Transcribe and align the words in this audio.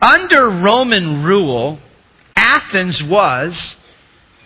Under 0.00 0.48
Roman 0.64 1.24
rule, 1.24 1.78
Athens 2.36 3.02
was 3.08 3.76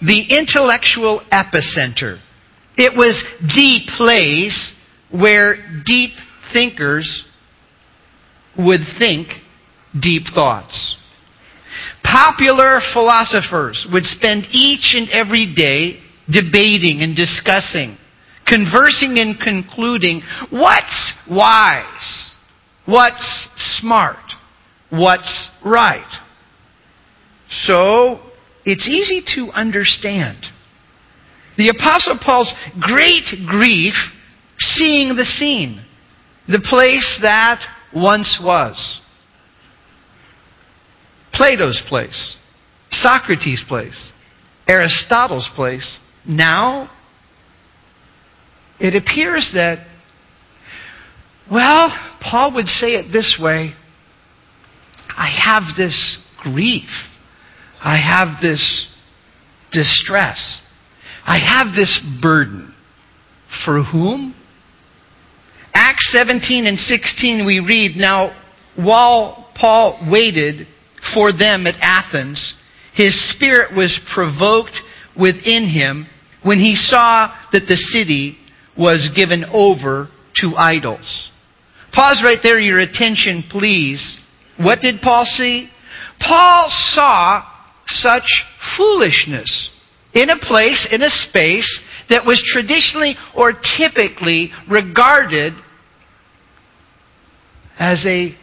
the 0.03 0.27
intellectual 0.30 1.23
epicenter. 1.33 2.21
It 2.77 2.96
was 2.96 3.23
the 3.41 3.80
place 3.96 4.75
where 5.11 5.56
deep 5.85 6.11
thinkers 6.53 7.25
would 8.59 8.80
think 8.98 9.29
deep 10.01 10.25
thoughts. 10.35 10.96
Popular 12.02 12.80
philosophers 12.93 13.86
would 13.93 14.05
spend 14.05 14.46
each 14.50 14.95
and 14.95 15.09
every 15.11 15.55
day 15.55 16.00
debating 16.29 17.02
and 17.02 17.14
discussing, 17.14 17.96
conversing 18.46 19.18
and 19.18 19.39
concluding 19.39 20.23
what's 20.50 21.12
wise, 21.30 22.36
what's 22.86 23.48
smart, 23.57 24.18
what's 24.98 25.50
right. 25.64 26.20
So, 27.48 28.21
it's 28.64 28.89
easy 28.89 29.22
to 29.36 29.52
understand. 29.52 30.39
The 31.57 31.68
Apostle 31.68 32.19
Paul's 32.25 32.52
great 32.80 33.25
grief 33.47 33.94
seeing 34.58 35.16
the 35.16 35.25
scene, 35.25 35.84
the 36.48 36.64
place 36.69 37.19
that 37.22 37.61
once 37.94 38.41
was. 38.42 39.00
Plato's 41.33 41.83
place, 41.88 42.36
Socrates' 42.91 43.64
place, 43.66 44.12
Aristotle's 44.69 45.48
place. 45.55 45.98
Now, 46.27 46.91
it 48.80 48.94
appears 48.94 49.50
that, 49.55 49.86
well, 51.50 51.91
Paul 52.20 52.55
would 52.55 52.66
say 52.66 52.94
it 52.94 53.12
this 53.12 53.38
way 53.41 53.74
I 55.17 55.28
have 55.45 55.77
this 55.77 56.19
grief. 56.42 56.89
I 57.83 57.97
have 57.98 58.41
this 58.42 58.88
distress. 59.72 60.61
I 61.27 61.38
have 61.38 61.75
this 61.75 62.00
burden. 62.22 62.75
For 63.64 63.83
whom? 63.83 64.34
Acts 65.72 66.12
17 66.12 66.66
and 66.66 66.78
16 66.78 67.47
we 67.47 67.61
read, 67.61 67.97
Now, 67.97 68.34
while 68.77 69.50
Paul 69.55 70.08
waited 70.11 70.66
for 71.12 71.33
them 71.33 71.66
at 71.66 71.75
Athens, 71.81 72.55
his 72.94 73.14
spirit 73.31 73.77
was 73.77 74.00
provoked 74.14 74.81
within 75.19 75.69
him 75.69 76.06
when 76.42 76.58
he 76.58 76.75
saw 76.77 77.34
that 77.53 77.66
the 77.69 77.77
city 77.77 78.38
was 78.77 79.10
given 79.16 79.44
over 79.53 80.08
to 80.36 80.55
idols. 80.56 81.31
Pause 81.92 82.22
right 82.25 82.38
there, 82.42 82.58
your 82.58 82.81
attention, 82.81 83.44
please. 83.50 84.19
What 84.58 84.80
did 84.80 85.00
Paul 85.00 85.24
see? 85.24 85.69
Paul 86.20 86.66
saw 86.69 87.44
such 87.86 88.44
foolishness 88.77 89.70
in 90.14 90.30
a 90.30 90.38
place, 90.38 90.88
in 90.91 91.02
a 91.02 91.10
space 91.10 91.80
that 92.08 92.24
was 92.24 92.42
traditionally 92.52 93.16
or 93.36 93.52
typically 93.52 94.50
regarded 94.70 95.55
as 97.78 98.06
a 98.06 98.36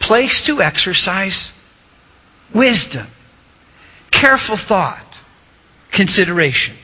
place 0.00 0.42
to 0.46 0.60
exercise 0.62 1.52
wisdom, 2.54 3.06
careful 4.10 4.58
thought, 4.68 5.14
consideration. 5.94 6.76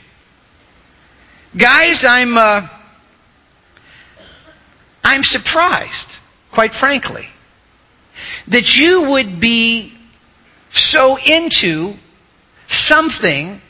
Guys, 1.59 2.05
I'm 2.06 2.37
uh, 2.37 2.69
I'm 5.03 5.23
surprised, 5.23 6.19
quite 6.53 6.73
frankly, 6.79 7.27
that 8.48 8.75
you 8.77 9.11
would 9.11 9.41
be 9.41 9.97
so 10.73 11.17
into 11.17 11.95
something 12.69 13.61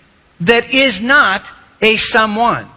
that 0.41 0.64
is 0.73 1.01
not 1.03 1.42
a 1.83 1.96
someone. 1.96 2.70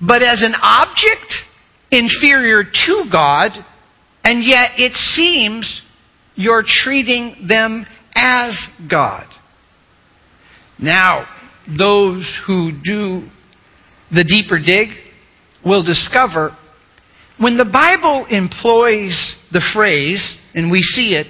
But 0.00 0.22
as 0.22 0.42
an 0.42 0.54
object 0.60 1.34
inferior 1.90 2.64
to 2.64 3.04
God, 3.10 3.52
and 4.24 4.42
yet 4.42 4.72
it 4.76 4.92
seems 4.94 5.82
you're 6.34 6.64
treating 6.66 7.46
them 7.48 7.86
as 8.14 8.56
God. 8.90 9.26
Now, 10.78 11.26
those 11.78 12.40
who 12.46 12.72
do 12.82 13.28
the 14.10 14.24
deeper 14.24 14.58
dig 14.58 14.88
will 15.64 15.84
discover 15.84 16.56
when 17.42 17.56
the 17.56 17.64
Bible 17.64 18.26
employs 18.30 19.34
the 19.50 19.62
phrase, 19.74 20.36
and 20.54 20.70
we 20.70 20.80
see 20.80 21.14
it, 21.14 21.26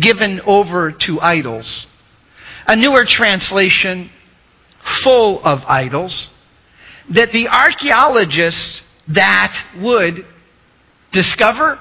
given 0.00 0.40
over 0.44 0.92
to 1.06 1.20
idols, 1.20 1.86
a 2.66 2.74
newer 2.74 3.04
translation 3.06 4.10
full 5.04 5.40
of 5.44 5.60
idols, 5.68 6.28
that 7.14 7.28
the 7.32 7.48
archaeologists 7.48 8.80
that 9.14 9.52
would 9.80 10.24
discover 11.12 11.78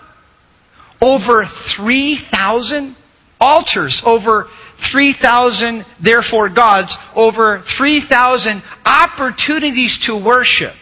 over 1.01 1.45
3,000 1.75 2.95
altars, 3.39 4.01
over 4.05 4.47
3,000, 4.91 5.85
therefore 6.03 6.49
gods, 6.49 6.95
over 7.15 7.63
3,000 7.77 8.61
opportunities 8.85 9.99
to 10.05 10.13
worship. 10.23 10.75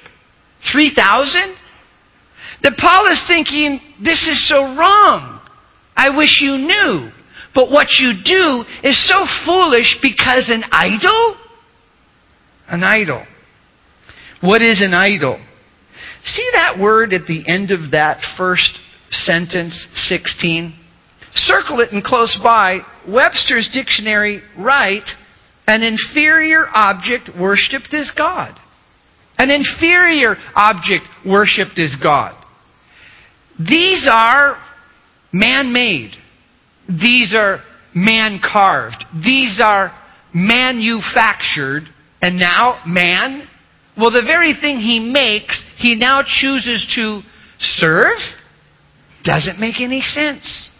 3,000? 0.72 1.56
That 2.64 2.78
Paul 2.78 3.08
is 3.08 3.22
thinking, 3.28 3.80
this 4.04 4.28
is 4.28 4.48
so 4.48 4.76
wrong. 4.76 5.42
I 5.96 6.16
wish 6.16 6.42
you 6.42 6.58
knew. 6.58 7.12
But 7.56 7.70
what 7.70 7.88
you 8.00 8.14
do 8.24 8.64
is 8.84 9.08
so 9.08 9.26
foolish 9.46 9.98
because 10.02 10.50
an 10.50 10.64
idol? 10.72 11.38
An 12.68 12.84
idol. 12.84 13.26
What 14.42 14.62
is 14.62 14.82
an 14.82 14.94
idol? 14.94 15.44
See 16.24 16.48
that 16.54 16.78
word 16.80 17.14
at 17.14 17.28
the 17.28 17.44
end 17.48 17.72
of 17.72 17.92
that 17.92 18.22
first 18.38 18.80
sentence, 19.12 19.88
16? 19.96 20.76
Circle 21.34 21.80
it 21.80 21.92
and 21.92 22.04
close 22.04 22.38
by. 22.44 22.80
Webster's 23.08 23.70
dictionary 23.74 24.42
write, 24.58 25.10
an 25.68 25.82
inferior 25.82 26.68
object 26.74 27.30
worshipped 27.38 27.94
as 27.94 28.12
God. 28.16 28.60
An 29.38 29.50
inferior 29.50 30.36
object 30.56 31.06
worshipped 31.26 31.80
as 31.80 31.96
God. 32.02 32.36
These 33.60 34.08
are 34.10 34.56
man 35.34 35.74
made. 35.74 36.12
These 36.88 37.34
are 37.36 37.62
man 37.94 38.40
carved. 38.42 39.06
These 39.24 39.60
are 39.64 39.92
manufactured. 40.34 41.84
And 42.22 42.40
now, 42.40 42.82
man, 42.86 43.48
well, 43.98 44.12
the 44.12 44.24
very 44.24 44.54
thing 44.54 44.80
he 44.80 45.00
makes, 45.00 45.64
he 45.78 45.96
now 45.96 46.22
chooses 46.26 46.90
to 46.96 47.22
serve? 47.60 48.18
Doesn't 49.24 49.60
make 49.60 49.82
any 49.82 50.02
sense. 50.02 50.72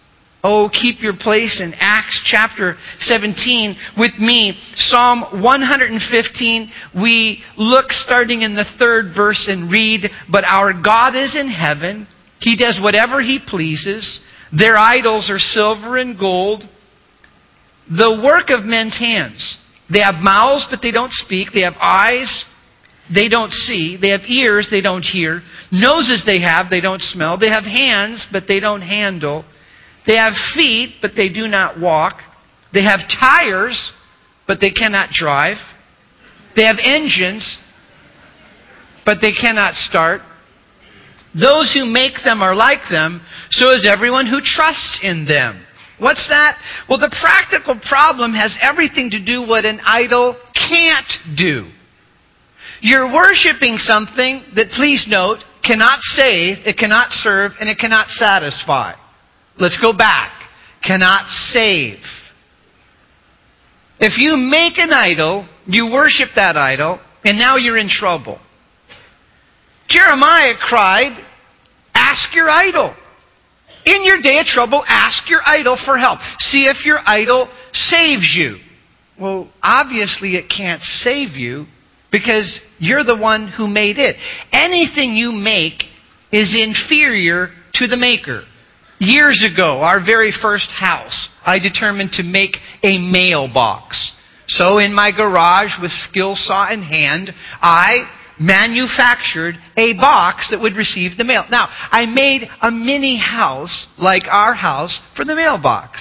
Oh, 0.42 0.70
keep 0.72 1.02
your 1.02 1.12
place 1.14 1.60
in 1.62 1.74
Acts 1.80 2.18
chapter 2.24 2.76
17 3.00 3.76
with 3.98 4.18
me. 4.18 4.58
Psalm 4.76 5.42
115. 5.42 6.72
We 7.02 7.44
look 7.58 7.90
starting 7.90 8.40
in 8.40 8.54
the 8.54 8.64
third 8.78 9.12
verse 9.14 9.46
and 9.48 9.70
read, 9.70 10.08
But 10.32 10.44
our 10.44 10.72
God 10.72 11.14
is 11.14 11.36
in 11.36 11.48
heaven. 11.48 12.06
He 12.40 12.56
does 12.56 12.80
whatever 12.82 13.20
He 13.20 13.38
pleases. 13.44 14.20
Their 14.52 14.76
idols 14.76 15.30
are 15.30 15.38
silver 15.38 15.96
and 15.96 16.18
gold. 16.18 16.64
The 17.88 18.22
work 18.24 18.50
of 18.50 18.64
men's 18.64 18.98
hands. 18.98 19.58
They 19.92 20.00
have 20.00 20.16
mouths, 20.22 20.66
but 20.70 20.80
they 20.82 20.92
don't 20.92 21.12
speak. 21.12 21.48
They 21.52 21.62
have 21.62 21.74
eyes, 21.80 22.44
they 23.12 23.28
don't 23.28 23.52
see. 23.52 23.98
They 24.00 24.10
have 24.10 24.20
ears, 24.28 24.68
they 24.70 24.80
don't 24.80 25.02
hear. 25.02 25.42
Noses 25.72 26.22
they 26.24 26.40
have, 26.40 26.70
they 26.70 26.80
don't 26.80 27.02
smell. 27.02 27.36
They 27.36 27.50
have 27.50 27.64
hands, 27.64 28.26
but 28.30 28.44
they 28.46 28.60
don't 28.60 28.82
handle. 28.82 29.44
They 30.06 30.16
have 30.16 30.34
feet, 30.54 30.96
but 31.02 31.12
they 31.16 31.28
do 31.28 31.48
not 31.48 31.80
walk. 31.80 32.20
They 32.72 32.84
have 32.84 33.00
tires, 33.20 33.92
but 34.46 34.60
they 34.60 34.70
cannot 34.70 35.10
drive. 35.10 35.56
They 36.54 36.64
have 36.64 36.76
engines, 36.82 37.58
but 39.04 39.18
they 39.20 39.32
cannot 39.32 39.74
start. 39.74 40.20
Those 41.34 41.72
who 41.72 41.86
make 41.86 42.24
them 42.24 42.42
are 42.42 42.54
like 42.54 42.82
them, 42.90 43.20
so 43.50 43.70
is 43.70 43.88
everyone 43.88 44.26
who 44.26 44.40
trusts 44.42 44.98
in 45.02 45.26
them. 45.26 45.64
What's 45.98 46.26
that? 46.28 46.58
Well, 46.88 46.98
the 46.98 47.14
practical 47.20 47.78
problem 47.88 48.32
has 48.32 48.56
everything 48.62 49.10
to 49.10 49.24
do 49.24 49.46
what 49.46 49.64
an 49.64 49.80
idol 49.84 50.36
can't 50.54 51.36
do. 51.36 51.70
You're 52.80 53.12
worshiping 53.12 53.76
something 53.76 54.42
that, 54.56 54.72
please 54.76 55.04
note, 55.06 55.44
cannot 55.62 56.00
save, 56.00 56.58
it 56.64 56.78
cannot 56.78 57.12
serve, 57.12 57.52
and 57.60 57.68
it 57.68 57.78
cannot 57.78 58.08
satisfy. 58.08 58.94
Let's 59.58 59.78
go 59.80 59.92
back. 59.92 60.32
Cannot 60.82 61.28
save. 61.28 61.98
If 64.00 64.16
you 64.16 64.38
make 64.38 64.78
an 64.78 64.92
idol, 64.92 65.46
you 65.66 65.92
worship 65.92 66.30
that 66.36 66.56
idol, 66.56 66.98
and 67.22 67.38
now 67.38 67.56
you're 67.56 67.76
in 67.76 67.90
trouble. 67.90 68.40
Jeremiah 69.90 70.54
cried, 70.60 71.26
Ask 71.94 72.34
your 72.34 72.48
idol. 72.48 72.94
In 73.84 74.04
your 74.04 74.20
day 74.22 74.38
of 74.38 74.46
trouble, 74.46 74.84
ask 74.86 75.28
your 75.28 75.40
idol 75.44 75.76
for 75.84 75.98
help. 75.98 76.20
See 76.38 76.66
if 76.66 76.84
your 76.84 76.98
idol 77.04 77.48
saves 77.72 78.34
you. 78.36 78.56
Well, 79.20 79.50
obviously 79.62 80.36
it 80.36 80.52
can't 80.54 80.80
save 80.82 81.30
you 81.30 81.66
because 82.12 82.60
you're 82.78 83.04
the 83.04 83.16
one 83.16 83.48
who 83.48 83.68
made 83.68 83.98
it. 83.98 84.16
Anything 84.52 85.16
you 85.16 85.32
make 85.32 85.82
is 86.32 86.56
inferior 86.56 87.48
to 87.74 87.86
the 87.86 87.96
maker. 87.96 88.44
Years 88.98 89.44
ago, 89.50 89.80
our 89.80 90.04
very 90.04 90.32
first 90.42 90.70
house, 90.70 91.28
I 91.44 91.58
determined 91.58 92.12
to 92.12 92.22
make 92.22 92.56
a 92.82 92.98
mailbox. 92.98 94.12
So 94.48 94.78
in 94.78 94.92
my 94.92 95.10
garage 95.10 95.72
with 95.80 95.90
skill 95.90 96.34
saw 96.34 96.72
in 96.72 96.82
hand, 96.82 97.32
I 97.62 98.19
manufactured 98.40 99.54
a 99.76 99.92
box 99.94 100.48
that 100.50 100.60
would 100.60 100.74
receive 100.74 101.16
the 101.16 101.24
mail. 101.24 101.44
Now, 101.50 101.68
I 101.70 102.06
made 102.06 102.48
a 102.62 102.70
mini 102.70 103.18
house 103.18 103.86
like 103.98 104.24
our 104.28 104.54
house 104.54 105.00
for 105.14 105.24
the 105.24 105.36
mailbox. 105.36 106.00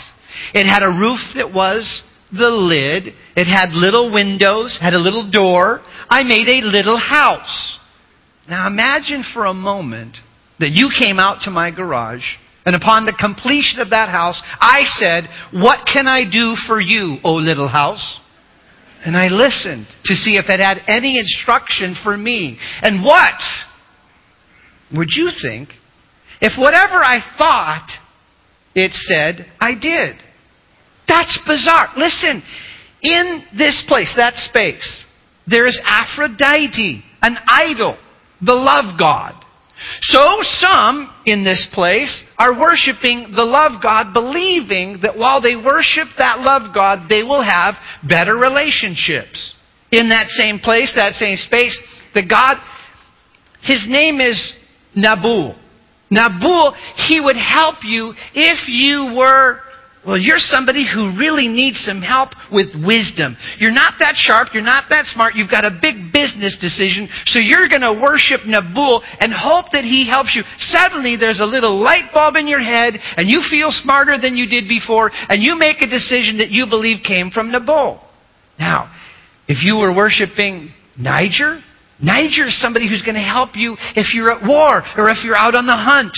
It 0.54 0.66
had 0.66 0.82
a 0.82 1.00
roof 1.00 1.20
that 1.36 1.54
was 1.54 2.04
the 2.32 2.50
lid. 2.50 3.14
It 3.36 3.46
had 3.46 3.74
little 3.74 4.12
windows, 4.12 4.78
had 4.80 4.94
a 4.94 5.00
little 5.00 5.30
door. 5.30 5.82
I 6.10 6.24
made 6.24 6.48
a 6.48 6.66
little 6.66 6.98
house. 6.98 7.78
Now 8.48 8.68
imagine 8.68 9.24
for 9.34 9.46
a 9.46 9.54
moment 9.54 10.18
that 10.60 10.72
you 10.72 10.90
came 10.98 11.20
out 11.20 11.44
to 11.44 11.52
my 11.52 11.72
garage 11.72 12.38
and 12.66 12.76
upon 12.76 13.06
the 13.06 13.18
completion 13.20 13.80
of 13.80 13.90
that 13.90 14.10
house, 14.10 14.42
I 14.62 14.84
said, 14.86 15.24
What 15.52 15.88
can 15.92 16.08
I 16.08 16.30
do 16.30 16.56
for 16.68 16.80
you, 16.80 17.18
O 17.24 17.34
little 17.34 17.68
house? 17.68 18.20
And 19.06 19.16
I 19.16 19.28
listened 19.28 19.88
to 20.06 20.14
see 20.14 20.38
if 20.38 20.50
it 20.50 20.60
had 20.60 20.80
any 20.88 21.20
instruction 21.20 21.96
for 22.04 22.18
me. 22.18 22.58
And 22.82 23.04
what 23.04 23.40
would 24.94 25.10
you 25.16 25.30
think 25.42 25.70
if 26.42 26.54
whatever 26.58 26.96
I 26.96 27.20
thought 27.38 27.90
it 28.76 28.92
said, 28.92 29.46
I 29.60 29.74
did? 29.80 30.18
That's 31.08 31.40
bizarre. 31.48 31.90
Listen, 31.98 32.44
in 33.02 33.44
this 33.58 33.84
place, 33.88 34.14
that 34.18 34.36
space, 34.36 35.06
there 35.48 35.66
is 35.66 35.82
Aphrodite, 35.86 37.04
an 37.22 37.38
idol, 37.48 37.98
the 38.42 38.54
love 38.54 39.00
god. 39.00 39.39
So 40.02 40.38
some 40.42 41.14
in 41.26 41.44
this 41.44 41.68
place 41.74 42.24
are 42.38 42.60
worshiping 42.60 43.32
the 43.36 43.44
love 43.44 43.82
God, 43.82 44.14
believing 44.14 45.00
that 45.02 45.18
while 45.18 45.42
they 45.42 45.56
worship 45.56 46.10
that 46.18 46.40
love 46.40 46.74
God, 46.74 47.08
they 47.10 47.24
will 47.24 47.44
have 47.44 47.76
better 48.08 48.36
relationships. 48.36 49.54
In 49.92 50.10
that 50.10 50.28
same 50.30 50.60
place, 50.60 50.94
that 50.96 51.14
same 51.14 51.38
space, 51.38 51.78
the 52.14 52.26
God, 52.28 52.58
his 53.62 53.86
name 53.88 54.20
is 54.20 54.54
Nabu. 54.96 55.54
Nabu, 56.12 56.76
he 57.08 57.20
would 57.20 57.38
help 57.38 57.78
you 57.84 58.14
if 58.34 58.68
you 58.68 59.16
were 59.16 59.60
well, 60.08 60.18
you're 60.18 60.40
somebody 60.40 60.88
who 60.88 61.12
really 61.20 61.50
needs 61.50 61.84
some 61.84 62.02
help 62.02 62.32
with 62.52 62.72
wisdom. 62.88 63.36
You're 63.60 63.76
not 63.76 64.00
that 64.00 64.16
sharp, 64.16 64.50
you're 64.54 64.64
not 64.64 64.86
that 64.90 65.06
smart, 65.12 65.36
you've 65.36 65.52
got 65.52 65.66
a 65.66 65.76
big 65.82 66.14
business 66.16 66.56
decision, 66.56 67.10
so 67.26 67.40
you're 67.40 67.68
going 67.68 67.84
to 67.84 68.00
worship 68.00 68.48
Nabu 68.48 69.04
and 69.20 69.36
hope 69.36 69.76
that 69.76 69.84
he 69.84 70.08
helps 70.08 70.40
you. 70.40 70.44
Suddenly 70.58 71.18
there's 71.20 71.42
a 71.42 71.46
little 71.46 71.84
light 71.84 72.14
bulb 72.14 72.38
in 72.38 72.48
your 72.48 72.64
head 72.64 72.96
and 73.18 73.28
you 73.28 73.44
feel 73.52 73.72
smarter 73.72 74.16
than 74.16 74.38
you 74.38 74.48
did 74.48 74.70
before 74.70 75.12
and 75.28 75.44
you 75.44 75.60
make 75.60 75.82
a 75.82 75.88
decision 75.88 76.38
that 76.40 76.50
you 76.50 76.66
believe 76.66 77.04
came 77.04 77.30
from 77.30 77.52
Nabu. 77.52 78.00
Now, 78.58 78.96
if 79.50 79.64
you 79.64 79.76
were 79.76 79.94
worshiping 79.94 80.72
Niger, 80.98 81.60
Niger 82.02 82.48
is 82.48 82.60
somebody 82.62 82.88
who's 82.88 83.02
going 83.02 83.20
to 83.20 83.22
help 83.22 83.56
you 83.56 83.76
if 84.00 84.14
you're 84.16 84.32
at 84.32 84.48
war 84.48 84.82
or 84.96 85.10
if 85.10 85.26
you're 85.26 85.36
out 85.36 85.56
on 85.56 85.68
the 85.68 85.76
hunt. 85.76 86.16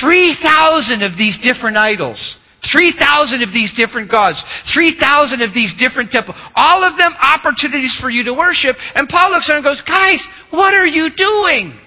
3,000 0.00 1.02
of 1.02 1.18
these 1.18 1.36
different 1.42 1.76
idols 1.76 2.38
3,000 2.72 3.42
of 3.42 3.52
these 3.52 3.72
different 3.76 4.10
gods, 4.10 4.42
3,000 4.72 5.42
of 5.42 5.52
these 5.52 5.74
different 5.78 6.10
temples, 6.10 6.36
all 6.54 6.84
of 6.84 6.96
them 6.96 7.12
opportunities 7.20 7.96
for 8.00 8.10
you 8.10 8.24
to 8.24 8.34
worship. 8.34 8.76
And 8.94 9.08
Paul 9.08 9.32
looks 9.32 9.48
at 9.50 9.56
and 9.56 9.64
goes, 9.64 9.82
Guys, 9.86 10.20
what 10.50 10.74
are 10.74 10.86
you 10.86 11.10
doing? 11.14 11.78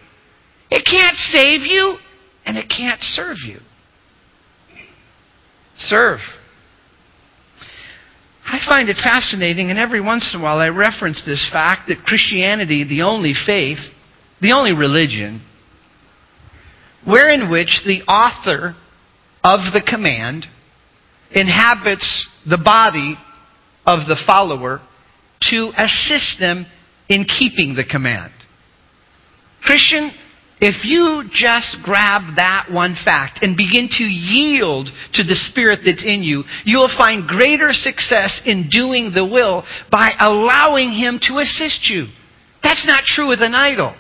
It 0.70 0.86
can't 0.86 1.18
save 1.18 1.62
you, 1.62 1.98
and 2.46 2.58
it 2.58 2.70
can't 2.70 3.02
serve 3.02 3.38
you. 3.46 3.60
Serve. 5.78 6.20
I 8.46 8.60
find 8.66 8.90
it 8.90 8.98
fascinating, 9.04 9.70
and 9.70 9.78
every 9.78 10.02
once 10.02 10.32
in 10.34 10.40
a 10.40 10.44
while 10.44 10.60
I 10.60 10.70
reference 10.70 11.22
this 11.26 11.48
fact 11.52 11.90
that 11.90 12.04
Christianity, 12.06 12.86
the 12.88 13.02
only 13.02 13.34
faith, 13.46 13.80
the 14.42 14.54
only 14.54 14.72
religion, 14.72 15.42
wherein 17.06 17.52
which 17.52 17.82
the 17.86 18.04
author 18.04 18.76
of 19.44 19.60
the 19.74 19.84
command 19.86 20.46
inhabits 21.32 22.28
the 22.50 22.58
body 22.58 23.18
of 23.86 24.08
the 24.08 24.18
follower 24.26 24.82
to 25.50 25.72
assist 25.78 26.40
them 26.40 26.66
in 27.10 27.26
keeping 27.26 27.76
the 27.76 27.86
command. 27.86 28.32
Christian, 29.64 30.12
if 30.60 30.84
you 30.84 31.30
just 31.32 31.78
grab 31.84 32.36
that 32.38 32.68
one 32.72 32.96
fact 33.06 33.40
and 33.44 33.56
begin 33.56 33.90
to 33.98 34.04
yield 34.04 34.90
to 35.14 35.24
the 35.24 35.36
Spirit 35.36 35.82
that's 35.86 36.04
in 36.04 36.24
you, 36.24 36.44
you 36.66 36.78
will 36.78 36.92
find 36.98 37.28
greater 37.28 37.70
success 37.74 38.42
in 38.46 38.68
doing 38.70 39.12
the 39.14 39.26
will 39.26 39.64
by 39.92 40.10
allowing 40.20 40.92
Him 40.92 41.20
to 41.28 41.38
assist 41.38 41.90
you. 41.90 42.08
That's 42.64 42.86
not 42.88 43.04
true 43.04 43.28
with 43.28 43.42
an 43.42 43.54
idol. 43.54 43.96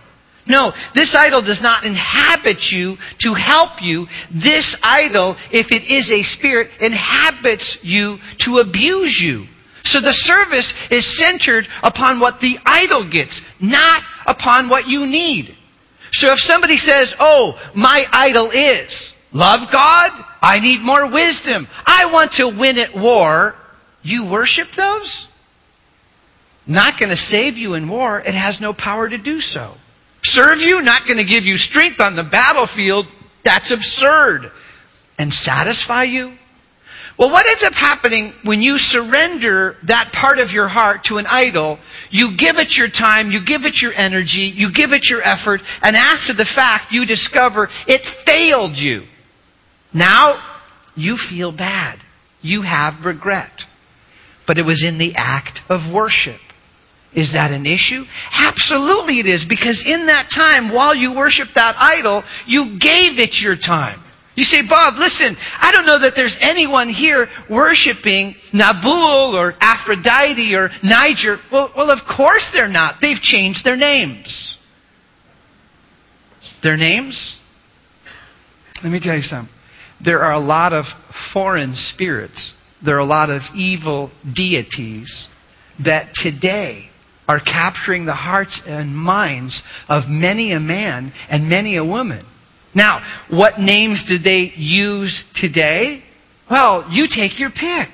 No, 0.47 0.71
this 0.95 1.15
idol 1.17 1.41
does 1.41 1.61
not 1.61 1.83
inhabit 1.83 2.57
you 2.71 2.95
to 3.19 3.33
help 3.33 3.81
you. 3.81 4.07
This 4.31 4.77
idol, 4.81 5.35
if 5.51 5.67
it 5.71 5.83
is 5.83 6.09
a 6.09 6.23
spirit, 6.37 6.71
inhabits 6.79 7.77
you 7.81 8.17
to 8.39 8.63
abuse 8.63 9.19
you. 9.21 9.45
So 9.83 9.99
the 9.99 10.15
service 10.23 10.73
is 10.89 11.19
centered 11.19 11.65
upon 11.83 12.19
what 12.19 12.39
the 12.39 12.57
idol 12.65 13.09
gets, 13.09 13.41
not 13.61 14.01
upon 14.25 14.69
what 14.69 14.87
you 14.87 15.05
need. 15.05 15.55
So 16.13 16.31
if 16.31 16.39
somebody 16.39 16.77
says, 16.77 17.13
Oh, 17.19 17.53
my 17.75 18.03
idol 18.11 18.51
is 18.51 19.13
love 19.33 19.69
God, 19.71 20.11
I 20.41 20.59
need 20.59 20.81
more 20.81 21.11
wisdom, 21.11 21.67
I 21.85 22.05
want 22.11 22.31
to 22.33 22.57
win 22.57 22.77
at 22.77 22.95
war, 22.95 23.53
you 24.01 24.29
worship 24.29 24.67
those? 24.75 25.27
Not 26.65 26.99
going 26.99 27.09
to 27.09 27.17
save 27.17 27.55
you 27.55 27.73
in 27.75 27.89
war. 27.89 28.19
It 28.19 28.33
has 28.33 28.59
no 28.59 28.73
power 28.73 29.09
to 29.09 29.21
do 29.21 29.39
so 29.39 29.75
serve 30.33 30.59
you, 30.59 30.81
not 30.81 31.01
going 31.07 31.17
to 31.17 31.25
give 31.25 31.43
you 31.43 31.57
strength 31.57 31.99
on 31.99 32.15
the 32.15 32.27
battlefield. 32.29 33.05
That's 33.43 33.71
absurd. 33.71 34.51
And 35.17 35.33
satisfy 35.33 36.03
you? 36.03 36.37
Well, 37.17 37.31
what 37.31 37.47
ends 37.47 37.63
up 37.65 37.73
happening 37.73 38.33
when 38.45 38.61
you 38.61 38.75
surrender 38.77 39.75
that 39.87 40.13
part 40.13 40.37
of 40.37 40.51
your 40.51 40.67
heart 40.67 41.01
to 41.05 41.15
an 41.15 41.25
idol? 41.25 41.79
You 42.11 42.37
give 42.37 42.57
it 42.57 42.77
your 42.77 42.89
time, 42.89 43.31
you 43.31 43.39
give 43.39 43.63
it 43.63 43.81
your 43.81 43.91
energy, 43.93 44.53
you 44.55 44.69
give 44.71 44.91
it 44.91 45.09
your 45.09 45.21
effort, 45.23 45.61
and 45.81 45.95
after 45.95 46.33
the 46.33 46.47
fact, 46.55 46.91
you 46.91 47.07
discover 47.07 47.69
it 47.87 48.01
failed 48.23 48.77
you. 48.77 49.05
Now, 49.93 50.59
you 50.95 51.17
feel 51.29 51.51
bad. 51.51 51.99
You 52.41 52.61
have 52.61 53.03
regret. 53.03 53.51
But 54.45 54.59
it 54.59 54.63
was 54.63 54.85
in 54.87 54.99
the 54.99 55.13
act 55.15 55.61
of 55.69 55.91
worship. 55.91 56.39
Is 57.13 57.33
that 57.33 57.51
an 57.51 57.65
issue? 57.65 58.03
Absolutely 58.31 59.19
it 59.19 59.25
is, 59.25 59.45
because 59.47 59.83
in 59.85 60.07
that 60.07 60.29
time, 60.33 60.73
while 60.73 60.93
you 60.93 61.15
worship 61.15 61.47
that 61.55 61.75
idol, 61.77 62.23
you 62.45 62.77
gave 62.79 63.17
it 63.17 63.41
your 63.41 63.55
time. 63.55 64.03
You 64.35 64.43
say, 64.43 64.61
Bob, 64.69 64.93
listen, 64.99 65.35
I 65.59 65.71
don't 65.71 65.87
know 65.87 65.97
that 65.97 66.13
there's 66.15 66.37
anyone 66.41 66.89
here 66.89 67.27
worshiping 67.49 68.35
Nabu 68.53 69.35
or 69.35 69.55
Aphrodite 69.59 70.53
or 70.53 70.69
Niger. 70.83 71.37
Well, 71.51 71.73
well, 71.75 71.89
of 71.89 71.99
course 72.05 72.47
they're 72.53 72.67
not. 72.67 72.95
They've 73.01 73.19
changed 73.19 73.65
their 73.65 73.75
names. 73.75 74.57
Their 76.61 76.77
names? 76.77 77.39
Let 78.83 78.91
me 78.91 78.99
tell 78.99 79.15
you 79.15 79.21
something. 79.21 79.51
There 80.05 80.19
are 80.19 80.33
a 80.33 80.39
lot 80.39 80.71
of 80.71 80.85
foreign 81.33 81.73
spirits. 81.75 82.53
There 82.85 82.95
are 82.95 82.99
a 82.99 83.05
lot 83.05 83.31
of 83.31 83.41
evil 83.55 84.11
deities 84.35 85.27
that 85.83 86.13
today 86.13 86.91
are 87.27 87.39
capturing 87.39 88.05
the 88.05 88.13
hearts 88.13 88.61
and 88.65 88.95
minds 88.95 89.61
of 89.89 90.03
many 90.07 90.53
a 90.53 90.59
man 90.59 91.11
and 91.29 91.49
many 91.49 91.77
a 91.77 91.83
woman. 91.83 92.25
Now, 92.73 93.01
what 93.29 93.59
names 93.59 94.05
did 94.07 94.23
they 94.23 94.51
use 94.55 95.23
today? 95.35 96.03
Well, 96.49 96.87
you 96.91 97.07
take 97.13 97.39
your 97.39 97.49
pick. 97.49 97.89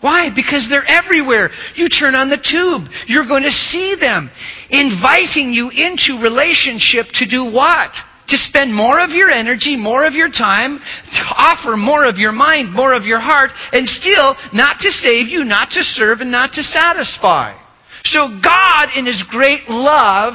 Why? 0.00 0.30
Because 0.34 0.66
they're 0.70 0.88
everywhere. 0.88 1.50
You 1.76 1.88
turn 1.88 2.14
on 2.14 2.30
the 2.30 2.40
tube. 2.40 2.88
You're 3.06 3.28
going 3.28 3.42
to 3.42 3.50
see 3.50 3.96
them 4.00 4.30
inviting 4.70 5.52
you 5.52 5.68
into 5.68 6.22
relationship 6.22 7.12
to 7.20 7.28
do 7.28 7.44
what? 7.44 7.92
To 8.28 8.36
spend 8.38 8.72
more 8.72 9.00
of 9.00 9.10
your 9.10 9.28
energy, 9.28 9.76
more 9.76 10.06
of 10.06 10.14
your 10.14 10.30
time, 10.30 10.78
to 10.78 11.22
offer 11.36 11.76
more 11.76 12.06
of 12.06 12.16
your 12.16 12.32
mind, 12.32 12.72
more 12.72 12.94
of 12.94 13.04
your 13.04 13.20
heart, 13.20 13.50
and 13.72 13.86
still 13.86 14.36
not 14.54 14.78
to 14.80 14.90
save 14.92 15.28
you, 15.28 15.44
not 15.44 15.68
to 15.72 15.82
serve, 15.82 16.20
and 16.20 16.30
not 16.30 16.52
to 16.52 16.62
satisfy. 16.62 17.59
So 18.04 18.40
God, 18.42 18.88
in 18.96 19.06
His 19.06 19.22
great 19.30 19.68
love 19.68 20.34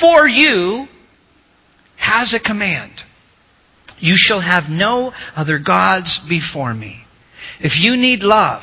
for 0.00 0.28
you, 0.28 0.86
has 1.96 2.34
a 2.34 2.40
command. 2.40 2.92
You 3.98 4.14
shall 4.16 4.40
have 4.40 4.64
no 4.68 5.12
other 5.36 5.58
gods 5.58 6.20
before 6.28 6.74
me. 6.74 7.04
If 7.60 7.72
you 7.80 7.96
need 7.96 8.20
love, 8.22 8.62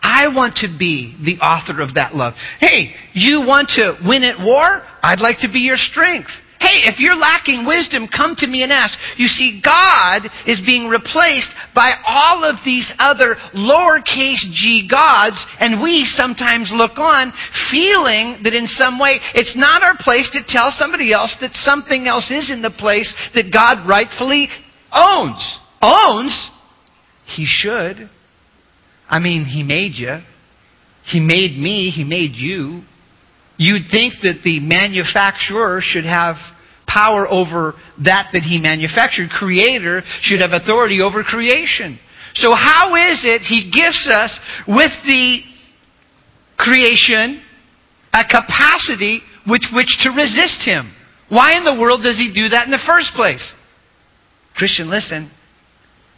I 0.00 0.28
want 0.28 0.56
to 0.56 0.68
be 0.78 1.16
the 1.24 1.44
author 1.44 1.80
of 1.82 1.94
that 1.94 2.14
love. 2.14 2.34
Hey, 2.60 2.94
you 3.12 3.40
want 3.40 3.70
to 3.76 3.98
win 4.06 4.22
at 4.22 4.38
war? 4.38 4.82
I'd 5.02 5.20
like 5.20 5.38
to 5.40 5.52
be 5.52 5.60
your 5.60 5.76
strength. 5.76 6.30
Hey, 6.60 6.90
if 6.90 6.98
you're 6.98 7.16
lacking 7.16 7.66
wisdom, 7.66 8.08
come 8.08 8.34
to 8.38 8.46
me 8.46 8.64
and 8.64 8.72
ask. 8.72 8.98
You 9.16 9.28
see, 9.28 9.62
God 9.62 10.26
is 10.44 10.60
being 10.66 10.88
replaced 10.88 11.54
by 11.72 11.92
all 12.04 12.42
of 12.42 12.56
these 12.64 12.90
other 12.98 13.36
lowercase 13.54 14.42
g 14.50 14.88
gods, 14.90 15.38
and 15.60 15.80
we 15.80 16.04
sometimes 16.04 16.70
look 16.74 16.98
on 16.98 17.32
feeling 17.70 18.42
that 18.42 18.54
in 18.54 18.66
some 18.66 18.98
way 18.98 19.20
it's 19.34 19.54
not 19.56 19.82
our 19.82 19.96
place 19.98 20.28
to 20.32 20.42
tell 20.46 20.70
somebody 20.70 21.12
else 21.12 21.36
that 21.40 21.54
something 21.54 22.06
else 22.06 22.30
is 22.30 22.50
in 22.50 22.60
the 22.60 22.74
place 22.76 23.14
that 23.34 23.52
God 23.52 23.88
rightfully 23.88 24.48
owns. 24.92 25.58
Owns? 25.80 26.50
He 27.24 27.46
should. 27.46 28.10
I 29.08 29.20
mean, 29.20 29.44
He 29.44 29.62
made 29.62 29.94
you. 29.94 30.18
He 31.04 31.20
made 31.20 31.56
me. 31.56 31.90
He 31.90 32.02
made 32.02 32.34
you. 32.34 32.82
You'd 33.58 33.90
think 33.90 34.14
that 34.22 34.40
the 34.44 34.60
manufacturer 34.60 35.80
should 35.82 36.06
have 36.06 36.36
power 36.86 37.28
over 37.28 37.74
that 38.04 38.30
that 38.32 38.42
he 38.42 38.58
manufactured. 38.58 39.30
Creator 39.30 40.02
should 40.22 40.40
have 40.40 40.52
authority 40.52 41.02
over 41.02 41.22
creation. 41.22 41.98
So 42.34 42.54
how 42.54 42.94
is 42.94 43.22
it 43.24 43.42
he 43.42 43.70
gives 43.70 44.08
us 44.08 44.38
with 44.66 44.92
the 45.04 45.40
creation 46.56 47.42
a 48.14 48.24
capacity 48.24 49.20
with 49.46 49.62
which 49.74 49.90
to 50.02 50.10
resist 50.10 50.64
him? 50.64 50.94
Why 51.28 51.56
in 51.56 51.64
the 51.64 51.78
world 51.78 52.02
does 52.02 52.16
he 52.16 52.32
do 52.32 52.48
that 52.48 52.64
in 52.64 52.70
the 52.70 52.82
first 52.86 53.12
place? 53.14 53.52
Christian, 54.56 54.88
listen. 54.88 55.30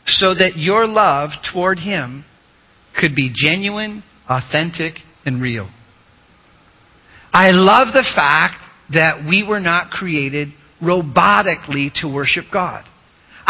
So 0.07 0.35
that 0.35 0.57
your 0.57 0.87
love 0.87 1.31
toward 1.53 1.79
him 1.79 2.25
could 2.99 3.15
be 3.15 3.33
genuine, 3.35 4.03
authentic, 4.29 5.01
and 5.25 5.41
real. 5.41 5.69
I 7.33 7.51
love 7.51 7.95
the 7.95 8.07
fact 8.15 8.57
that 8.93 9.25
we 9.29 9.43
were 9.43 9.61
not 9.61 9.91
created 9.91 10.49
robotically 10.83 11.93
to 12.01 12.13
worship 12.13 12.47
God. 12.53 12.85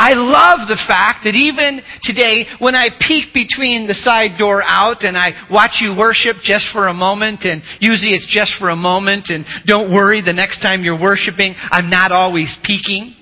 I 0.00 0.16
love 0.16 0.64
the 0.64 0.80
fact 0.88 1.28
that 1.28 1.36
even 1.36 1.84
today, 2.00 2.48
when 2.58 2.74
I 2.74 2.88
peek 3.04 3.34
between 3.36 3.84
the 3.86 3.92
side 3.92 4.38
door 4.38 4.62
out 4.64 5.04
and 5.04 5.12
I 5.12 5.36
watch 5.52 5.84
you 5.84 5.92
worship 5.92 6.40
just 6.42 6.72
for 6.72 6.88
a 6.88 6.94
moment, 6.94 7.44
and 7.44 7.60
usually 7.80 8.16
it's 8.16 8.24
just 8.24 8.56
for 8.58 8.70
a 8.70 8.76
moment, 8.76 9.28
and 9.28 9.44
don't 9.66 9.92
worry, 9.92 10.24
the 10.24 10.32
next 10.32 10.64
time 10.64 10.80
you're 10.84 10.98
worshiping, 10.98 11.52
I'm 11.68 11.90
not 11.90 12.12
always 12.12 12.56
peeking. 12.64 13.12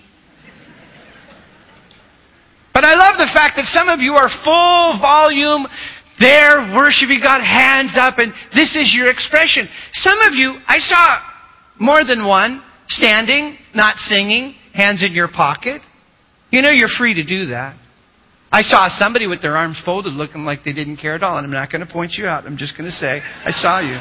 But 2.78 2.86
I 2.86 2.94
love 2.94 3.18
the 3.18 3.30
fact 3.34 3.58
that 3.58 3.66
some 3.74 3.88
of 3.88 3.98
you 3.98 4.14
are 4.14 4.30
full 4.46 5.02
volume 5.02 5.66
there 6.20 6.74
worshiping 6.74 7.20
God, 7.22 7.40
hands 7.40 7.94
up, 7.96 8.18
and 8.18 8.32
this 8.54 8.74
is 8.74 8.94
your 8.94 9.10
expression. 9.10 9.68
Some 9.92 10.18
of 10.20 10.34
you, 10.34 10.58
I 10.66 10.78
saw 10.78 11.20
more 11.78 12.04
than 12.04 12.26
one, 12.26 12.62
standing, 12.88 13.56
not 13.74 13.96
singing, 13.96 14.54
hands 14.72 15.04
in 15.04 15.12
your 15.12 15.28
pocket. 15.28 15.82
You 16.50 16.62
know 16.62 16.70
you're 16.70 16.88
free 16.98 17.14
to 17.14 17.24
do 17.24 17.46
that. 17.46 17.76
I 18.50 18.62
saw 18.62 18.88
somebody 18.98 19.26
with 19.26 19.42
their 19.42 19.56
arms 19.56 19.80
folded 19.84 20.14
looking 20.14 20.44
like 20.44 20.64
they 20.64 20.72
didn't 20.72 20.96
care 20.96 21.14
at 21.14 21.22
all, 21.22 21.36
and 21.36 21.46
I'm 21.46 21.52
not 21.52 21.70
going 21.70 21.86
to 21.86 21.92
point 21.92 22.12
you 22.16 22.26
out. 22.26 22.46
I'm 22.46 22.56
just 22.56 22.76
going 22.78 22.90
to 22.90 22.96
say, 22.96 23.20
I 23.20 23.52
saw 23.52 23.80
you. 23.80 24.00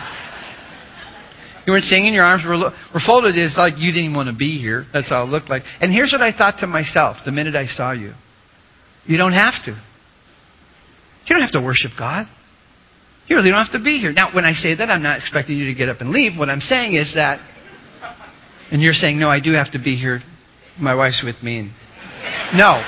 You 1.68 1.74
weren't 1.74 1.84
singing, 1.84 2.14
your 2.14 2.24
arms 2.24 2.46
were, 2.48 2.58
were 2.58 3.02
folded. 3.06 3.36
It's 3.36 3.58
like 3.58 3.74
you 3.78 3.92
didn't 3.92 4.16
want 4.16 4.30
to 4.32 4.36
be 4.36 4.58
here. 4.58 4.86
That's 4.94 5.10
how 5.10 5.24
it 5.24 5.28
looked 5.28 5.50
like. 5.50 5.64
And 5.82 5.92
here's 5.92 6.14
what 6.14 6.22
I 6.22 6.32
thought 6.32 6.60
to 6.60 6.68
myself 6.68 7.18
the 7.26 7.32
minute 7.34 7.56
I 7.56 7.66
saw 7.66 7.92
you 7.92 8.14
you 9.08 9.18
don't 9.18 9.34
have 9.34 9.54
to. 9.66 9.82
You 11.28 11.36
don't 11.36 11.42
have 11.42 11.52
to 11.52 11.62
worship 11.62 11.92
God. 11.98 12.28
You 13.28 13.36
really 13.36 13.50
don't 13.50 13.64
have 13.64 13.74
to 13.74 13.84
be 13.84 13.98
here. 13.98 14.14
Now, 14.14 14.34
when 14.34 14.46
I 14.46 14.54
say 14.54 14.76
that, 14.76 14.90
I'm 14.90 15.04
not 15.04 15.20
expecting 15.20 15.58
you 15.58 15.66
to 15.66 15.74
get 15.74 15.90
up 15.90 16.00
and 16.00 16.12
leave. 16.12 16.38
What 16.38 16.50
I'm 16.50 16.62
saying 16.62 16.94
is 16.94 17.14
that, 17.16 17.40
and 18.72 18.82
you're 18.82 18.94
saying, 18.94 19.20
no, 19.20 19.30
I 19.30 19.42
do 19.42 19.52
have 19.52 19.72
to 19.74 19.80
be 19.80 19.98
here. 19.98 20.22
My 20.80 20.96
wife's 20.96 21.22
with 21.24 21.44
me. 21.44 21.60
And, 21.60 21.72
no. 22.56 22.82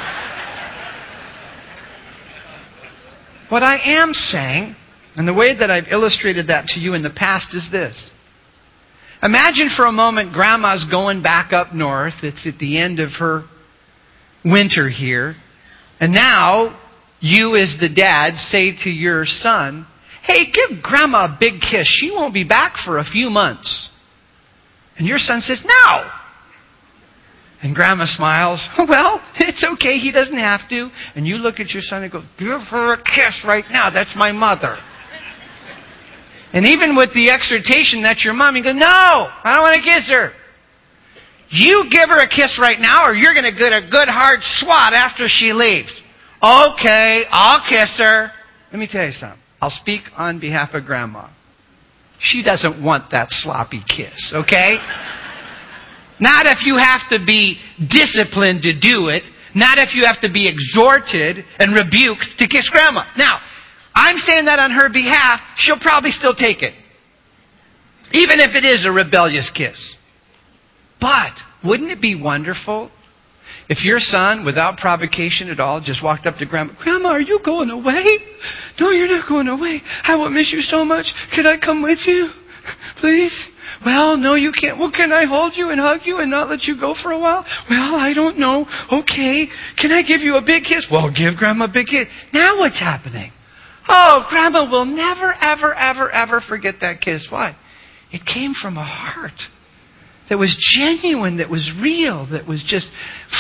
What 3.50 3.63
I 3.63 3.77
am 4.00 4.13
saying, 4.13 4.75
and 5.15 5.27
the 5.27 5.34
way 5.34 5.58
that 5.58 5.69
I've 5.69 5.91
illustrated 5.91 6.48
that 6.48 6.67
to 6.67 6.79
you 6.79 6.93
in 6.93 7.03
the 7.03 7.13
past 7.13 7.53
is 7.53 7.67
this. 7.72 8.10
Imagine 9.22 9.69
for 9.75 9.86
a 9.86 9.91
moment 9.91 10.31
grandma's 10.31 10.86
going 10.89 11.22
back 11.22 11.51
up 11.51 11.74
north. 11.74 12.13
It's 12.24 12.48
at 12.48 12.58
the 12.60 12.79
end 12.79 13.01
of 13.01 13.10
her 13.19 13.43
winter 14.46 14.88
here. 14.89 15.36
And 16.00 16.13
now 16.13 16.79
you 17.22 17.56
as 17.56 17.76
the 17.80 17.90
dad 17.90 18.36
say 18.38 18.76
to 18.84 18.90
your 18.90 19.26
son, 19.26 19.86
Hey, 20.24 20.52
give 20.52 20.82
grandma 20.82 21.26
a 21.26 21.38
big 21.40 21.62
kiss. 21.62 21.88
She 21.88 22.12
won't 22.12 22.34
be 22.34 22.44
back 22.44 22.76
for 22.86 23.00
a 23.00 23.04
few 23.04 23.30
months. 23.30 23.90
And 24.98 25.08
your 25.08 25.18
son 25.18 25.42
says, 25.42 25.62
No. 25.66 26.10
And 27.62 27.76
grandma 27.76 28.06
smiles, 28.06 28.66
Well, 28.78 29.22
it's 29.36 29.66
okay. 29.74 29.98
He 29.98 30.12
doesn't 30.12 30.38
have 30.38 30.70
to. 30.70 30.90
And 31.16 31.28
you 31.28 31.36
look 31.36 31.60
at 31.60 31.72
your 31.72 31.82
son 31.82 32.04
and 32.04 32.12
go, 32.12 32.22
Give 32.38 32.62
her 32.70 32.94
a 32.94 33.04
kiss 33.04 33.44
right 33.46 33.66
now. 33.72 33.90
That's 33.90 34.14
my 34.16 34.32
mother. 34.32 34.78
And 36.52 36.66
even 36.66 36.96
with 36.96 37.14
the 37.14 37.30
exhortation, 37.30 38.02
that's 38.02 38.26
your 38.26 38.34
mom, 38.34 38.56
you 38.56 38.64
go, 38.64 38.74
No, 38.74 38.88
I 38.88 39.54
don't 39.56 39.64
want 39.64 39.84
to 39.84 39.90
kiss 39.90 40.10
her. 40.10 40.32
You 41.52 41.90
give 41.90 42.10
her 42.10 42.22
a 42.22 42.30
kiss 42.30 42.60
right 42.62 42.80
now, 42.80 43.08
or 43.08 43.16
you're 43.16 43.34
going 43.34 43.50
to 43.50 43.58
get 43.58 43.74
a 43.74 43.90
good 43.90 44.08
hard 44.08 44.40
swat 44.42 44.94
after 44.94 45.26
she 45.28 45.52
leaves. 45.52 45.90
Okay, 46.41 47.24
I'll 47.29 47.67
kiss 47.69 47.93
her. 47.98 48.31
Let 48.72 48.79
me 48.79 48.88
tell 48.89 49.05
you 49.05 49.12
something. 49.12 49.39
I'll 49.62 49.69
speak 49.69 50.01
on 50.15 50.39
behalf 50.39 50.74
of 50.74 50.86
Grandma. 50.86 51.29
She 52.19 52.43
doesn't 52.43 52.84
want 52.84 53.12
that 53.12 53.27
sloppy 53.29 53.81
kiss, 53.88 54.31
okay? 54.34 54.75
Not 56.19 56.46
if 56.48 56.65
you 56.65 56.77
have 56.77 57.01
to 57.12 57.19
be 57.25 57.60
disciplined 57.79 58.63
to 58.63 58.74
do 58.74 59.08
it. 59.08 59.24
Not 59.55 59.79
if 59.79 59.96
you 59.96 60.05
have 60.05 60.22
to 60.22 60.31
be 60.31 60.48
exhorted 60.48 61.43
and 61.60 61.74
rebuked 61.74 62.38
to 62.38 62.48
kiss 62.48 62.69
Grandma. 62.69 63.03
Now, 63.17 63.39
I'm 63.96 64.17
saying 64.17 64.46
that 64.46 64.60
on 64.60 64.72
her 64.72 64.89
behalf. 64.91 65.39
She'll 65.58 65.79
probably 65.79 66.12
still 66.12 66.36
take 66.36 66.62
it. 66.62 66.74
Even 68.12 68.39
if 68.39 68.55
it 68.55 68.65
is 68.65 68.86
a 68.86 68.91
rebellious 68.91 69.50
kiss. 69.53 69.96
But 71.01 71.34
wouldn't 71.63 71.91
it 71.91 72.01
be 72.01 72.15
wonderful 72.15 72.91
if 73.70 73.86
your 73.86 74.00
son, 74.00 74.44
without 74.44 74.78
provocation 74.78 75.50
at 75.50 75.60
all, 75.60 75.80
just 75.80 76.04
walked 76.04 76.26
up 76.26 76.38
to 76.38 76.46
Grandma, 76.46 76.74
Grandma, 76.82 77.10
are 77.10 77.22
you 77.22 77.40
going 77.46 77.70
away? 77.70 78.04
No, 78.80 78.90
you're 78.90 79.08
not 79.08 79.30
going 79.30 79.48
away. 79.48 79.82
I 80.04 80.16
will 80.16 80.32
miss 80.32 80.52
you 80.52 80.62
so 80.62 80.84
much. 80.84 81.06
Could 81.36 81.46
I 81.46 81.58
come 81.60 81.84
with 81.84 82.00
you? 82.06 82.30
Please? 82.98 83.32
Well, 83.86 84.18
no, 84.18 84.34
you 84.34 84.52
can't. 84.52 84.80
Well, 84.80 84.92
can 84.92 85.12
I 85.12 85.26
hold 85.26 85.54
you 85.56 85.70
and 85.70 85.80
hug 85.80 86.02
you 86.04 86.18
and 86.18 86.32
not 86.32 86.50
let 86.50 86.64
you 86.64 86.80
go 86.80 86.96
for 87.02 87.12
a 87.12 87.20
while? 87.20 87.46
Well, 87.70 87.96
I 87.96 88.14
don't 88.14 88.40
know. 88.40 88.66
Okay. 88.92 89.48
Can 89.78 89.92
I 89.92 90.02
give 90.02 90.22
you 90.22 90.36
a 90.36 90.42
big 90.44 90.64
kiss? 90.64 90.88
Well, 90.92 91.14
give 91.14 91.38
Grandma 91.38 91.66
a 91.66 91.72
big 91.72 91.88
kiss. 91.88 92.08
Now 92.34 92.58
what's 92.58 92.80
happening? 92.80 93.32
Oh, 93.88 94.26
Grandma 94.30 94.70
will 94.70 94.86
never, 94.86 95.34
ever, 95.40 95.76
ever, 95.76 96.10
ever 96.12 96.42
forget 96.42 96.76
that 96.82 97.02
kiss. 97.02 97.28
Why? 97.30 97.56
It 98.12 98.26
came 98.26 98.54
from 98.60 98.78
a 98.78 98.84
heart 98.84 99.40
that 100.29 100.38
was 100.38 100.55
genuine, 100.77 101.38
that 101.38 101.50
was 101.50 101.71
real, 101.81 102.27
that 102.31 102.48
was 102.48 102.63
just 102.65 102.88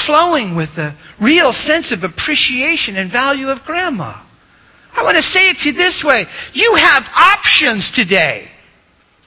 flowing 0.05 0.55
with 0.55 0.69
a 0.77 0.97
real 1.21 1.53
sense 1.53 1.93
of 1.93 2.03
appreciation 2.03 2.97
and 2.97 3.11
value 3.11 3.47
of 3.47 3.59
grandma. 3.65 4.25
I 4.93 5.03
want 5.03 5.17
to 5.17 5.23
say 5.23 5.45
it 5.45 5.57
to 5.61 5.69
you 5.69 5.75
this 5.75 6.03
way. 6.03 6.25
You 6.53 6.75
have 6.81 7.03
options 7.15 7.91
today. 7.95 8.49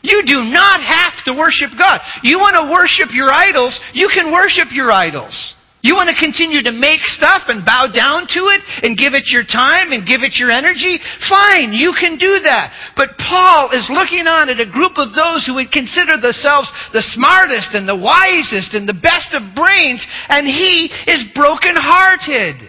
You 0.02 0.23
do 0.26 0.42
not 0.42 0.83
have 0.83 1.25
to 1.26 1.33
worship 1.33 1.71
God. 1.78 2.00
You 2.23 2.38
want 2.38 2.57
to 2.57 2.71
worship 2.71 3.14
your 3.14 3.31
idols, 3.31 3.78
you 3.95 4.11
can 4.12 4.33
worship 4.33 4.69
your 4.73 4.90
idols. 4.90 5.54
You 5.83 5.99
want 5.99 6.15
to 6.15 6.23
continue 6.23 6.62
to 6.62 6.71
make 6.71 7.03
stuff 7.11 7.51
and 7.51 7.67
bow 7.67 7.91
down 7.91 8.31
to 8.31 8.43
it 8.55 8.62
and 8.87 8.95
give 8.95 9.19
it 9.19 9.35
your 9.35 9.43
time 9.43 9.91
and 9.91 10.07
give 10.07 10.23
it 10.23 10.39
your 10.39 10.55
energy? 10.55 11.03
Fine, 11.27 11.75
you 11.75 11.91
can 11.99 12.23
do 12.23 12.39
that. 12.47 12.71
But 12.95 13.19
Paul 13.19 13.75
is 13.75 13.91
looking 13.91 14.31
on 14.31 14.47
at 14.47 14.62
a 14.62 14.71
group 14.71 14.95
of 14.95 15.11
those 15.11 15.43
who 15.43 15.59
would 15.59 15.75
consider 15.75 16.23
themselves 16.23 16.71
the 16.95 17.03
smartest 17.19 17.75
and 17.75 17.91
the 17.91 17.99
wisest 17.99 18.79
and 18.79 18.87
the 18.87 18.95
best 18.95 19.35
of 19.35 19.59
brains, 19.59 20.07
and 20.31 20.47
he 20.47 20.87
is 21.11 21.27
brokenhearted. 21.35 22.62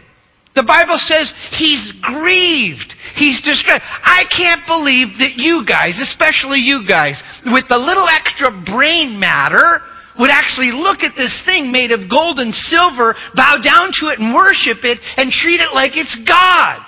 The 0.58 0.66
Bible 0.66 0.98
says 0.98 1.30
he's 1.58 1.94
grieved. 2.02 2.98
He's 3.14 3.42
distressed. 3.46 3.86
I 3.86 4.26
can't 4.30 4.66
believe 4.66 5.22
that 5.22 5.38
you 5.38 5.66
guys, 5.66 6.02
especially 6.02 6.66
you 6.66 6.86
guys, 6.90 7.22
with 7.46 7.66
the 7.70 7.78
little 7.78 8.10
extra 8.10 8.50
brain 8.50 9.20
matter, 9.22 9.82
would 10.20 10.30
actually 10.30 10.72
look 10.72 11.00
at 11.02 11.16
this 11.16 11.42
thing 11.46 11.72
made 11.72 11.92
of 11.92 12.10
gold 12.10 12.40
and 12.40 12.54
silver, 12.54 13.16
bow 13.36 13.58
down 13.64 13.92
to 14.00 14.08
it 14.08 14.20
and 14.20 14.34
worship 14.34 14.84
it, 14.84 15.00
and 15.18 15.32
treat 15.32 15.60
it 15.60 15.74
like 15.74 15.92
it's 15.96 16.16
God. 16.28 16.80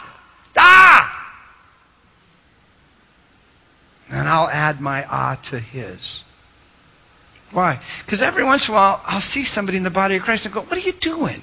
Ah! 0.58 1.12
And 4.10 4.28
I'll 4.28 4.50
add 4.50 4.80
my 4.80 5.04
ah 5.06 5.42
to 5.52 5.60
his. 5.60 6.22
Why? 7.52 7.80
Because 8.06 8.22
every 8.22 8.44
once 8.44 8.66
in 8.68 8.74
a 8.74 8.76
while, 8.76 9.02
I'll 9.06 9.22
see 9.22 9.44
somebody 9.44 9.78
in 9.78 9.84
the 9.84 9.90
body 9.90 10.18
of 10.18 10.24
Christ 10.24 10.46
and 10.46 10.54
go, 10.54 10.62
What 10.62 10.74
are 10.74 10.80
you 10.80 10.94
doing? 11.00 11.42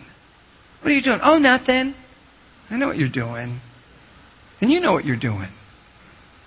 What 0.80 0.90
are 0.90 0.94
you 0.94 1.02
doing? 1.02 1.20
Oh, 1.22 1.38
nothing. 1.38 1.94
I 2.70 2.76
know 2.76 2.88
what 2.88 2.96
you're 2.96 3.08
doing. 3.08 3.60
And 4.60 4.70
you 4.70 4.80
know 4.80 4.92
what 4.92 5.04
you're 5.04 5.18
doing. 5.18 5.48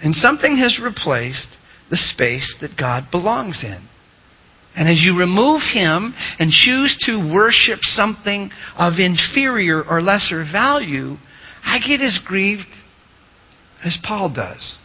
And 0.01 0.15
something 0.15 0.57
has 0.57 0.79
replaced 0.81 1.57
the 1.89 1.97
space 1.97 2.55
that 2.61 2.77
God 2.77 3.05
belongs 3.11 3.63
in. 3.63 3.87
And 4.75 4.89
as 4.89 5.01
you 5.01 5.17
remove 5.17 5.61
Him 5.73 6.13
and 6.39 6.51
choose 6.51 6.97
to 7.05 7.33
worship 7.33 7.79
something 7.83 8.51
of 8.77 8.99
inferior 8.99 9.83
or 9.83 10.01
lesser 10.01 10.43
value, 10.49 11.15
I 11.63 11.79
get 11.79 12.01
as 12.01 12.19
grieved 12.25 12.67
as 13.83 13.97
Paul 14.03 14.33
does. 14.33 14.77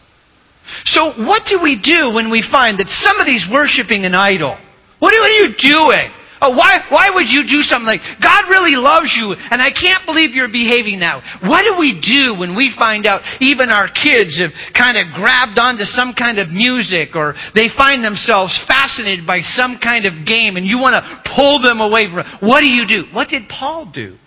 So, 0.85 1.11
what 1.25 1.45
do 1.45 1.59
we 1.61 1.81
do 1.81 2.13
when 2.13 2.31
we 2.31 2.43
find 2.49 2.79
that 2.79 2.87
somebody's 2.87 3.47
worshiping 3.51 4.05
an 4.05 4.15
idol? 4.15 4.57
What 4.99 5.13
are 5.13 5.29
you 5.29 5.55
doing? 5.57 6.11
Oh, 6.41 6.57
why, 6.57 6.81
why 6.89 7.13
would 7.13 7.29
you 7.29 7.45
do 7.45 7.61
something 7.61 7.85
like, 7.85 8.01
God 8.17 8.49
really 8.49 8.73
loves 8.73 9.13
you 9.13 9.37
and 9.37 9.61
I 9.61 9.69
can't 9.69 10.01
believe 10.09 10.33
you're 10.33 10.49
behaving 10.49 10.97
now? 10.97 11.21
What 11.45 11.61
do 11.61 11.77
we 11.77 12.01
do 12.01 12.33
when 12.33 12.57
we 12.57 12.73
find 12.73 13.05
out 13.05 13.21
even 13.39 13.69
our 13.69 13.85
kids 13.85 14.41
have 14.41 14.49
kind 14.73 14.97
of 14.97 15.13
grabbed 15.13 15.61
onto 15.61 15.85
some 15.85 16.17
kind 16.17 16.41
of 16.41 16.49
music 16.49 17.13
or 17.13 17.37
they 17.53 17.69
find 17.77 18.01
themselves 18.01 18.57
fascinated 18.65 19.29
by 19.29 19.45
some 19.53 19.77
kind 19.77 20.09
of 20.09 20.25
game 20.25 20.57
and 20.57 20.65
you 20.65 20.81
want 20.81 20.97
to 20.97 21.03
pull 21.37 21.61
them 21.61 21.77
away 21.77 22.09
from 22.09 22.25
it? 22.25 22.27
What 22.41 22.65
do 22.65 22.69
you 22.73 22.89
do? 22.89 23.05
What 23.13 23.29
did 23.29 23.45
Paul 23.45 23.93
do? 23.93 24.17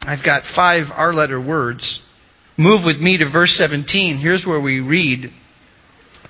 I've 0.00 0.24
got 0.24 0.46
five 0.54 0.86
R 0.94 1.12
letter 1.12 1.42
words. 1.42 2.00
Move 2.56 2.86
with 2.86 2.98
me 3.02 3.18
to 3.18 3.28
verse 3.30 3.54
17. 3.58 4.18
Here's 4.18 4.46
where 4.46 4.60
we 4.60 4.78
read, 4.78 5.32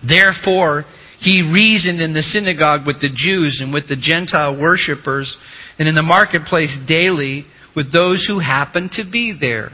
Therefore, 0.06 0.84
he 1.20 1.42
reasoned 1.42 2.00
in 2.00 2.14
the 2.14 2.22
synagogue 2.22 2.86
with 2.86 3.00
the 3.00 3.12
Jews 3.14 3.60
and 3.62 3.72
with 3.72 3.88
the 3.88 3.96
Gentile 3.96 4.58
worshippers 4.58 5.36
and 5.78 5.86
in 5.86 5.94
the 5.94 6.02
marketplace 6.02 6.76
daily 6.88 7.44
with 7.76 7.92
those 7.92 8.24
who 8.26 8.38
happened 8.38 8.92
to 8.92 9.04
be 9.04 9.36
there. 9.38 9.70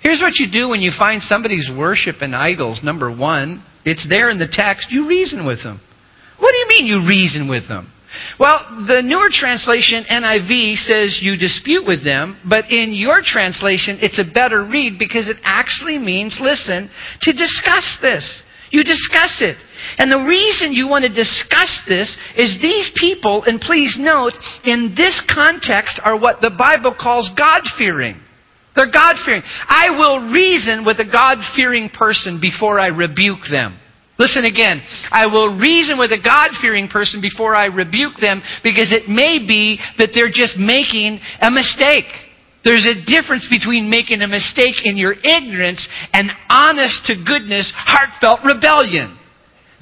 Here's 0.00 0.20
what 0.20 0.36
you 0.36 0.46
do 0.50 0.68
when 0.68 0.80
you 0.80 0.92
find 0.96 1.20
somebody's 1.20 1.68
worshiping 1.76 2.34
idols. 2.34 2.80
Number 2.84 3.10
one, 3.10 3.64
it's 3.84 4.06
there 4.08 4.30
in 4.30 4.38
the 4.38 4.48
text. 4.50 4.88
You 4.90 5.08
reason 5.08 5.44
with 5.44 5.62
them. 5.62 5.80
What 6.38 6.52
do 6.52 6.58
you 6.58 6.68
mean 6.68 6.86
you 6.86 7.08
reason 7.08 7.48
with 7.48 7.66
them? 7.66 7.92
Well, 8.38 8.86
the 8.86 9.02
newer 9.02 9.28
translation, 9.30 10.04
NIV, 10.08 10.76
says 10.86 11.18
you 11.20 11.36
dispute 11.36 11.84
with 11.84 12.04
them, 12.04 12.38
but 12.48 12.70
in 12.70 12.92
your 12.92 13.20
translation, 13.24 13.98
it's 14.00 14.18
a 14.18 14.32
better 14.32 14.64
read 14.64 14.98
because 14.98 15.28
it 15.28 15.36
actually 15.42 15.98
means, 15.98 16.38
listen, 16.40 16.88
to 17.22 17.32
discuss 17.32 17.98
this. 18.00 18.42
You 18.70 18.82
discuss 18.82 19.40
it. 19.40 19.56
And 19.98 20.10
the 20.10 20.26
reason 20.26 20.72
you 20.72 20.88
want 20.88 21.04
to 21.04 21.12
discuss 21.12 21.70
this 21.86 22.16
is 22.36 22.58
these 22.60 22.90
people, 22.96 23.44
and 23.44 23.60
please 23.60 23.96
note, 23.98 24.32
in 24.64 24.94
this 24.96 25.22
context 25.32 26.00
are 26.02 26.18
what 26.18 26.40
the 26.40 26.50
Bible 26.50 26.94
calls 26.98 27.30
God 27.36 27.62
fearing. 27.78 28.20
They're 28.74 28.92
God 28.92 29.16
fearing. 29.24 29.42
I 29.44 29.90
will 29.90 30.30
reason 30.32 30.84
with 30.84 30.98
a 30.98 31.10
God 31.10 31.38
fearing 31.54 31.88
person 31.88 32.40
before 32.40 32.78
I 32.78 32.88
rebuke 32.88 33.48
them. 33.50 33.78
Listen 34.18 34.44
again. 34.44 34.80
I 35.10 35.26
will 35.26 35.58
reason 35.58 35.98
with 35.98 36.10
a 36.10 36.20
God 36.22 36.48
fearing 36.60 36.88
person 36.88 37.20
before 37.20 37.54
I 37.54 37.66
rebuke 37.66 38.16
them 38.20 38.40
because 38.64 38.92
it 38.92 39.08
may 39.08 39.38
be 39.46 39.78
that 39.98 40.10
they're 40.14 40.32
just 40.32 40.56
making 40.56 41.20
a 41.40 41.50
mistake. 41.50 42.08
There's 42.66 42.82
a 42.82 42.98
difference 43.06 43.46
between 43.46 43.86
making 43.86 44.22
a 44.22 44.26
mistake 44.26 44.82
in 44.82 44.98
your 44.98 45.14
ignorance 45.14 45.86
and 46.12 46.34
honest 46.50 47.06
to 47.06 47.14
goodness, 47.14 47.70
heartfelt 47.70 48.42
rebellion. 48.42 49.14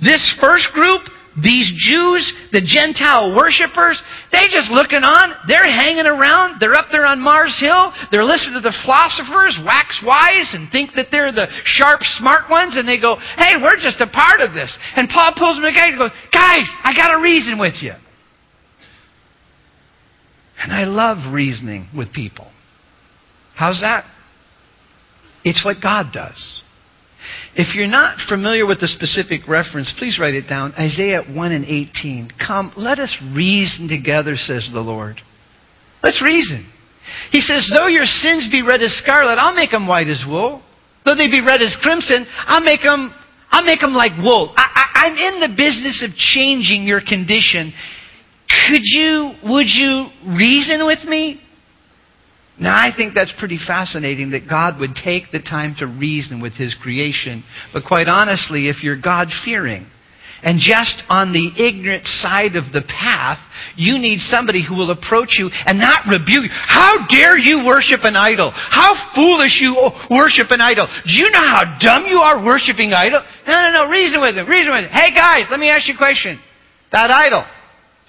This 0.04 0.20
first 0.36 0.68
group, 0.76 1.00
these 1.40 1.64
Jews, 1.80 2.28
the 2.52 2.60
Gentile 2.60 3.32
worshippers, 3.32 3.96
they 4.36 4.44
just 4.52 4.68
looking 4.68 5.00
on. 5.00 5.32
They're 5.48 5.64
hanging 5.64 6.04
around. 6.04 6.60
They're 6.60 6.76
up 6.76 6.92
there 6.92 7.08
on 7.08 7.24
Mars 7.24 7.56
Hill. 7.56 7.88
They're 8.12 8.20
listening 8.22 8.60
to 8.60 8.64
the 8.68 8.76
philosophers 8.84 9.56
wax 9.64 10.04
wise 10.04 10.52
and 10.52 10.68
think 10.68 10.92
that 10.92 11.08
they're 11.08 11.32
the 11.32 11.48
sharp, 11.64 12.04
smart 12.20 12.52
ones. 12.52 12.76
And 12.76 12.84
they 12.84 13.00
go, 13.00 13.16
hey, 13.40 13.56
we're 13.64 13.80
just 13.80 14.04
a 14.04 14.12
part 14.12 14.44
of 14.44 14.52
this. 14.52 14.76
And 14.92 15.08
Paul 15.08 15.32
pulls 15.40 15.56
them 15.56 15.64
together 15.64 15.88
and 15.88 16.04
goes, 16.04 16.16
guys, 16.28 16.68
I 16.84 16.92
got 16.92 17.16
a 17.16 17.22
reason 17.24 17.56
with 17.56 17.80
you. 17.80 17.96
And 20.60 20.68
I 20.68 20.84
love 20.84 21.32
reasoning 21.32 21.88
with 21.96 22.12
people. 22.12 22.52
How's 23.54 23.80
that? 23.80 24.04
It's 25.44 25.64
what 25.64 25.76
God 25.82 26.06
does. 26.12 26.62
If 27.54 27.74
you're 27.74 27.88
not 27.88 28.18
familiar 28.28 28.66
with 28.66 28.80
the 28.80 28.88
specific 28.88 29.48
reference, 29.48 29.94
please 29.96 30.18
write 30.18 30.34
it 30.34 30.48
down. 30.48 30.72
Isaiah 30.74 31.22
1 31.22 31.52
and 31.52 31.64
18. 31.64 32.32
Come, 32.44 32.72
let 32.76 32.98
us 32.98 33.16
reason 33.34 33.88
together, 33.88 34.36
says 34.36 34.68
the 34.72 34.80
Lord. 34.80 35.20
Let's 36.02 36.20
reason. 36.22 36.68
He 37.30 37.40
says, 37.40 37.70
Though 37.76 37.86
your 37.86 38.04
sins 38.04 38.48
be 38.50 38.62
red 38.62 38.82
as 38.82 38.92
scarlet, 38.96 39.36
I'll 39.36 39.54
make 39.54 39.70
them 39.70 39.86
white 39.86 40.08
as 40.08 40.24
wool. 40.26 40.62
Though 41.04 41.14
they 41.14 41.30
be 41.30 41.40
red 41.40 41.60
as 41.60 41.76
crimson, 41.82 42.26
I'll 42.46 42.64
make 42.64 42.82
them, 42.82 43.14
I'll 43.50 43.64
make 43.64 43.80
them 43.80 43.92
like 43.92 44.12
wool. 44.18 44.52
I, 44.56 45.06
I'm 45.06 45.16
in 45.16 45.40
the 45.40 45.54
business 45.56 46.02
of 46.02 46.16
changing 46.16 46.84
your 46.84 47.00
condition. 47.00 47.72
Could 48.68 48.82
you, 48.82 49.32
would 49.44 49.68
you 49.68 50.08
reason 50.26 50.86
with 50.86 51.04
me? 51.04 51.40
Now, 52.58 52.76
I 52.76 52.90
think 52.96 53.14
that's 53.14 53.34
pretty 53.38 53.58
fascinating 53.58 54.30
that 54.30 54.48
God 54.48 54.78
would 54.78 54.94
take 54.94 55.32
the 55.32 55.40
time 55.40 55.74
to 55.80 55.86
reason 55.86 56.40
with 56.40 56.54
His 56.54 56.74
creation. 56.74 57.42
But 57.72 57.84
quite 57.84 58.06
honestly, 58.06 58.68
if 58.68 58.82
you're 58.82 59.00
God 59.00 59.28
fearing, 59.44 59.86
and 60.44 60.60
just 60.60 61.02
on 61.08 61.32
the 61.32 61.48
ignorant 61.56 62.04
side 62.04 62.54
of 62.54 62.68
the 62.68 62.84
path, 62.84 63.40
you 63.80 63.96
need 63.96 64.20
somebody 64.20 64.60
who 64.60 64.76
will 64.76 64.92
approach 64.92 65.40
you 65.40 65.48
and 65.64 65.80
not 65.80 66.04
rebuke 66.04 66.44
you. 66.44 66.52
How 66.52 67.08
dare 67.08 67.40
you 67.40 67.64
worship 67.64 68.04
an 68.04 68.14
idol? 68.14 68.52
How 68.52 68.92
foolish 69.16 69.56
you 69.64 69.72
worship 70.12 70.52
an 70.52 70.60
idol. 70.60 70.84
Do 70.84 71.16
you 71.16 71.32
know 71.32 71.42
how 71.42 71.80
dumb 71.80 72.04
you 72.04 72.20
are 72.20 72.44
worshiping 72.44 72.92
idol? 72.92 73.24
No, 73.48 73.56
no, 73.56 73.72
no. 73.72 73.90
Reason 73.90 74.20
with 74.20 74.36
him. 74.36 74.46
Reason 74.46 74.68
with 74.68 74.84
him. 74.84 74.92
Hey 74.92 75.16
guys, 75.16 75.48
let 75.50 75.58
me 75.58 75.70
ask 75.70 75.88
you 75.88 75.94
a 75.94 75.98
question. 75.98 76.38
That 76.92 77.10
idol, 77.10 77.42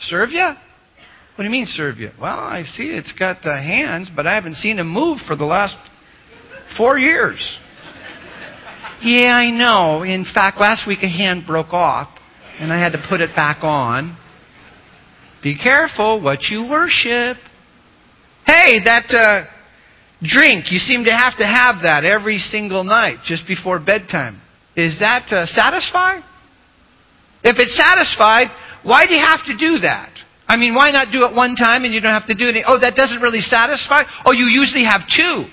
serve 0.01 0.29
you? 0.31 0.51
What 1.35 1.43
do 1.43 1.43
you 1.43 1.51
mean 1.51 1.67
serve 1.67 1.97
you? 1.97 2.11
Well, 2.19 2.39
I 2.39 2.63
see 2.63 2.83
it's 2.83 3.11
got 3.11 3.41
the 3.43 3.55
hands, 3.55 4.09
but 4.15 4.25
I 4.25 4.35
haven't 4.35 4.55
seen 4.55 4.79
him 4.79 4.87
move 4.87 5.19
for 5.27 5.35
the 5.35 5.43
last 5.43 5.77
four 6.77 6.97
years. 6.97 7.59
Yeah, 9.01 9.33
I 9.35 9.51
know. 9.51 10.03
In 10.03 10.25
fact, 10.33 10.61
last 10.61 10.87
week 10.87 10.99
a 11.03 11.09
hand 11.09 11.43
broke 11.45 11.73
off, 11.73 12.07
and 12.57 12.71
I 12.71 12.79
had 12.79 12.93
to 12.93 13.05
put 13.09 13.19
it 13.19 13.35
back 13.35 13.63
on. 13.63 14.17
Be 15.43 15.57
careful 15.57 16.23
what 16.23 16.43
you 16.43 16.67
worship. 16.69 17.35
Hey, 18.47 18.79
that 18.85 19.11
uh, 19.11 19.43
drink, 20.23 20.71
you 20.71 20.79
seem 20.79 21.03
to 21.03 21.11
have 21.11 21.37
to 21.37 21.45
have 21.45 21.83
that 21.83 22.05
every 22.05 22.37
single 22.37 22.85
night 22.85 23.17
just 23.25 23.45
before 23.45 23.79
bedtime. 23.79 24.41
Is 24.77 24.99
that 24.99 25.31
uh, 25.31 25.45
satisfied? 25.47 26.23
If 27.43 27.57
it's 27.59 27.75
satisfied, 27.77 28.47
why 28.83 29.05
do 29.05 29.13
you 29.13 29.19
have 29.19 29.45
to 29.47 29.57
do 29.57 29.79
that? 29.79 30.14
I 30.47 30.57
mean, 30.57 30.73
why 30.75 30.91
not 30.91 31.11
do 31.11 31.25
it 31.25 31.35
one 31.35 31.55
time 31.55 31.83
and 31.83 31.93
you 31.93 31.99
don't 31.99 32.13
have 32.13 32.27
to 32.27 32.35
do 32.35 32.47
it? 32.47 32.63
Oh, 32.67 32.79
that 32.79 32.95
doesn't 32.95 33.21
really 33.21 33.41
satisfy? 33.41 34.03
Oh, 34.25 34.31
you 34.31 34.45
usually 34.45 34.85
have 34.85 35.01
two. 35.09 35.45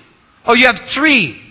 Oh, 0.47 0.55
you 0.55 0.67
have 0.67 0.79
three. 0.95 1.42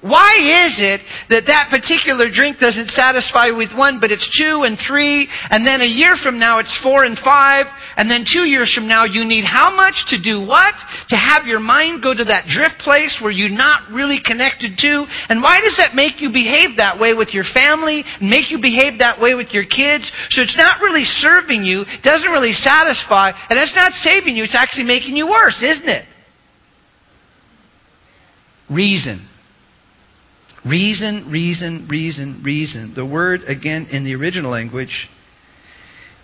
Why 0.00 0.64
is 0.64 0.80
it 0.80 1.04
that 1.28 1.44
that 1.52 1.68
particular 1.68 2.32
drink 2.32 2.56
doesn't 2.56 2.88
satisfy 2.88 3.52
with 3.52 3.76
one, 3.76 4.00
but 4.00 4.08
it's 4.08 4.24
two 4.32 4.64
and 4.64 4.80
three, 4.80 5.28
and 5.52 5.60
then 5.60 5.84
a 5.84 5.92
year 5.92 6.16
from 6.16 6.40
now 6.40 6.56
it's 6.56 6.72
four 6.80 7.04
and 7.04 7.20
five, 7.20 7.68
and 8.00 8.08
then 8.08 8.24
two 8.24 8.48
years 8.48 8.72
from 8.72 8.88
now 8.88 9.04
you 9.04 9.28
need 9.28 9.44
how 9.44 9.68
much 9.68 10.08
to 10.08 10.16
do 10.16 10.40
what? 10.40 10.72
To 11.12 11.16
have 11.20 11.44
your 11.44 11.60
mind 11.60 12.00
go 12.00 12.16
to 12.16 12.24
that 12.32 12.48
drift 12.48 12.80
place 12.80 13.20
where 13.20 13.30
you're 13.30 13.52
not 13.52 13.92
really 13.92 14.24
connected 14.24 14.80
to? 14.80 15.04
And 15.28 15.44
why 15.44 15.60
does 15.60 15.76
that 15.76 15.92
make 15.92 16.24
you 16.24 16.32
behave 16.32 16.80
that 16.80 16.96
way 16.96 17.12
with 17.12 17.36
your 17.36 17.44
family, 17.52 18.00
and 18.00 18.32
make 18.32 18.48
you 18.48 18.56
behave 18.56 19.04
that 19.04 19.20
way 19.20 19.36
with 19.36 19.52
your 19.52 19.68
kids? 19.68 20.08
So 20.32 20.40
it's 20.40 20.56
not 20.56 20.80
really 20.80 21.04
serving 21.04 21.60
you, 21.68 21.84
doesn't 22.00 22.32
really 22.32 22.56
satisfy, 22.56 23.36
and 23.36 23.60
it's 23.60 23.76
not 23.76 23.92
saving 24.00 24.32
you, 24.32 24.48
it's 24.48 24.56
actually 24.56 24.88
making 24.88 25.12
you 25.12 25.28
worse, 25.28 25.60
isn't 25.60 25.92
it? 25.92 26.08
Reason. 28.72 29.28
Reason, 30.66 31.30
reason, 31.30 31.86
reason, 31.88 32.42
reason. 32.44 32.92
The 32.94 33.06
word, 33.06 33.42
again, 33.46 33.88
in 33.90 34.04
the 34.04 34.14
original 34.14 34.50
language, 34.50 35.08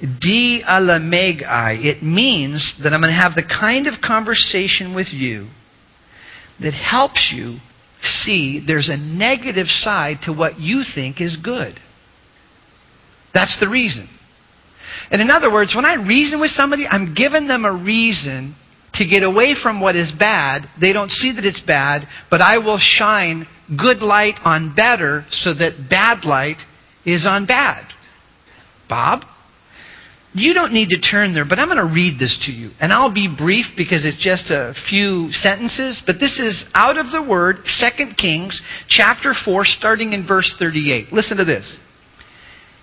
dialegomai. 0.01 1.85
It 1.85 2.03
means 2.03 2.75
that 2.83 2.93
I'm 2.93 3.01
going 3.01 3.13
to 3.13 3.21
have 3.21 3.35
the 3.35 3.49
kind 3.49 3.87
of 3.87 3.95
conversation 4.03 4.95
with 4.95 5.09
you 5.11 5.49
that 6.61 6.73
helps 6.73 7.33
you 7.35 7.59
see 8.03 8.63
there's 8.67 8.91
a 8.91 8.97
negative 8.97 9.69
side 9.69 10.19
to 10.25 10.33
what 10.33 10.61
you 10.61 10.83
think 10.95 11.21
is 11.21 11.37
good. 11.43 11.81
That's 13.33 13.59
the 13.61 13.69
reason. 13.69 14.09
And 15.11 15.21
in 15.21 15.31
other 15.31 15.53
words, 15.53 15.75
when 15.75 15.85
I 15.85 15.95
reason 15.95 16.41
with 16.41 16.51
somebody, 16.51 16.87
I'm 16.87 17.15
giving 17.15 17.49
them 17.49 17.65
a 17.65 17.73
reason 17.73 18.55
to 18.95 19.07
get 19.07 19.23
away 19.23 19.55
from 19.61 19.81
what 19.81 19.97
is 19.97 20.11
bad. 20.19 20.69
They 20.81 20.93
don't 20.93 21.11
see 21.11 21.33
that 21.33 21.45
it's 21.45 21.61
bad, 21.61 22.07
but 22.31 22.41
I 22.41 22.59
will 22.59 22.79
shine 22.81 23.47
good 23.69 23.99
light 23.99 24.37
on 24.45 24.75
better 24.75 25.25
so 25.31 25.55
that 25.55 25.89
bad 25.91 26.25
light 26.25 26.59
is 27.05 27.27
on 27.27 27.47
bad. 27.47 27.87
Bob? 28.89 29.25
you 30.37 30.53
don't 30.53 30.73
need 30.73 30.91
to 30.91 31.01
turn 31.01 31.33
there, 31.33 31.47
but 31.49 31.59
I'm 31.59 31.69
going 31.69 31.79
to 31.79 31.93
read 31.93 32.21
this 32.21 32.37
to 32.45 32.53
you. 32.53 32.71
And 32.79 32.93
I'll 32.93 33.13
be 33.13 33.27
brief 33.27 33.65
because 33.75 34.05
it's 34.05 34.23
just 34.23 34.51
a 34.51 34.75
few 34.89 35.33
sentences, 35.33 36.03
but 36.05 36.21
this 36.21 36.39
is 36.39 36.67
out 36.75 36.99
of 36.99 37.11
the 37.11 37.25
Word, 37.27 37.65
2 37.65 38.15
Kings 38.19 38.61
chapter 38.87 39.33
4, 39.33 39.65
starting 39.65 40.13
in 40.13 40.27
verse 40.27 40.55
38. 40.59 41.11
Listen 41.11 41.39
to 41.39 41.45
this. 41.45 41.79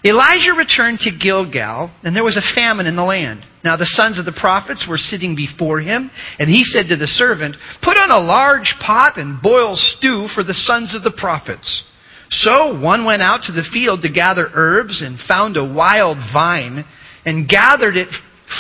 Elijah 0.06 0.54
returned 0.58 1.00
to 1.00 1.18
Gilgal, 1.18 1.90
and 2.04 2.14
there 2.14 2.26
was 2.26 2.36
a 2.36 2.56
famine 2.56 2.88
in 2.88 2.98
the 2.98 3.04
land. 3.04 3.46
Now 3.64 3.78
the 3.78 3.86
sons 3.86 4.20
of 4.20 4.26
the 4.26 4.38
prophets 4.38 4.86
were 4.88 4.98
sitting 4.98 5.34
before 5.34 5.80
him, 5.80 6.12
and 6.40 6.50
he 6.50 6.64
said 6.64 6.90
to 6.90 6.98
the 6.98 7.08
servant, 7.08 7.56
Put 7.82 7.98
on 7.98 8.12
a 8.12 8.20
large 8.20 8.76
pot 8.82 9.18
and 9.18 9.42
boil 9.42 9.76
stew 9.78 10.28
for 10.36 10.44
the 10.44 10.54
sons 10.54 10.94
of 10.94 11.04
the 11.04 11.16
prophets. 11.18 11.84
So 12.30 12.78
one 12.80 13.06
went 13.06 13.22
out 13.22 13.44
to 13.44 13.54
the 13.54 13.64
field 13.72 14.02
to 14.02 14.12
gather 14.12 14.50
herbs 14.54 15.02
and 15.02 15.18
found 15.20 15.56
a 15.56 15.64
wild 15.64 16.18
vine 16.34 16.84
and 17.26 17.48
gathered 17.48 17.96
it 17.96 18.10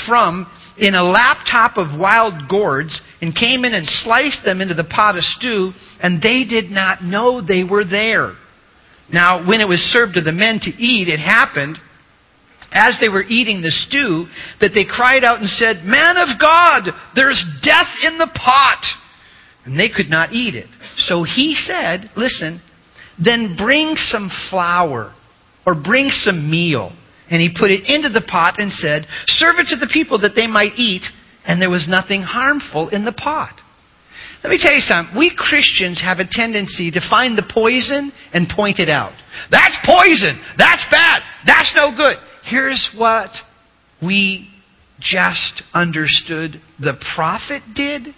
from 0.07 0.49
in 0.77 0.95
a 0.95 1.03
laptop 1.03 1.77
of 1.77 1.99
wild 1.99 2.47
gourds 2.47 3.01
and 3.21 3.35
came 3.35 3.65
in 3.65 3.73
and 3.73 3.85
sliced 3.87 4.45
them 4.45 4.61
into 4.61 4.73
the 4.73 4.83
pot 4.83 5.17
of 5.17 5.23
stew, 5.23 5.73
and 5.99 6.21
they 6.21 6.45
did 6.45 6.71
not 6.71 7.03
know 7.03 7.41
they 7.41 7.63
were 7.63 7.83
there. 7.83 8.33
Now, 9.11 9.47
when 9.47 9.61
it 9.61 9.67
was 9.67 9.79
served 9.79 10.15
to 10.15 10.21
the 10.21 10.31
men 10.31 10.59
to 10.61 10.69
eat, 10.69 11.07
it 11.07 11.19
happened, 11.19 11.77
as 12.71 12.97
they 12.99 13.09
were 13.09 13.23
eating 13.23 13.61
the 13.61 13.71
stew, 13.71 14.27
that 14.61 14.71
they 14.73 14.85
cried 14.85 15.23
out 15.23 15.39
and 15.39 15.49
said, 15.49 15.83
Man 15.83 16.17
of 16.17 16.39
God, 16.39 16.89
there's 17.15 17.43
death 17.61 17.91
in 18.05 18.17
the 18.17 18.31
pot! 18.33 18.83
And 19.65 19.79
they 19.79 19.89
could 19.89 20.09
not 20.09 20.33
eat 20.33 20.55
it. 20.55 20.67
So 20.97 21.23
he 21.23 21.55
said, 21.55 22.11
Listen, 22.15 22.61
then 23.23 23.55
bring 23.57 23.95
some 23.95 24.31
flour, 24.49 25.13
or 25.65 25.75
bring 25.75 26.09
some 26.09 26.49
meal 26.49 26.93
and 27.33 27.41
he 27.41 27.49
put 27.49 27.71
it 27.71 27.89
into 27.89 28.09
the 28.09 28.21
pot 28.21 28.55
and 28.59 28.71
said, 28.71 29.07
Serve 29.25 29.55
it 29.57 29.67
to 29.69 29.75
the 29.75 29.89
people 29.91 30.19
that 30.19 30.35
they 30.35 30.45
might 30.45 30.77
eat. 30.77 31.01
And 31.45 31.59
there 31.59 31.69
was 31.69 31.87
nothing 31.89 32.21
harmful 32.21 32.89
in 32.89 33.05
the 33.05 33.11
pot. 33.11 33.59
Let 34.43 34.49
me 34.49 34.59
tell 34.59 34.73
you 34.73 34.81
something. 34.81 35.17
We 35.17 35.33
Christians 35.35 36.01
have 36.01 36.19
a 36.19 36.27
tendency 36.29 36.91
to 36.91 36.99
find 37.09 37.37
the 37.37 37.49
poison 37.53 38.11
and 38.33 38.47
point 38.53 38.79
it 38.79 38.89
out. 38.89 39.13
That's 39.49 39.77
poison. 39.85 40.41
That's 40.57 40.85
bad. 40.91 41.21
That's 41.45 41.73
no 41.75 41.95
good. 41.95 42.17
Here's 42.43 42.91
what 42.97 43.29
we 44.01 44.49
just 44.99 45.63
understood 45.73 46.61
the 46.77 47.01
prophet 47.15 47.61
did. 47.73 48.13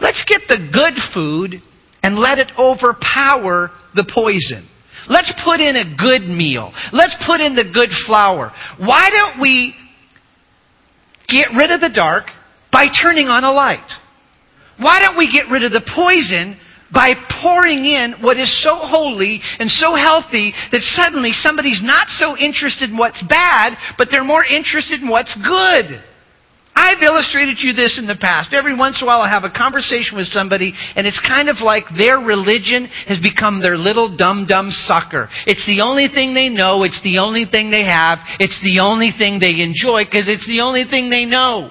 Let's 0.00 0.24
get 0.28 0.42
the 0.48 0.68
good 0.72 0.94
food 1.14 1.62
and 2.02 2.16
let 2.16 2.38
it 2.38 2.50
overpower 2.58 3.70
the 3.94 4.10
poison. 4.12 4.68
Let's 5.08 5.32
put 5.44 5.60
in 5.60 5.76
a 5.76 5.96
good 5.96 6.22
meal. 6.22 6.72
Let's 6.92 7.16
put 7.26 7.40
in 7.40 7.54
the 7.54 7.70
good 7.72 7.90
flour. 8.06 8.50
Why 8.78 9.08
don't 9.10 9.40
we 9.40 9.74
get 11.28 11.48
rid 11.56 11.70
of 11.70 11.80
the 11.80 11.92
dark 11.94 12.24
by 12.72 12.86
turning 13.02 13.28
on 13.28 13.44
a 13.44 13.52
light? 13.52 13.88
Why 14.78 15.00
don't 15.00 15.18
we 15.18 15.30
get 15.30 15.50
rid 15.50 15.64
of 15.64 15.72
the 15.72 15.84
poison 15.94 16.58
by 16.92 17.12
pouring 17.42 17.84
in 17.84 18.14
what 18.22 18.38
is 18.38 18.50
so 18.62 18.76
holy 18.76 19.40
and 19.58 19.70
so 19.70 19.94
healthy 19.94 20.54
that 20.70 20.82
suddenly 20.82 21.32
somebody's 21.32 21.82
not 21.82 22.08
so 22.08 22.36
interested 22.38 22.90
in 22.90 22.96
what's 22.96 23.22
bad, 23.26 23.74
but 23.98 24.08
they're 24.10 24.24
more 24.24 24.44
interested 24.44 25.02
in 25.02 25.08
what's 25.08 25.34
good? 25.42 26.02
I've 26.74 27.02
illustrated 27.02 27.62
you 27.62 27.72
this 27.72 27.98
in 28.02 28.06
the 28.06 28.18
past. 28.18 28.52
Every 28.52 28.74
once 28.74 28.98
in 29.00 29.06
a 29.06 29.06
while 29.06 29.22
I 29.22 29.30
have 29.30 29.44
a 29.44 29.50
conversation 29.50 30.18
with 30.18 30.26
somebody 30.26 30.74
and 30.96 31.06
it's 31.06 31.22
kind 31.22 31.48
of 31.48 31.62
like 31.62 31.84
their 31.96 32.18
religion 32.18 32.86
has 33.06 33.20
become 33.22 33.62
their 33.62 33.78
little 33.78 34.16
dumb 34.16 34.46
dumb 34.46 34.70
sucker. 34.70 35.30
It's 35.46 35.64
the 35.66 35.82
only 35.82 36.08
thing 36.12 36.34
they 36.34 36.48
know, 36.48 36.82
it's 36.82 37.00
the 37.02 37.18
only 37.18 37.46
thing 37.46 37.70
they 37.70 37.86
have, 37.86 38.18
it's 38.42 38.58
the 38.62 38.82
only 38.82 39.14
thing 39.16 39.38
they 39.38 39.62
enjoy 39.62 40.04
because 40.04 40.26
it's 40.26 40.46
the 40.46 40.60
only 40.62 40.84
thing 40.90 41.10
they 41.10 41.24
know. 41.24 41.70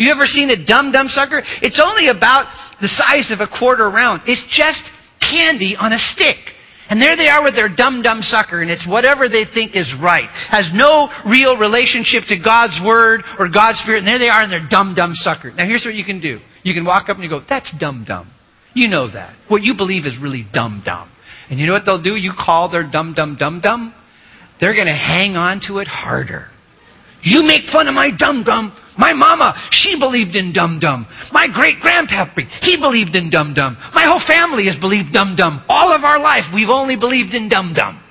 You 0.00 0.10
ever 0.10 0.24
seen 0.24 0.48
a 0.48 0.56
dumb 0.56 0.96
dumb 0.96 1.12
sucker? 1.12 1.44
It's 1.60 1.76
only 1.76 2.08
about 2.08 2.48
the 2.80 2.88
size 2.88 3.28
of 3.28 3.44
a 3.44 3.46
quarter 3.46 3.92
round. 3.92 4.24
It's 4.24 4.40
just 4.48 4.80
candy 5.20 5.76
on 5.76 5.92
a 5.92 6.00
stick. 6.00 6.40
And 6.88 7.00
there 7.00 7.20
they 7.20 7.28
are 7.28 7.44
with 7.44 7.54
their 7.54 7.68
dumb 7.68 8.00
dumb 8.00 8.24
sucker, 8.24 8.62
and 8.64 8.70
it's 8.70 8.88
whatever 8.88 9.28
they 9.28 9.44
think 9.44 9.76
is 9.76 9.92
right. 10.02 10.26
Has 10.48 10.72
no 10.72 11.12
real 11.28 11.60
relationship 11.60 12.24
to 12.32 12.40
God's 12.40 12.80
Word 12.82 13.22
or 13.38 13.52
God's 13.52 13.78
Spirit, 13.84 14.00
and 14.02 14.08
there 14.08 14.18
they 14.18 14.32
are 14.32 14.42
in 14.42 14.50
their 14.50 14.66
dumb 14.72 14.96
dumb 14.96 15.12
sucker. 15.14 15.52
Now 15.52 15.68
here's 15.68 15.84
what 15.84 15.94
you 15.94 16.04
can 16.04 16.18
do. 16.18 16.40
You 16.64 16.72
can 16.72 16.84
walk 16.84 17.08
up 17.12 17.20
and 17.20 17.22
you 17.22 17.30
go, 17.30 17.44
that's 17.46 17.70
dumb 17.78 18.04
dumb. 18.08 18.32
You 18.72 18.88
know 18.88 19.12
that. 19.12 19.36
What 19.48 19.62
you 19.62 19.76
believe 19.76 20.06
is 20.06 20.16
really 20.16 20.46
dumb 20.52 20.82
dumb. 20.84 21.12
And 21.50 21.60
you 21.60 21.66
know 21.66 21.74
what 21.74 21.84
they'll 21.84 22.02
do? 22.02 22.16
You 22.16 22.32
call 22.32 22.70
their 22.70 22.88
dumb 22.90 23.12
dumb 23.12 23.36
dumb 23.38 23.60
dumb. 23.60 23.94
They're 24.60 24.74
going 24.74 24.88
to 24.88 24.96
hang 24.96 25.36
on 25.36 25.60
to 25.68 25.78
it 25.78 25.88
harder. 25.88 26.48
You 27.22 27.42
make 27.42 27.68
fun 27.72 27.88
of 27.88 27.94
my 27.94 28.10
dum 28.16 28.44
dum. 28.44 28.72
My 28.96 29.12
mama, 29.12 29.54
she 29.70 29.98
believed 29.98 30.36
in 30.36 30.52
dum 30.52 30.78
dum. 30.80 31.06
My 31.32 31.46
great 31.52 31.76
grandpappy, 31.80 32.48
he 32.62 32.76
believed 32.76 33.14
in 33.14 33.30
dum 33.30 33.54
dum. 33.54 33.76
My 33.94 34.04
whole 34.04 34.22
family 34.26 34.66
has 34.66 34.78
believed 34.80 35.12
dum 35.12 35.36
dum. 35.36 35.64
All 35.68 35.92
of 35.92 36.04
our 36.04 36.18
life, 36.18 36.44
we've 36.54 36.68
only 36.68 36.96
believed 36.96 37.34
in 37.34 37.48
dum 37.48 37.74
dum. 37.74 38.02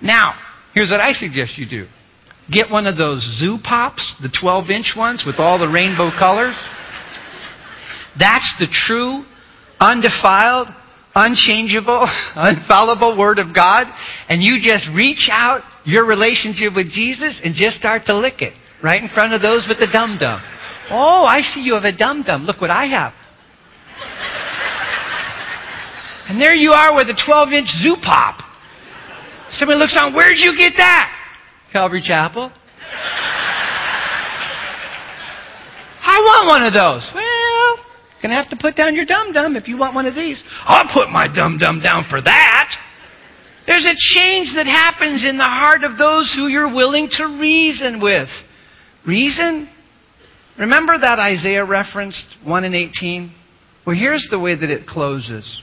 Now, 0.00 0.34
here's 0.74 0.90
what 0.90 1.00
I 1.00 1.12
suggest 1.12 1.56
you 1.56 1.68
do 1.68 1.86
get 2.50 2.70
one 2.70 2.86
of 2.86 2.98
those 2.98 3.22
zoo 3.38 3.56
pops, 3.62 4.16
the 4.20 4.28
12 4.40 4.68
inch 4.68 4.94
ones 4.96 5.22
with 5.24 5.36
all 5.38 5.58
the 5.58 5.68
rainbow 5.68 6.10
colors. 6.18 6.56
That's 8.18 8.54
the 8.58 8.66
true, 8.66 9.24
undefiled, 9.80 10.68
unchangeable, 11.14 12.08
infallible 12.36 13.18
Word 13.18 13.38
of 13.38 13.54
God. 13.54 13.86
And 14.28 14.42
you 14.42 14.58
just 14.60 14.88
reach 14.94 15.28
out 15.30 15.62
your 15.84 16.06
relationship 16.06 16.74
with 16.74 16.90
Jesus 16.90 17.40
and 17.44 17.54
just 17.54 17.76
start 17.76 18.06
to 18.06 18.16
lick 18.16 18.40
it 18.42 18.54
right 18.82 19.02
in 19.02 19.08
front 19.08 19.32
of 19.32 19.42
those 19.42 19.66
with 19.68 19.78
the 19.78 19.88
dum 19.92 20.16
dum. 20.18 20.42
Oh, 20.90 21.24
I 21.24 21.40
see 21.42 21.60
you 21.60 21.74
have 21.74 21.84
a 21.84 21.96
dum 21.96 22.22
dum. 22.22 22.42
Look 22.42 22.60
what 22.60 22.70
I 22.70 22.86
have. 22.86 23.12
And 26.28 26.40
there 26.40 26.54
you 26.54 26.72
are 26.72 26.94
with 26.94 27.08
a 27.08 27.22
12 27.26 27.52
inch 27.52 27.68
zoo 27.82 27.96
pop. 28.02 28.38
Somebody 29.52 29.78
looks 29.78 29.96
on, 30.00 30.14
where'd 30.14 30.38
you 30.38 30.56
get 30.56 30.72
that? 30.78 31.12
Calvary 31.72 32.02
Chapel. 32.02 32.50
I 36.04 36.18
want 36.18 36.48
one 36.48 36.62
of 36.62 36.72
those. 36.72 37.10
Well, 37.14 37.41
gonna 38.22 38.34
have 38.34 38.48
to 38.50 38.56
put 38.56 38.76
down 38.76 38.94
your 38.94 39.04
dum 39.04 39.32
dum 39.32 39.56
if 39.56 39.68
you 39.68 39.76
want 39.76 39.94
one 39.94 40.06
of 40.06 40.14
these. 40.14 40.42
I'll 40.64 40.92
put 40.92 41.10
my 41.10 41.26
dum 41.26 41.58
dum 41.58 41.80
down 41.80 42.06
for 42.08 42.20
that. 42.22 42.68
There's 43.66 43.86
a 43.86 43.94
change 43.94 44.52
that 44.56 44.66
happens 44.66 45.24
in 45.28 45.38
the 45.38 45.44
heart 45.44 45.84
of 45.84 45.98
those 45.98 46.32
who 46.34 46.48
you're 46.48 46.72
willing 46.72 47.08
to 47.12 47.24
reason 47.38 48.00
with. 48.00 48.28
Reason? 49.06 49.68
Remember 50.58 50.98
that 50.98 51.18
Isaiah 51.18 51.64
referenced 51.64 52.26
1 52.44 52.64
and 52.64 52.74
18? 52.74 53.34
Well, 53.86 53.96
here's 53.96 54.26
the 54.30 54.38
way 54.38 54.54
that 54.54 54.70
it 54.70 54.86
closes. 54.86 55.62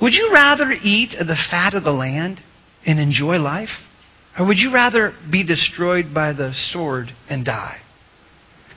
Would 0.00 0.14
you 0.14 0.30
rather 0.32 0.70
eat 0.72 1.14
of 1.18 1.26
the 1.26 1.36
fat 1.50 1.74
of 1.74 1.84
the 1.84 1.92
land 1.92 2.40
and 2.86 2.98
enjoy 2.98 3.36
life? 3.36 3.68
Or 4.38 4.46
would 4.46 4.58
you 4.58 4.72
rather 4.72 5.12
be 5.30 5.44
destroyed 5.44 6.14
by 6.14 6.32
the 6.32 6.52
sword 6.54 7.08
and 7.28 7.44
die? 7.44 7.78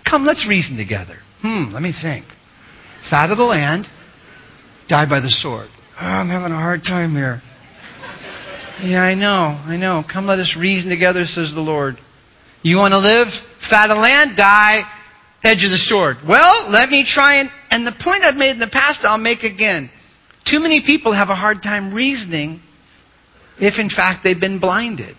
Come, 0.10 0.26
let's 0.26 0.48
reason 0.48 0.76
together. 0.76 1.20
Hmm, 1.44 1.74
let 1.74 1.84
me 1.84 1.94
think. 2.02 2.26
Fat 3.10 3.30
of 3.30 3.38
the 3.38 3.44
land, 3.44 3.88
die 4.88 5.06
by 5.08 5.20
the 5.20 5.30
sword. 5.30 5.68
Oh, 6.00 6.06
I'm 6.06 6.30
having 6.30 6.54
a 6.54 6.56
hard 6.56 6.84
time 6.84 7.12
here. 7.12 7.42
Yeah, 8.82 9.04
I 9.04 9.14
know, 9.14 9.60
I 9.68 9.76
know. 9.78 10.04
Come, 10.12 10.26
let 10.26 10.40
us 10.40 10.56
reason 10.58 10.90
together, 10.90 11.26
says 11.26 11.52
the 11.54 11.62
Lord. 11.62 11.98
You 12.64 12.78
want 12.78 12.94
to 12.94 13.00
live? 13.00 13.28
Fat 13.70 13.92
of 13.92 13.98
the 13.98 14.02
land, 14.02 14.38
die, 14.38 14.82
edge 15.44 15.64
of 15.66 15.72
the 15.72 15.84
sword. 15.84 16.18
Well, 16.28 16.72
let 16.72 16.90
me 16.90 17.06
try 17.06 17.42
and, 17.42 17.50
and 17.70 17.86
the 17.86 17.94
point 18.04 18.24
I've 18.24 18.36
made 18.36 18.52
in 18.52 18.60
the 18.60 18.72
past, 18.72 19.02
I'll 19.04 19.18
make 19.18 19.44
again. 19.44 19.92
Too 20.50 20.60
many 20.60 20.82
people 20.86 21.14
have 21.14 21.30
a 21.30 21.36
hard 21.36 21.62
time 21.62 21.94
reasoning 21.94 22.62
if 23.60 23.80
in 23.80 23.90
fact 23.90 24.24
they've 24.24 24.40
been 24.40 24.60
blinded. 24.60 25.18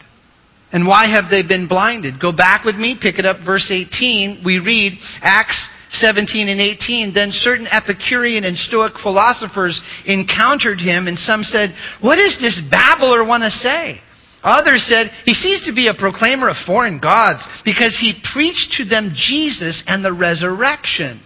And 0.73 0.87
why 0.87 1.07
have 1.07 1.31
they 1.31 1.47
been 1.47 1.69
blinded? 1.69 2.19
Go 2.19 2.33
back 2.35 2.65
with 2.65 2.75
me, 2.77 2.99
pick 3.01 3.19
it 3.19 3.27
up, 3.27 3.37
verse 3.45 3.71
18. 3.71 4.43
We 4.45 4.59
read 4.59 4.99
Acts 5.21 5.69
17 5.95 6.49
and 6.49 6.61
18, 6.61 7.15
then 7.15 7.31
certain 7.33 7.67
Epicurean 7.67 8.45
and 8.45 8.57
Stoic 8.57 8.95
philosophers 9.03 9.81
encountered 10.07 10.81
him, 10.81 11.07
and 11.07 11.19
some 11.19 11.43
said, 11.43 11.75
What 12.01 12.17
does 12.17 12.37
this 12.41 12.61
babbler 12.71 13.25
want 13.25 13.43
to 13.43 13.51
say? 13.51 14.01
Others 14.43 14.85
said, 14.87 15.11
He 15.25 15.35
seems 15.35 15.65
to 15.65 15.75
be 15.75 15.89
a 15.89 15.95
proclaimer 15.95 16.49
of 16.49 16.57
foreign 16.67 17.01
gods, 17.01 17.43
because 17.65 17.97
he 18.01 18.21
preached 18.33 18.75
to 18.77 18.85
them 18.85 19.15
Jesus 19.15 19.83
and 19.87 20.05
the 20.05 20.13
resurrection. 20.13 21.23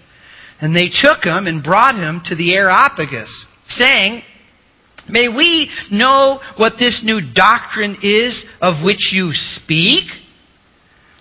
And 0.61 0.75
they 0.75 0.89
took 0.89 1.25
him 1.25 1.47
and 1.47 1.63
brought 1.63 1.95
him 1.95 2.23
to 2.27 2.35
the 2.35 2.55
Areopagus, 2.55 3.47
saying, 3.69 4.23
May 5.09 5.29
we 5.29 5.71
know 5.91 6.41
what 6.57 6.75
this 6.79 7.03
new 7.05 7.21
doctrine 7.35 7.99
is 8.03 8.45
of 8.61 8.85
which 8.85 9.13
you 9.13 9.31
speak? 9.33 10.05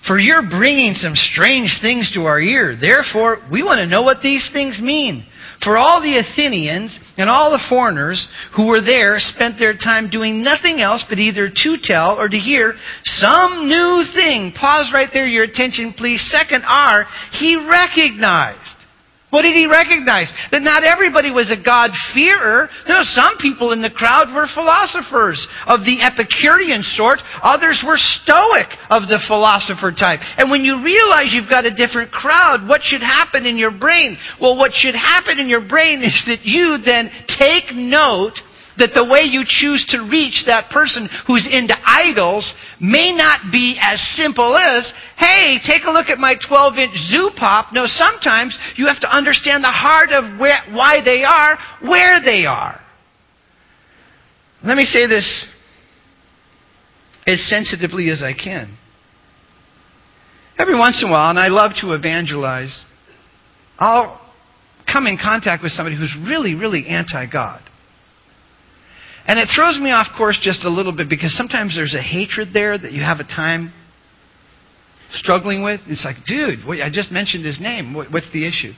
For 0.08 0.18
you're 0.18 0.48
bringing 0.50 0.94
some 0.94 1.16
strange 1.16 1.80
things 1.82 2.12
to 2.14 2.26
our 2.26 2.40
ear. 2.40 2.78
Therefore, 2.80 3.40
we 3.52 3.62
want 3.62 3.80
to 3.80 3.88
know 3.88 4.04
what 4.04 4.22
these 4.24 4.50
things 4.54 4.80
mean. 4.82 5.26
For 5.64 5.78
all 5.78 6.02
the 6.02 6.20
Athenians 6.20 6.98
and 7.18 7.30
all 7.30 7.52
the 7.52 7.64
foreigners 7.68 8.28
who 8.56 8.68
were 8.68 8.82
there 8.82 9.18
spent 9.20 9.60
their 9.60 9.74
time 9.74 10.10
doing 10.10 10.44
nothing 10.44 10.80
else 10.80 11.04
but 11.10 11.18
either 11.18 11.50
to 11.50 11.78
tell 11.82 12.16
or 12.18 12.30
to 12.30 12.38
hear 12.38 12.76
some 13.04 13.68
new 13.68 14.04
thing. 14.14 14.54
Pause 14.54 14.92
right 14.94 15.10
there, 15.12 15.26
your 15.26 15.44
attention 15.44 15.94
please. 15.98 16.24
Second 16.32 16.64
R, 16.64 17.06
he 17.32 17.56
recognized. 17.56 18.77
What 19.30 19.44
did 19.44 19.60
he 19.60 19.68
recognize? 19.68 20.32
That 20.56 20.64
not 20.64 20.88
everybody 20.88 21.36
was 21.36 21.52
a 21.52 21.60
God-fearer. 21.60 22.72
No, 22.88 23.04
some 23.04 23.36
people 23.44 23.76
in 23.76 23.84
the 23.84 23.92
crowd 23.92 24.32
were 24.32 24.48
philosophers 24.48 25.44
of 25.68 25.84
the 25.84 26.00
Epicurean 26.00 26.80
sort. 26.96 27.20
Others 27.44 27.84
were 27.84 28.00
Stoic 28.00 28.72
of 28.88 29.12
the 29.12 29.20
philosopher 29.28 29.92
type. 29.92 30.24
And 30.40 30.48
when 30.48 30.64
you 30.64 30.80
realize 30.80 31.36
you've 31.36 31.52
got 31.52 31.68
a 31.68 31.76
different 31.76 32.08
crowd, 32.08 32.72
what 32.72 32.88
should 32.88 33.04
happen 33.04 33.44
in 33.44 33.60
your 33.60 33.76
brain? 33.76 34.16
Well, 34.40 34.56
what 34.56 34.72
should 34.72 34.96
happen 34.96 35.44
in 35.44 35.52
your 35.52 35.68
brain 35.68 36.00
is 36.00 36.16
that 36.32 36.48
you 36.48 36.80
then 36.80 37.12
take 37.28 37.76
note 37.76 38.40
that 38.78 38.94
the 38.94 39.04
way 39.04 39.26
you 39.26 39.44
choose 39.46 39.86
to 39.90 40.08
reach 40.10 40.44
that 40.46 40.70
person 40.70 41.10
who's 41.26 41.48
into 41.50 41.76
idols 41.86 42.54
may 42.80 43.12
not 43.12 43.52
be 43.52 43.78
as 43.82 44.00
simple 44.16 44.56
as, 44.56 44.92
hey, 45.18 45.60
take 45.66 45.84
a 45.86 45.92
look 45.92 46.10
at 46.10 46.18
my 46.18 46.36
12 46.48 46.78
inch 46.78 46.96
zoo 47.10 47.32
pop. 47.36 47.74
No, 47.74 47.86
sometimes 47.88 48.58
you 48.76 48.88
have 48.88 49.00
to 49.02 49.10
understand 49.10 49.64
the 49.64 49.74
heart 49.74 50.10
of 50.12 50.40
where, 50.40 50.62
why 50.72 51.02
they 51.04 51.24
are, 51.24 51.58
where 51.82 52.22
they 52.24 52.46
are. 52.46 52.80
Let 54.64 54.78
me 54.78 54.86
say 54.86 55.08
this 55.08 55.46
as 57.26 57.42
sensitively 57.50 58.10
as 58.10 58.24
I 58.24 58.34
can. 58.34 58.78
Every 60.58 60.76
once 60.76 61.02
in 61.04 61.10
a 61.10 61.12
while, 61.12 61.30
and 61.30 61.38
I 61.38 61.50
love 61.50 61.74
to 61.82 61.94
evangelize, 61.94 62.84
I'll 63.78 64.20
come 64.92 65.06
in 65.06 65.18
contact 65.18 65.62
with 65.62 65.72
somebody 65.72 65.96
who's 65.96 66.16
really, 66.28 66.56
really 66.56 66.88
anti 66.88 67.26
God. 67.32 67.62
And 69.28 69.38
it 69.38 69.50
throws 69.54 69.78
me 69.78 69.92
off 69.92 70.08
course 70.18 70.40
just 70.42 70.64
a 70.64 70.70
little 70.70 70.96
bit 70.96 71.10
because 71.10 71.36
sometimes 71.36 71.76
there's 71.76 71.94
a 71.94 72.02
hatred 72.02 72.50
there 72.54 72.78
that 72.78 72.94
you 72.94 73.04
have 73.04 73.20
a 73.20 73.26
time 73.26 73.74
struggling 75.12 75.64
with. 75.64 75.82
It's 75.88 76.06
like, 76.06 76.16
dude, 76.26 76.60
I 76.82 76.90
just 76.90 77.12
mentioned 77.12 77.46
his 77.46 77.60
name. 77.60 77.94
What's 77.94 78.32
the 78.32 78.48
issue? 78.48 78.72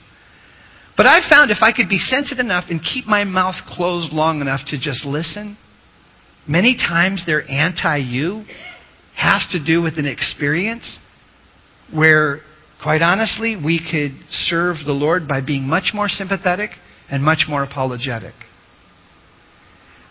But 0.98 1.06
I 1.06 1.22
found 1.30 1.52
if 1.52 1.60
I 1.62 1.72
could 1.72 1.88
be 1.88 1.98
sensitive 1.98 2.40
enough 2.40 2.66
and 2.70 2.82
keep 2.82 3.06
my 3.06 3.24
mouth 3.24 3.56
closed 3.68 4.12
long 4.12 4.42
enough 4.42 4.62
to 4.68 4.80
just 4.80 5.06
listen, 5.06 5.56
many 6.48 6.76
times 6.76 7.24
their 7.26 7.48
anti 7.50 7.98
you 7.98 8.44
has 9.16 9.48
to 9.52 9.64
do 9.64 9.82
with 9.82 9.98
an 10.00 10.06
experience 10.06 10.98
where, 11.94 12.40
quite 12.82 13.02
honestly, 13.02 13.56
we 13.56 13.80
could 13.80 14.12
serve 14.32 14.78
the 14.86 14.92
Lord 14.92 15.28
by 15.28 15.42
being 15.42 15.64
much 15.64 15.92
more 15.94 16.10
sympathetic 16.10 16.72
and 17.10 17.24
much 17.24 17.46
more 17.48 17.64
apologetic. 17.64 18.34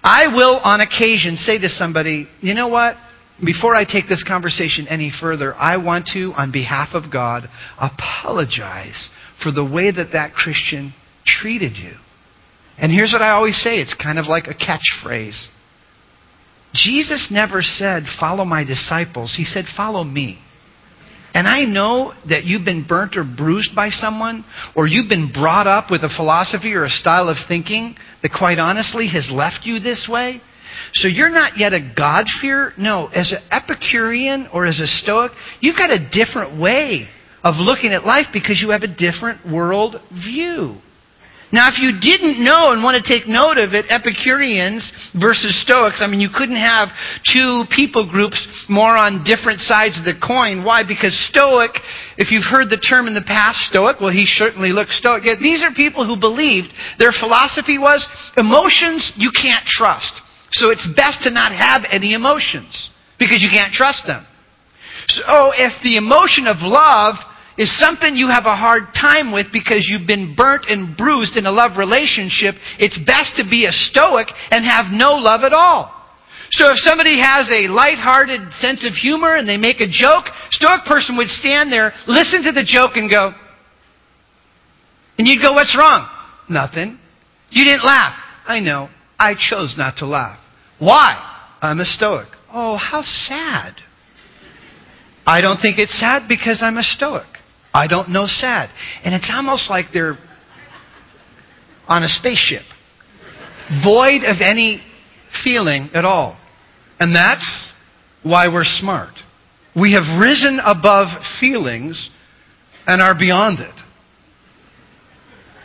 I 0.03 0.35
will, 0.35 0.57
on 0.57 0.81
occasion, 0.81 1.37
say 1.37 1.59
to 1.59 1.69
somebody, 1.69 2.29
you 2.41 2.55
know 2.55 2.69
what? 2.69 2.97
Before 3.45 3.75
I 3.75 3.85
take 3.85 4.09
this 4.09 4.25
conversation 4.27 4.89
any 4.89 5.13
further, 5.21 5.55
I 5.55 5.77
want 5.77 6.09
to, 6.15 6.33
on 6.37 6.51
behalf 6.51 6.89
of 6.93 7.13
God, 7.13 7.49
apologize 7.81 9.09
for 9.43 9.53
the 9.53 9.65
way 9.65 9.93
that 9.93 10.13
that 10.13 10.33
Christian 10.33 10.93
treated 11.25 11.77
you. 11.77 11.93
And 12.79 12.93
here's 12.93 13.13
what 13.13 13.23
I 13.23 13.31
always 13.31 13.61
say 13.61 13.77
it's 13.81 13.95
kind 13.95 14.19
of 14.19 14.27
like 14.27 14.45
a 14.47 14.55
catchphrase. 14.55 15.47
Jesus 16.75 17.29
never 17.31 17.63
said, 17.63 18.05
Follow 18.21 18.45
my 18.45 18.65
disciples. 18.65 19.35
He 19.37 19.45
said, 19.45 19.65
Follow 19.77 20.05
me. 20.05 20.39
And 21.35 21.47
I 21.47 21.64
know 21.64 22.14
that 22.29 22.45
you've 22.45 22.64
been 22.64 22.87
burnt 22.88 23.17
or 23.17 23.25
bruised 23.25 23.75
by 23.77 23.91
someone, 23.91 24.45
or 24.75 24.87
you've 24.87 25.09
been 25.09 25.31
brought 25.33 25.67
up 25.67 25.91
with 25.91 26.03
a 26.03 26.09
philosophy 26.17 26.75
or 26.75 26.85
a 26.85 26.91
style 26.91 27.29
of 27.29 27.37
thinking 27.49 27.97
that, 28.23 28.33
quite 28.37 28.59
honestly, 28.59 29.09
has 29.09 29.29
left 29.33 29.61
you 29.64 29.79
this 29.79 30.09
way. 30.11 30.41
So 30.95 31.09
you're 31.09 31.31
not 31.31 31.53
yet 31.57 31.73
a 31.73 31.93
God-fearer. 31.97 32.73
No, 32.79 33.09
as 33.09 33.33
an 33.33 33.38
Epicurean 33.51 34.49
or 34.53 34.67
as 34.67 34.81
a 34.81 34.87
Stoic, 34.87 35.33
you've 35.61 35.77
got 35.77 35.91
a 35.91 36.09
different 36.11 36.61
way 36.61 37.09
of 37.43 37.57
looking 37.57 37.93
at 37.93 38.05
life 38.05 38.27
because 38.33 38.61
you 38.61 38.71
have 38.71 38.83
a 38.83 38.88
different 38.88 39.47
world 39.51 39.97
view. 40.11 40.77
Now, 41.51 41.73
if 41.73 41.81
you 41.81 41.97
didn't 41.97 42.45
know 42.45 42.77
and 42.77 42.85
want 42.85 43.01
to 43.01 43.05
take 43.05 43.25
note 43.25 43.57
of 43.57 43.73
it, 43.73 43.89
Epicureans 43.89 44.85
versus 45.17 45.57
Stoics, 45.65 46.05
I 46.05 46.07
mean, 46.07 46.21
you 46.21 46.29
couldn't 46.29 46.61
have 46.61 46.93
two 47.25 47.65
people 47.73 48.05
groups 48.05 48.37
more 48.69 48.93
on 48.93 49.25
different 49.25 49.61
sides 49.65 49.97
of 49.97 50.05
the 50.05 50.13
coin. 50.21 50.61
Why? 50.61 50.85
Because 50.85 51.17
Stoic, 51.33 51.73
if 52.21 52.29
you've 52.29 52.45
heard 52.45 52.69
the 52.69 52.77
term 52.77 53.09
in 53.09 53.17
the 53.17 53.25
past, 53.25 53.65
Stoic, 53.73 53.97
well, 53.97 54.13
he 54.13 54.29
certainly 54.29 54.77
looks 54.77 55.01
Stoic. 55.01 55.25
Yet 55.25 55.41
these 55.41 55.65
are 55.65 55.73
people 55.73 56.05
who 56.05 56.21
believed 56.21 56.69
their 57.01 57.17
philosophy 57.17 57.81
was 57.81 58.05
emotions 58.37 59.17
you 59.17 59.33
can't 59.33 59.65
trust. 59.65 60.13
So 60.53 60.69
it's 60.71 60.87
best 60.97 61.25
to 61.25 61.31
not 61.31 61.53
have 61.53 61.89
any 61.89 62.13
emotions 62.13 62.91
because 63.19 63.41
you 63.41 63.49
can't 63.49 63.73
trust 63.73 64.05
them. 64.07 64.25
So 65.09 65.23
oh, 65.27 65.53
if 65.57 65.73
the 65.83 65.97
emotion 65.97 66.47
of 66.47 66.61
love 66.61 67.17
is 67.59 67.68
something 67.79 68.14
you 68.14 68.31
have 68.31 68.47
a 68.47 68.55
hard 68.57 68.94
time 68.94 69.33
with 69.33 69.47
because 69.53 69.85
you've 69.90 70.07
been 70.07 70.35
burnt 70.37 70.64
and 70.68 70.97
bruised 70.97 71.37
in 71.37 71.44
a 71.44 71.51
love 71.51 71.77
relationship, 71.77 72.55
it's 72.79 72.99
best 73.05 73.35
to 73.37 73.44
be 73.44 73.66
a 73.66 73.73
stoic 73.73 74.29
and 74.51 74.64
have 74.64 74.87
no 74.90 75.14
love 75.18 75.42
at 75.42 75.53
all. 75.53 75.92
So 76.51 76.71
if 76.71 76.79
somebody 76.79 77.21
has 77.21 77.51
a 77.51 77.68
light-hearted 77.68 78.53
sense 78.55 78.87
of 78.87 78.94
humor 78.94 79.37
and 79.37 79.47
they 79.47 79.59
make 79.59 79.81
a 79.81 79.90
joke, 79.90 80.25
stoic 80.51 80.85
person 80.87 81.16
would 81.18 81.29
stand 81.29 81.71
there, 81.71 81.92
listen 82.07 82.42
to 82.44 82.53
the 82.53 82.64
joke 82.64 82.92
and 82.94 83.11
go, 83.11 83.35
and 85.18 85.27
you'd 85.27 85.42
go, 85.42 85.53
what's 85.53 85.77
wrong? 85.77 86.09
Nothing. 86.49 86.99
You 87.51 87.64
didn't 87.64 87.85
laugh. 87.85 88.14
I 88.47 88.61
know. 88.61 88.88
I 89.18 89.35
chose 89.35 89.75
not 89.77 89.97
to 89.99 90.07
laugh. 90.07 90.38
Why? 90.79 91.18
I'm 91.61 91.81
a 91.81 91.85
stoic. 91.85 92.29
Oh, 92.53 92.77
how 92.77 93.03
sad. 93.03 93.75
I 95.27 95.40
don't 95.40 95.61
think 95.61 95.79
it's 95.79 95.99
sad 95.99 96.29
because 96.29 96.62
I'm 96.62 96.79
a 96.79 96.83
stoic. 96.83 97.27
I 97.79 97.87
don't 97.87 98.09
know 98.11 98.27
sad. 98.27 98.71
And 99.05 99.14
it's 99.14 99.31
almost 99.33 99.71
like 99.71 99.87
they're 99.95 100.19
on 101.87 102.03
a 102.03 102.09
spaceship, 102.09 102.64
void 103.85 104.25
of 104.25 104.41
any 104.41 104.83
feeling 105.45 105.91
at 105.95 106.05
all. 106.05 106.37
And 106.99 107.14
that's 107.14 107.71
why 108.25 108.49
we're 108.49 108.64
smart. 108.64 109.14
We 109.77 109.93
have 109.93 110.21
risen 110.21 110.59
above 110.64 111.07
feelings 111.41 112.11
and 112.88 113.01
are 113.01 113.17
beyond 113.17 113.61
it. 113.61 113.75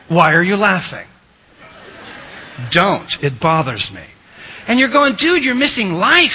Why 0.08 0.34
are 0.34 0.44
you 0.44 0.56
laughing? 0.56 1.08
Don't. 2.72 3.10
It 3.24 3.42
bothers 3.42 3.90
me. 3.92 4.06
And 4.68 4.78
you're 4.78 4.92
going, 4.92 5.16
dude, 5.18 5.44
you're 5.44 5.56
missing 5.56 5.94
life. 5.94 6.30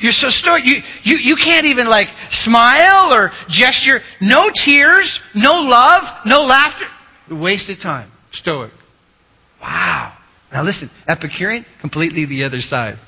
You're 0.00 0.12
so 0.12 0.28
stoic. 0.30 0.62
You, 0.64 0.80
you, 1.04 1.18
you 1.22 1.36
can't 1.36 1.66
even 1.66 1.88
like 1.88 2.08
smile 2.30 3.12
or 3.12 3.30
gesture. 3.48 4.00
No 4.20 4.50
tears, 4.64 5.20
no 5.34 5.52
love, 5.52 6.02
no 6.26 6.42
laughter. 6.42 6.86
Wasted 7.30 7.78
time. 7.82 8.10
Stoic. 8.32 8.72
Wow. 9.60 10.16
Now 10.52 10.64
listen, 10.64 10.90
Epicurean, 11.06 11.64
completely 11.80 12.26
the 12.26 12.44
other 12.44 12.60
side. 12.60 12.98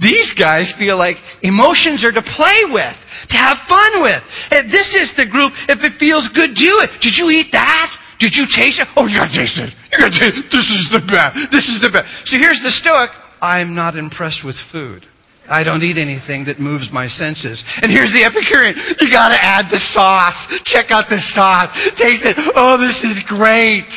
These 0.00 0.34
guys 0.34 0.74
feel 0.78 0.98
like 0.98 1.16
emotions 1.42 2.02
are 2.04 2.10
to 2.10 2.22
play 2.34 2.58
with, 2.66 2.96
to 3.30 3.36
have 3.36 3.58
fun 3.68 4.02
with. 4.02 4.22
And 4.50 4.72
this 4.72 4.90
is 4.98 5.14
the 5.16 5.26
group, 5.30 5.52
if 5.68 5.78
it 5.86 6.00
feels 6.00 6.28
good, 6.34 6.58
do 6.58 6.82
it. 6.82 6.98
Did 7.00 7.14
you 7.14 7.30
eat 7.30 7.52
that? 7.52 7.86
Did 8.18 8.34
you 8.34 8.46
taste 8.50 8.82
it? 8.82 8.88
Oh, 8.96 9.06
you 9.06 9.18
gotta 9.18 9.30
taste 9.30 9.58
it. 9.58 9.70
You 9.92 9.98
gotta 9.98 10.18
taste 10.18 10.34
it. 10.34 10.46
This 10.50 10.66
is 10.66 10.88
the 10.90 11.02
best. 11.06 11.38
This 11.52 11.66
is 11.68 11.78
the 11.78 11.90
best. 11.90 12.10
So 12.26 12.38
here's 12.38 12.58
the 12.62 12.70
Stoic. 12.70 13.10
I'm 13.40 13.74
not 13.74 13.94
impressed 13.94 14.44
with 14.44 14.56
food. 14.72 15.06
I 15.48 15.64
don't 15.64 15.82
eat 15.82 15.98
anything 15.98 16.44
that 16.46 16.60
moves 16.60 16.90
my 16.92 17.08
senses. 17.08 17.62
And 17.82 17.90
here's 17.90 18.12
the 18.14 18.22
Epicurean. 18.22 18.78
You 19.00 19.10
gotta 19.10 19.38
add 19.42 19.66
the 19.70 19.82
sauce. 19.92 20.38
Check 20.64 20.90
out 20.90 21.10
the 21.10 21.20
sauce. 21.34 21.70
Taste 21.98 22.22
it. 22.24 22.36
Oh, 22.54 22.78
this 22.78 23.02
is 23.02 23.18
great. 23.26 23.90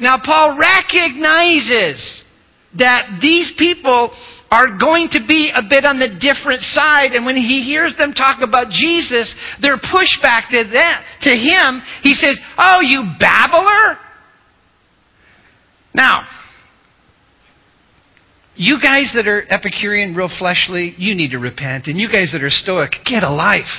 Now, 0.00 0.18
Paul 0.22 0.58
recognizes 0.58 2.24
that 2.78 3.18
these 3.22 3.52
people 3.58 4.10
are 4.50 4.78
going 4.78 5.08
to 5.10 5.20
be 5.26 5.50
a 5.54 5.62
bit 5.68 5.84
on 5.84 5.98
the 5.98 6.14
different 6.18 6.62
side. 6.62 7.12
And 7.12 7.26
when 7.26 7.36
he 7.36 7.62
hears 7.62 7.96
them 7.96 8.12
talk 8.12 8.42
about 8.42 8.70
Jesus, 8.70 9.34
their 9.60 9.78
pushback 9.78 10.50
to 10.50 10.62
them, 10.70 10.96
to 11.22 11.30
him, 11.30 11.82
he 12.02 12.14
says, 12.14 12.38
Oh, 12.58 12.80
you 12.82 13.14
babbler? 13.18 13.98
Now, 15.94 16.26
you 18.56 18.80
guys 18.80 19.12
that 19.14 19.26
are 19.26 19.44
Epicurean, 19.50 20.14
real 20.14 20.30
fleshly, 20.38 20.94
you 20.96 21.14
need 21.14 21.32
to 21.32 21.38
repent. 21.38 21.86
And 21.86 21.98
you 21.98 22.08
guys 22.08 22.30
that 22.32 22.42
are 22.42 22.50
Stoic, 22.50 22.92
get 23.04 23.22
a 23.22 23.30
life. 23.30 23.70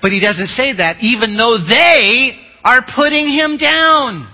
But 0.00 0.12
he 0.12 0.20
doesn't 0.20 0.48
say 0.48 0.74
that, 0.76 0.96
even 1.00 1.36
though 1.36 1.58
they 1.62 2.40
are 2.64 2.82
putting 2.96 3.28
him 3.28 3.56
down. 3.58 4.28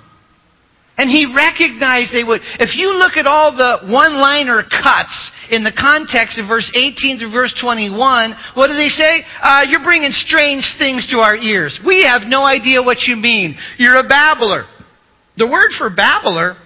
And 0.97 1.11
he 1.11 1.31
recognized 1.31 2.11
they 2.13 2.25
would. 2.25 2.41
If 2.59 2.75
you 2.75 2.91
look 2.97 3.17
at 3.17 3.27
all 3.27 3.55
the 3.55 3.87
one 3.87 4.19
liner 4.19 4.63
cuts 4.67 5.31
in 5.51 5.63
the 5.63 5.71
context 5.71 6.39
of 6.39 6.49
verse 6.49 6.67
18 6.75 7.19
through 7.19 7.31
verse 7.31 7.55
21, 7.61 7.95
what 8.55 8.67
do 8.67 8.75
they 8.75 8.91
say? 8.91 9.23
Uh, 9.41 9.63
you're 9.69 9.85
bringing 9.85 10.11
strange 10.11 10.67
things 10.79 11.07
to 11.11 11.19
our 11.19 11.37
ears. 11.37 11.79
We 11.87 12.03
have 12.03 12.23
no 12.27 12.43
idea 12.43 12.83
what 12.83 13.07
you 13.07 13.15
mean. 13.15 13.57
You're 13.79 13.99
a 13.99 14.09
babbler. 14.09 14.67
The 15.37 15.47
word 15.47 15.71
for 15.79 15.89
babbler 15.89 16.57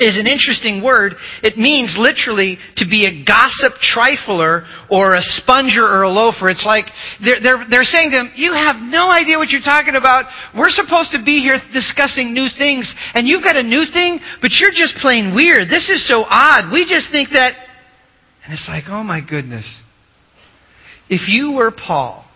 is 0.00 0.16
an 0.16 0.26
interesting 0.26 0.82
word. 0.82 1.14
It 1.42 1.58
means 1.58 1.96
literally 1.98 2.58
to 2.76 2.86
be 2.86 3.06
a 3.06 3.24
gossip 3.24 3.74
trifler 3.82 4.66
or 4.90 5.14
a 5.14 5.22
sponger 5.42 5.82
or 5.82 6.02
a 6.02 6.08
loafer. 6.08 6.48
It's 6.48 6.64
like 6.64 6.86
they're, 7.22 7.42
they're, 7.42 7.62
they're 7.68 7.88
saying 7.88 8.10
to 8.12 8.18
him, 8.22 8.30
You 8.36 8.52
have 8.54 8.76
no 8.78 9.10
idea 9.10 9.38
what 9.38 9.50
you're 9.50 9.64
talking 9.64 9.96
about. 9.96 10.26
We're 10.54 10.70
supposed 10.70 11.10
to 11.12 11.22
be 11.24 11.40
here 11.42 11.58
discussing 11.72 12.32
new 12.32 12.46
things, 12.46 12.86
and 13.14 13.26
you've 13.26 13.42
got 13.42 13.56
a 13.56 13.62
new 13.62 13.84
thing, 13.90 14.20
but 14.40 14.52
you're 14.58 14.74
just 14.74 14.96
plain 15.02 15.34
weird. 15.34 15.68
This 15.68 15.90
is 15.90 16.06
so 16.06 16.24
odd. 16.28 16.72
We 16.72 16.86
just 16.86 17.10
think 17.10 17.30
that. 17.34 17.54
And 18.44 18.54
it's 18.54 18.66
like, 18.68 18.84
Oh 18.88 19.02
my 19.02 19.20
goodness. 19.20 19.66
If 21.10 21.28
you 21.28 21.52
were 21.52 21.72
Paul, 21.72 22.27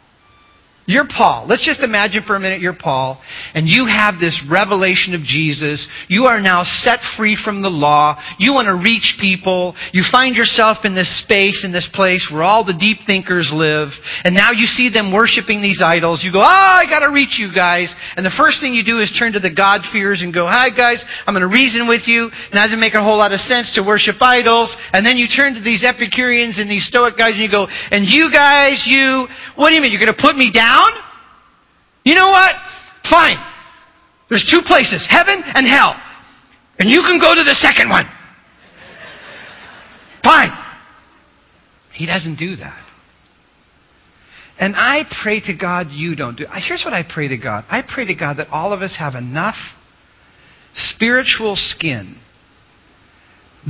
you're 0.86 1.06
Paul. 1.06 1.46
Let's 1.46 1.64
just 1.64 1.80
imagine 1.80 2.24
for 2.26 2.34
a 2.34 2.40
minute 2.40 2.60
you're 2.60 2.74
Paul, 2.74 3.22
and 3.54 3.68
you 3.68 3.86
have 3.86 4.18
this 4.18 4.34
revelation 4.50 5.14
of 5.14 5.22
Jesus. 5.22 5.86
You 6.08 6.26
are 6.26 6.40
now 6.42 6.64
set 6.64 6.98
free 7.16 7.38
from 7.38 7.62
the 7.62 7.70
law. 7.70 8.18
You 8.38 8.52
want 8.52 8.66
to 8.66 8.74
reach 8.74 9.14
people. 9.20 9.78
You 9.92 10.02
find 10.10 10.34
yourself 10.34 10.82
in 10.82 10.94
this 10.94 11.22
space, 11.22 11.62
in 11.62 11.70
this 11.70 11.88
place 11.94 12.26
where 12.32 12.42
all 12.42 12.66
the 12.66 12.74
deep 12.74 13.06
thinkers 13.06 13.54
live, 13.54 13.94
and 14.24 14.34
now 14.34 14.50
you 14.50 14.66
see 14.66 14.90
them 14.90 15.14
worshiping 15.14 15.62
these 15.62 15.78
idols. 15.78 16.26
You 16.26 16.32
go, 16.32 16.42
oh, 16.42 16.74
I 16.82 16.82
got 16.90 17.06
to 17.06 17.14
reach 17.14 17.38
you 17.38 17.54
guys. 17.54 17.94
And 18.16 18.26
the 18.26 18.34
first 18.34 18.58
thing 18.58 18.74
you 18.74 18.82
do 18.82 18.98
is 18.98 19.14
turn 19.14 19.38
to 19.38 19.40
the 19.40 19.54
God-fearers 19.54 20.22
and 20.22 20.34
go, 20.34 20.50
hi 20.50 20.66
guys, 20.74 21.04
I'm 21.26 21.34
going 21.34 21.46
to 21.46 21.52
reason 21.52 21.86
with 21.86 22.10
you. 22.10 22.26
It 22.26 22.58
doesn't 22.58 22.80
make 22.80 22.94
a 22.94 23.02
whole 23.02 23.18
lot 23.22 23.30
of 23.30 23.38
sense 23.38 23.70
to 23.78 23.86
worship 23.86 24.16
idols. 24.18 24.74
And 24.92 25.06
then 25.06 25.14
you 25.14 25.30
turn 25.30 25.54
to 25.54 25.62
these 25.62 25.84
Epicureans 25.86 26.58
and 26.58 26.66
these 26.66 26.86
Stoic 26.90 27.14
guys 27.14 27.38
and 27.38 27.42
you 27.42 27.50
go, 27.50 27.70
and 27.70 28.02
you 28.02 28.32
guys, 28.32 28.82
you, 28.86 29.28
what 29.54 29.70
do 29.70 29.76
you 29.76 29.82
mean? 29.82 29.92
You're 29.92 30.02
going 30.02 30.10
to 30.14 30.18
put 30.18 30.34
me 30.34 30.50
down? 30.50 30.71
Down? 30.72 31.02
You 32.04 32.14
know 32.14 32.28
what? 32.28 32.52
Fine. 33.10 33.36
There's 34.28 34.48
two 34.50 34.62
places, 34.66 35.06
heaven 35.08 35.42
and 35.44 35.66
hell. 35.66 35.94
And 36.78 36.90
you 36.90 37.02
can 37.02 37.20
go 37.20 37.34
to 37.34 37.42
the 37.42 37.54
second 37.60 37.90
one. 37.90 38.08
Fine. 40.24 40.50
He 41.92 42.06
doesn't 42.06 42.36
do 42.36 42.56
that. 42.56 42.78
And 44.58 44.74
I 44.76 45.02
pray 45.22 45.40
to 45.40 45.54
God 45.54 45.88
you 45.90 46.14
don't 46.14 46.36
do. 46.36 46.46
Here's 46.66 46.84
what 46.84 46.94
I 46.94 47.02
pray 47.02 47.28
to 47.28 47.36
God. 47.36 47.64
I 47.68 47.82
pray 47.82 48.06
to 48.06 48.14
God 48.14 48.38
that 48.38 48.48
all 48.48 48.72
of 48.72 48.80
us 48.80 48.96
have 48.98 49.14
enough 49.14 49.56
spiritual 50.74 51.54
skin 51.56 52.16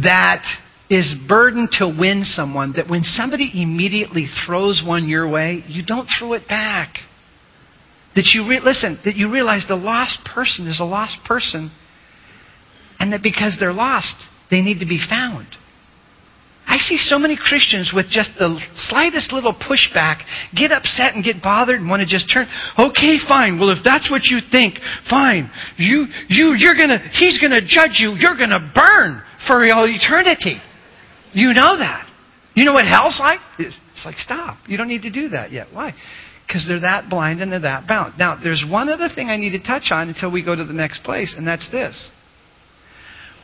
that 0.02 0.44
is 0.92 1.14
burdened 1.26 1.70
to 1.72 1.88
win 1.88 2.22
someone 2.22 2.74
that 2.76 2.86
when 2.86 3.02
somebody 3.02 3.50
immediately 3.54 4.26
throws 4.44 4.82
one 4.86 5.08
your 5.08 5.28
way, 5.28 5.64
you 5.66 5.82
don't 5.82 6.06
throw 6.18 6.34
it 6.34 6.46
back. 6.46 6.96
That 8.14 8.32
you 8.34 8.46
re- 8.46 8.60
listen, 8.60 8.98
that 9.06 9.16
you 9.16 9.32
realize 9.32 9.64
the 9.66 9.74
lost 9.74 10.18
person 10.26 10.66
is 10.66 10.80
a 10.80 10.84
lost 10.84 11.16
person, 11.24 11.72
and 13.00 13.10
that 13.14 13.22
because 13.22 13.56
they're 13.58 13.72
lost, 13.72 14.14
they 14.50 14.60
need 14.60 14.80
to 14.80 14.86
be 14.86 15.00
found. 15.08 15.46
I 16.66 16.76
see 16.76 16.98
so 16.98 17.18
many 17.18 17.38
Christians 17.40 17.92
with 17.94 18.06
just 18.10 18.32
the 18.38 18.60
slightest 18.74 19.32
little 19.32 19.54
pushback 19.54 20.22
get 20.54 20.72
upset 20.72 21.14
and 21.14 21.24
get 21.24 21.42
bothered 21.42 21.80
and 21.80 21.88
want 21.88 22.00
to 22.00 22.06
just 22.06 22.30
turn. 22.30 22.46
Okay, 22.78 23.16
fine. 23.26 23.58
Well, 23.58 23.70
if 23.70 23.82
that's 23.82 24.10
what 24.10 24.26
you 24.26 24.40
think, 24.52 24.78
fine. 25.08 25.50
You, 25.78 26.04
you, 26.28 26.54
you're 26.56 26.76
gonna, 26.76 26.98
he's 27.14 27.40
gonna 27.40 27.64
judge 27.64 27.96
you. 27.96 28.12
You're 28.20 28.36
gonna 28.36 28.70
burn 28.76 29.22
for 29.46 29.64
all 29.72 29.88
eternity. 29.88 30.60
You 31.32 31.52
know 31.52 31.78
that. 31.78 32.08
You 32.54 32.64
know 32.64 32.74
what 32.74 32.86
hell's 32.86 33.18
like? 33.18 33.40
It's 33.58 33.76
like, 34.04 34.16
stop. 34.16 34.58
You 34.66 34.76
don't 34.76 34.88
need 34.88 35.02
to 35.02 35.10
do 35.10 35.30
that 35.30 35.52
yet. 35.52 35.68
Why? 35.72 35.94
Because 36.46 36.66
they're 36.68 36.80
that 36.80 37.08
blind 37.08 37.40
and 37.40 37.50
they're 37.50 37.60
that 37.60 37.88
bound. 37.88 38.18
Now, 38.18 38.38
there's 38.42 38.64
one 38.68 38.88
other 38.88 39.08
thing 39.14 39.28
I 39.28 39.36
need 39.36 39.52
to 39.52 39.62
touch 39.62 39.90
on 39.90 40.08
until 40.08 40.30
we 40.30 40.44
go 40.44 40.54
to 40.54 40.64
the 40.64 40.74
next 40.74 41.02
place, 41.02 41.34
and 41.36 41.46
that's 41.46 41.70
this. 41.70 42.10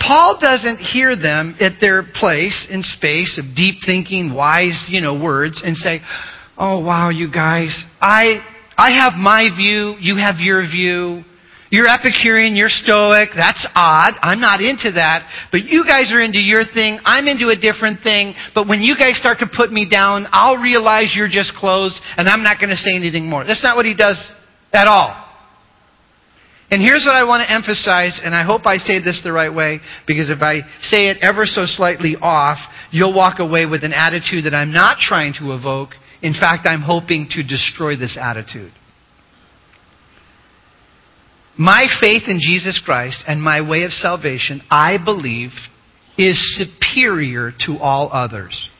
Paul 0.01 0.39
doesn't 0.41 0.79
hear 0.79 1.17
them 1.17 1.57
at 1.61 1.81
their 1.81 2.05
place 2.15 2.67
in 2.71 2.83
space 2.83 3.39
of 3.39 3.57
deep 3.57 3.77
thinking, 3.85 4.33
wise, 4.33 4.87
you 4.89 5.01
know, 5.01 5.19
words 5.19 5.61
and 5.65 5.77
say, 5.77 6.01
"Oh 6.57 6.81
wow, 6.81 7.09
you 7.09 7.31
guys, 7.33 7.85
I 8.01 8.41
I 8.77 8.93
have 8.93 9.15
my 9.15 9.49
view, 9.57 9.97
you 9.99 10.17
have 10.17 10.37
your 10.39 10.63
view. 10.63 11.25
You're 11.71 11.87
Epicurean, 11.87 12.57
you're 12.57 12.73
Stoic. 12.73 13.29
That's 13.37 13.67
odd. 13.75 14.15
I'm 14.23 14.41
not 14.41 14.61
into 14.61 14.93
that. 14.93 15.49
But 15.53 15.65
you 15.65 15.85
guys 15.85 16.13
are 16.13 16.21
into 16.21 16.41
your 16.41 16.65
thing. 16.65 16.99
I'm 17.05 17.29
into 17.29 17.49
a 17.49 17.57
different 17.57 18.01
thing. 18.03 18.35
But 18.55 18.69
when 18.69 18.81
you 18.81 18.97
guys 18.97 19.19
start 19.19 19.39
to 19.41 19.47
put 19.55 19.71
me 19.71 19.89
down, 19.89 20.27
I'll 20.33 20.57
realize 20.57 21.13
you're 21.15 21.29
just 21.29 21.53
closed 21.55 22.01
and 22.17 22.29
I'm 22.29 22.43
not 22.43 22.57
going 22.59 22.71
to 22.71 22.77
say 22.77 22.97
anything 22.97 23.29
more. 23.29 23.45
That's 23.45 23.63
not 23.63 23.77
what 23.77 23.85
he 23.85 23.95
does 23.95 24.17
at 24.73 24.89
all. 24.89 25.29
And 26.71 26.83
here's 26.83 27.05
what 27.07 27.17
I 27.17 27.25
want 27.25 27.49
to 27.49 27.55
emphasize, 27.55 28.21
and 28.23 28.35
I 28.35 28.45
hope 28.45 28.67
I 28.67 28.77
say 28.77 29.01
this 29.01 29.23
the 29.25 29.33
right 29.33 29.53
way, 29.53 29.81
because 30.07 30.29
if 30.29 30.43
I 30.43 30.61
say 30.83 31.09
it 31.09 31.17
ever 31.23 31.47
so 31.47 31.65
slightly 31.65 32.15
off, 32.21 32.59
you'll 32.91 33.15
walk 33.15 33.39
away 33.39 33.65
with 33.65 33.85
an 33.85 33.95
attitude 33.95 34.45
that 34.45 34.55
I'm 34.55 34.71
not 34.71 34.99
trying 35.01 35.33
to 35.41 35.55
evoke. 35.55 35.91
In 36.21 36.35
fact, 36.35 36.67
I'm 36.67 36.83
hoping 36.83 37.27
to 37.31 37.43
destroy 37.43 37.97
this 37.97 38.19
attitude. 38.21 38.73
My 41.59 41.87
faith 42.01 42.23
in 42.29 42.39
Jesus 42.41 42.81
Christ 42.85 43.25
and 43.27 43.43
my 43.43 43.69
way 43.69 43.83
of 43.83 43.91
salvation, 43.91 44.63
I 44.71 44.97
believe, 45.05 45.51
is 46.17 46.39
superior 46.57 47.53
to 47.67 47.79
all 47.79 48.11
others. 48.13 48.71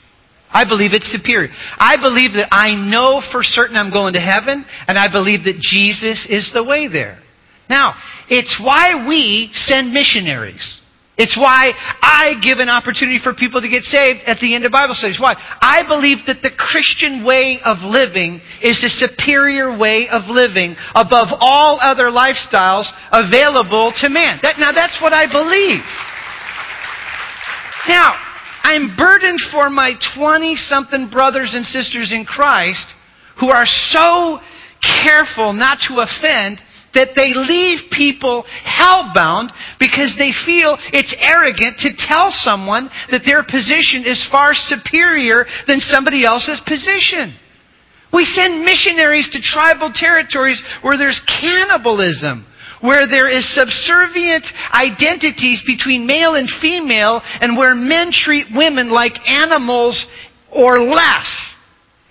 I 0.51 0.65
believe 0.65 0.93
it's 0.93 1.11
superior. 1.11 1.51
I 1.77 1.97
believe 1.97 2.33
that 2.33 2.49
I 2.53 2.75
know 2.75 3.21
for 3.33 3.43
certain 3.43 3.77
I'm 3.77 3.93
going 3.93 4.15
to 4.15 4.21
heaven, 4.21 4.65
and 4.87 4.97
I 4.97 5.11
believe 5.11 5.45
that 5.45 5.61
Jesus 5.61 6.27
is 6.31 6.51
the 6.55 6.65
way 6.65 6.89
there. 6.89 7.19
Now, 7.69 7.95
it's 8.31 8.59
why 8.63 9.07
we 9.07 9.51
send 9.53 9.93
missionaries. 9.93 10.78
It's 11.19 11.37
why 11.37 11.75
I 12.01 12.39
give 12.41 12.59
an 12.63 12.71
opportunity 12.71 13.19
for 13.19 13.35
people 13.35 13.61
to 13.61 13.69
get 13.69 13.83
saved 13.83 14.23
at 14.25 14.39
the 14.39 14.55
end 14.55 14.65
of 14.65 14.71
Bible 14.71 14.95
studies. 14.95 15.19
Why? 15.19 15.35
I 15.35 15.83
believe 15.83 16.19
that 16.31 16.47
the 16.47 16.55
Christian 16.55 17.27
way 17.27 17.59
of 17.65 17.83
living 17.83 18.41
is 18.63 18.79
the 18.79 18.89
superior 18.89 19.77
way 19.77 20.07
of 20.07 20.31
living 20.31 20.79
above 20.95 21.35
all 21.43 21.83
other 21.83 22.15
lifestyles 22.15 22.87
available 23.11 23.91
to 23.99 24.09
man. 24.09 24.39
That, 24.47 24.63
now 24.63 24.71
that's 24.71 25.03
what 25.03 25.13
I 25.13 25.27
believe. 25.27 25.83
Now, 27.91 28.15
I'm 28.63 28.95
burdened 28.95 29.43
for 29.51 29.71
my 29.71 29.99
20 30.15 30.55
something 30.55 31.11
brothers 31.11 31.51
and 31.55 31.67
sisters 31.67 32.13
in 32.15 32.27
Christ 32.27 32.87
who 33.41 33.51
are 33.51 33.67
so 33.67 34.39
careful 35.03 35.53
not 35.53 35.79
to 35.89 35.99
offend 35.99 36.63
that 36.95 37.13
they 37.17 37.35
leave 37.35 37.91
people 37.93 38.45
hellbound 38.65 39.51
because 39.79 40.15
they 40.17 40.33
feel 40.47 40.79
it's 40.93 41.15
arrogant 41.21 41.79
to 41.81 41.93
tell 41.97 42.31
someone 42.31 42.89
that 43.11 43.25
their 43.27 43.45
position 43.45 44.05
is 44.05 44.27
far 44.31 44.55
superior 44.55 45.45
than 45.67 45.81
somebody 45.81 46.25
else's 46.25 46.61
position. 46.67 47.37
We 48.13 48.25
send 48.25 48.65
missionaries 48.65 49.29
to 49.33 49.41
tribal 49.41 49.93
territories 49.93 50.63
where 50.81 50.97
there's 50.97 51.21
cannibalism, 51.29 52.47
where 52.81 53.07
there 53.07 53.29
is 53.29 53.45
subservient 53.55 54.47
identities 54.73 55.63
between 55.67 56.07
male 56.07 56.35
and 56.35 56.49
female, 56.63 57.21
and 57.41 57.57
where 57.59 57.75
men 57.75 58.11
treat 58.13 58.47
women 58.55 58.91
like 58.91 59.13
animals 59.29 60.07
or 60.51 60.79
less. 60.81 61.29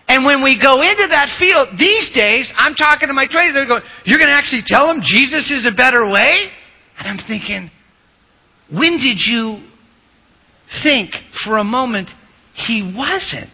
And 0.08 0.24
when 0.24 0.42
we 0.42 0.56
go 0.56 0.82
into 0.82 1.08
that 1.12 1.36
field, 1.38 1.78
these 1.78 2.10
days, 2.16 2.52
I'm 2.56 2.76
talking 2.76 3.10
to 3.10 3.14
my 3.14 3.28
traders, 3.28 3.54
they're 3.54 3.68
going, 3.68 3.84
You're 4.06 4.20
going 4.20 4.32
to 4.32 4.36
actually 4.36 4.64
tell 4.66 4.88
them 4.88 5.02
Jesus 5.04 5.52
is 5.52 5.68
a 5.68 5.76
better 5.76 6.10
way? 6.10 6.48
And 6.98 7.08
I'm 7.08 7.28
thinking, 7.28 7.70
When 8.72 8.98
did 8.98 9.20
you 9.20 9.60
think 10.84 11.12
for 11.44 11.58
a 11.58 11.64
moment 11.64 12.10
he 12.54 12.82
wasn't? 12.96 13.52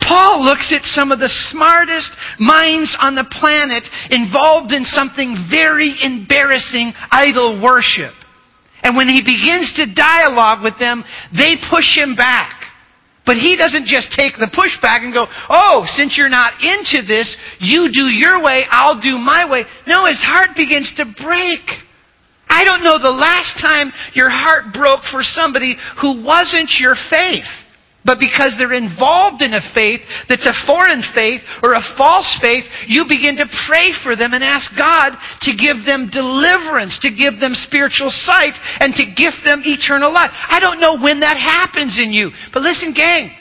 Paul 0.00 0.44
looks 0.44 0.72
at 0.72 0.84
some 0.84 1.12
of 1.12 1.18
the 1.20 1.28
smartest 1.52 2.12
minds 2.38 2.96
on 3.00 3.14
the 3.14 3.28
planet 3.28 3.84
involved 4.10 4.72
in 4.72 4.84
something 4.84 5.36
very 5.50 5.94
embarrassing 6.00 6.92
idol 7.12 7.60
worship. 7.60 8.14
And 8.82 8.96
when 8.96 9.08
he 9.08 9.20
begins 9.20 9.72
to 9.76 9.92
dialogue 9.92 10.62
with 10.62 10.78
them, 10.78 11.04
they 11.36 11.56
push 11.68 11.96
him 11.96 12.16
back. 12.16 12.57
But 13.28 13.36
he 13.36 13.60
doesn't 13.60 13.84
just 13.84 14.16
take 14.16 14.40
the 14.40 14.48
pushback 14.48 15.04
and 15.04 15.12
go, 15.12 15.28
oh, 15.50 15.84
since 15.84 16.16
you're 16.16 16.32
not 16.32 16.64
into 16.64 17.04
this, 17.04 17.28
you 17.60 17.92
do 17.92 18.08
your 18.08 18.42
way, 18.42 18.64
I'll 18.70 18.98
do 18.98 19.18
my 19.18 19.44
way. 19.44 19.68
No, 19.86 20.06
his 20.06 20.22
heart 20.24 20.56
begins 20.56 20.90
to 20.96 21.04
break. 21.04 21.60
I 22.48 22.64
don't 22.64 22.82
know 22.82 22.96
the 22.96 23.12
last 23.12 23.60
time 23.60 23.92
your 24.14 24.30
heart 24.30 24.72
broke 24.72 25.04
for 25.12 25.20
somebody 25.22 25.76
who 26.00 26.24
wasn't 26.24 26.72
your 26.80 26.96
faith. 27.10 27.44
But 28.04 28.20
because 28.22 28.54
they're 28.56 28.78
involved 28.78 29.42
in 29.42 29.52
a 29.52 29.60
faith 29.74 30.00
that's 30.28 30.46
a 30.46 30.66
foreign 30.66 31.02
faith 31.14 31.42
or 31.62 31.74
a 31.74 31.82
false 31.98 32.30
faith, 32.40 32.64
you 32.86 33.04
begin 33.08 33.36
to 33.36 33.46
pray 33.66 33.92
for 34.02 34.14
them 34.14 34.32
and 34.32 34.42
ask 34.42 34.70
God 34.78 35.18
to 35.42 35.52
give 35.52 35.84
them 35.84 36.08
deliverance, 36.08 36.98
to 37.02 37.10
give 37.10 37.40
them 37.40 37.52
spiritual 37.54 38.10
sight, 38.10 38.54
and 38.80 38.94
to 38.94 39.04
gift 39.18 39.42
them 39.44 39.62
eternal 39.64 40.12
life. 40.12 40.30
I 40.32 40.60
don't 40.60 40.80
know 40.80 40.96
when 41.02 41.20
that 41.20 41.36
happens 41.36 41.98
in 41.98 42.12
you. 42.12 42.30
But 42.54 42.62
listen, 42.62 42.94
gang, 42.94 43.34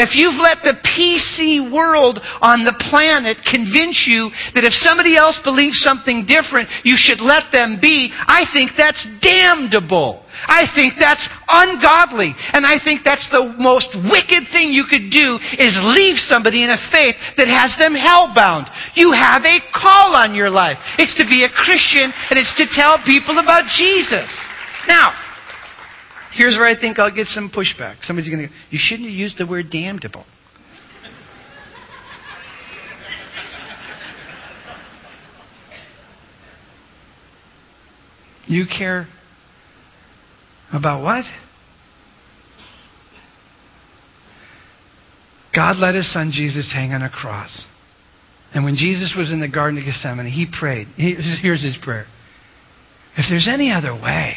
if 0.00 0.16
you've 0.16 0.40
let 0.40 0.64
the 0.64 0.78
PC 0.82 1.70
world 1.70 2.18
on 2.40 2.64
the 2.64 2.76
planet 2.90 3.38
convince 3.44 4.06
you 4.08 4.30
that 4.54 4.64
if 4.64 4.72
somebody 4.80 5.16
else 5.16 5.38
believes 5.44 5.78
something 5.84 6.24
different, 6.26 6.68
you 6.84 6.96
should 6.96 7.20
let 7.20 7.52
them 7.52 7.78
be, 7.80 8.10
I 8.12 8.48
think 8.52 8.72
that's 8.76 9.02
damnable. 9.20 10.24
I 10.30 10.64
think 10.72 10.94
that's 10.96 11.26
ungodly. 11.50 12.32
And 12.54 12.64
I 12.64 12.78
think 12.80 13.02
that's 13.04 13.26
the 13.28 13.52
most 13.58 13.92
wicked 14.08 14.48
thing 14.54 14.72
you 14.72 14.88
could 14.88 15.12
do 15.12 15.36
is 15.58 15.74
leave 15.82 16.16
somebody 16.16 16.64
in 16.64 16.70
a 16.70 16.80
faith 16.88 17.18
that 17.36 17.50
has 17.50 17.76
them 17.76 17.92
hellbound. 17.92 18.70
You 18.96 19.12
have 19.12 19.44
a 19.44 19.60
call 19.74 20.16
on 20.16 20.32
your 20.32 20.48
life. 20.48 20.78
It's 20.96 21.14
to 21.18 21.26
be 21.28 21.44
a 21.44 21.52
Christian 21.52 22.08
and 22.30 22.38
it's 22.38 22.54
to 22.56 22.66
tell 22.72 23.02
people 23.04 23.36
about 23.36 23.68
Jesus. 23.76 24.30
Now, 24.88 25.12
Here's 26.32 26.56
where 26.56 26.66
I 26.66 26.78
think 26.78 26.98
I'll 26.98 27.14
get 27.14 27.26
some 27.26 27.50
pushback. 27.54 27.96
Somebody's 28.02 28.30
going 28.30 28.42
to 28.42 28.48
go, 28.48 28.54
You 28.70 28.78
shouldn't 28.80 29.08
have 29.08 29.16
used 29.16 29.38
the 29.38 29.46
word 29.46 29.70
damnable. 29.70 30.24
You 38.46 38.64
care 38.66 39.06
about 40.72 41.04
what? 41.04 41.24
God 45.54 45.76
let 45.76 45.94
his 45.94 46.12
son 46.12 46.32
Jesus 46.32 46.72
hang 46.74 46.92
on 46.92 47.02
a 47.02 47.10
cross. 47.10 47.64
And 48.52 48.64
when 48.64 48.74
Jesus 48.76 49.14
was 49.16 49.30
in 49.30 49.40
the 49.40 49.48
Garden 49.48 49.78
of 49.78 49.84
Gethsemane, 49.84 50.26
he 50.26 50.46
prayed. 50.46 50.88
Here's 50.96 51.62
his 51.62 51.76
prayer 51.82 52.06
If 53.16 53.26
there's 53.30 53.48
any 53.48 53.70
other 53.72 53.94
way, 53.94 54.34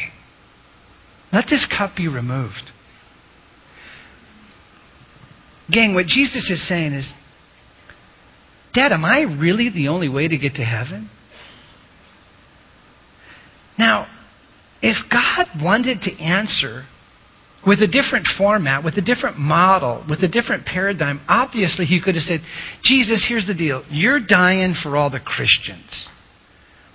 let 1.34 1.46
this 1.50 1.66
cup 1.76 1.96
be 1.96 2.06
removed. 2.08 2.70
Gang, 5.70 5.94
what 5.94 6.06
Jesus 6.06 6.48
is 6.50 6.66
saying 6.68 6.92
is, 6.92 7.12
Dad, 8.72 8.92
am 8.92 9.04
I 9.04 9.22
really 9.40 9.70
the 9.70 9.88
only 9.88 10.08
way 10.08 10.28
to 10.28 10.36
get 10.36 10.54
to 10.54 10.64
heaven? 10.64 11.10
Now, 13.78 14.06
if 14.82 14.96
God 15.10 15.46
wanted 15.62 16.02
to 16.02 16.12
answer 16.22 16.84
with 17.66 17.80
a 17.80 17.86
different 17.86 18.26
format, 18.36 18.84
with 18.84 18.94
a 18.98 19.02
different 19.02 19.38
model, 19.38 20.04
with 20.08 20.22
a 20.22 20.28
different 20.28 20.66
paradigm, 20.66 21.20
obviously 21.28 21.86
he 21.86 22.00
could 22.00 22.14
have 22.14 22.24
said, 22.24 22.40
Jesus, 22.82 23.24
here's 23.28 23.46
the 23.46 23.54
deal. 23.54 23.84
You're 23.90 24.20
dying 24.20 24.74
for 24.82 24.96
all 24.96 25.10
the 25.10 25.20
Christians. 25.20 26.08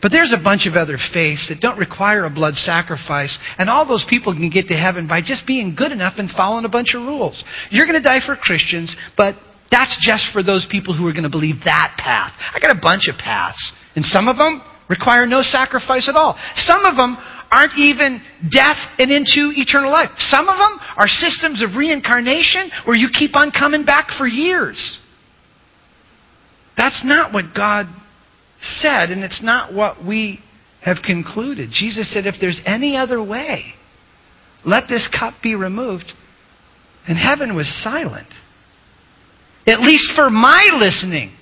But 0.01 0.11
there's 0.11 0.33
a 0.33 0.41
bunch 0.41 0.65
of 0.65 0.75
other 0.75 0.97
faiths 1.11 1.49
that 1.49 1.59
don't 1.59 1.77
require 1.77 2.25
a 2.25 2.29
blood 2.29 2.55
sacrifice, 2.55 3.37
and 3.57 3.69
all 3.69 3.85
those 3.85 4.05
people 4.09 4.33
can 4.33 4.49
get 4.49 4.67
to 4.67 4.73
heaven 4.73 5.07
by 5.07 5.21
just 5.21 5.45
being 5.45 5.75
good 5.75 5.91
enough 5.91 6.13
and 6.17 6.29
following 6.31 6.65
a 6.65 6.69
bunch 6.69 6.95
of 6.95 7.01
rules. 7.01 7.43
You're 7.69 7.85
going 7.85 8.01
to 8.01 8.07
die 8.07 8.21
for 8.25 8.35
Christians, 8.35 8.95
but 9.17 9.35
that's 9.71 9.97
just 10.01 10.31
for 10.31 10.41
those 10.41 10.65
people 10.71 10.95
who 10.95 11.05
are 11.07 11.13
going 11.13 11.23
to 11.23 11.29
believe 11.29 11.63
that 11.65 11.95
path. 11.97 12.31
I 12.53 12.59
got 12.59 12.71
a 12.71 12.79
bunch 12.81 13.07
of 13.11 13.19
paths, 13.19 13.73
and 13.95 14.05
some 14.05 14.27
of 14.27 14.37
them 14.37 14.61
require 14.89 15.27
no 15.27 15.41
sacrifice 15.41 16.07
at 16.09 16.15
all. 16.15 16.39
Some 16.55 16.85
of 16.85 16.95
them 16.95 17.17
aren't 17.51 17.77
even 17.77 18.21
death 18.51 18.77
and 18.99 19.11
into 19.11 19.51
eternal 19.55 19.91
life. 19.91 20.09
Some 20.17 20.47
of 20.47 20.57
them 20.57 20.79
are 20.97 21.07
systems 21.07 21.61
of 21.61 21.75
reincarnation 21.75 22.71
where 22.85 22.95
you 22.95 23.09
keep 23.13 23.35
on 23.35 23.51
coming 23.51 23.85
back 23.85 24.09
for 24.17 24.27
years. 24.27 24.99
That's 26.77 27.03
not 27.03 27.33
what 27.33 27.53
God 27.55 27.87
said, 28.62 29.10
and 29.10 29.24
it's 29.24 29.41
not 29.43 29.74
what 29.74 30.05
we 30.05 30.39
have 30.82 30.97
concluded. 31.05 31.70
Jesus 31.72 32.14
said, 32.14 32.26
if 32.26 32.36
there's 32.39 32.62
any 32.66 32.95
other 32.95 33.24
way, 33.24 33.74
let 34.66 34.86
this 34.89 35.07
cup 35.07 35.36
be 35.41 35.55
removed. 35.55 36.14
And 37.07 37.18
heaven 37.18 37.55
was 37.55 37.68
silent. 37.84 38.28
At 39.66 39.82
least 39.82 40.12
for 40.16 40.30
my 40.30 40.66
listening. 40.78 41.36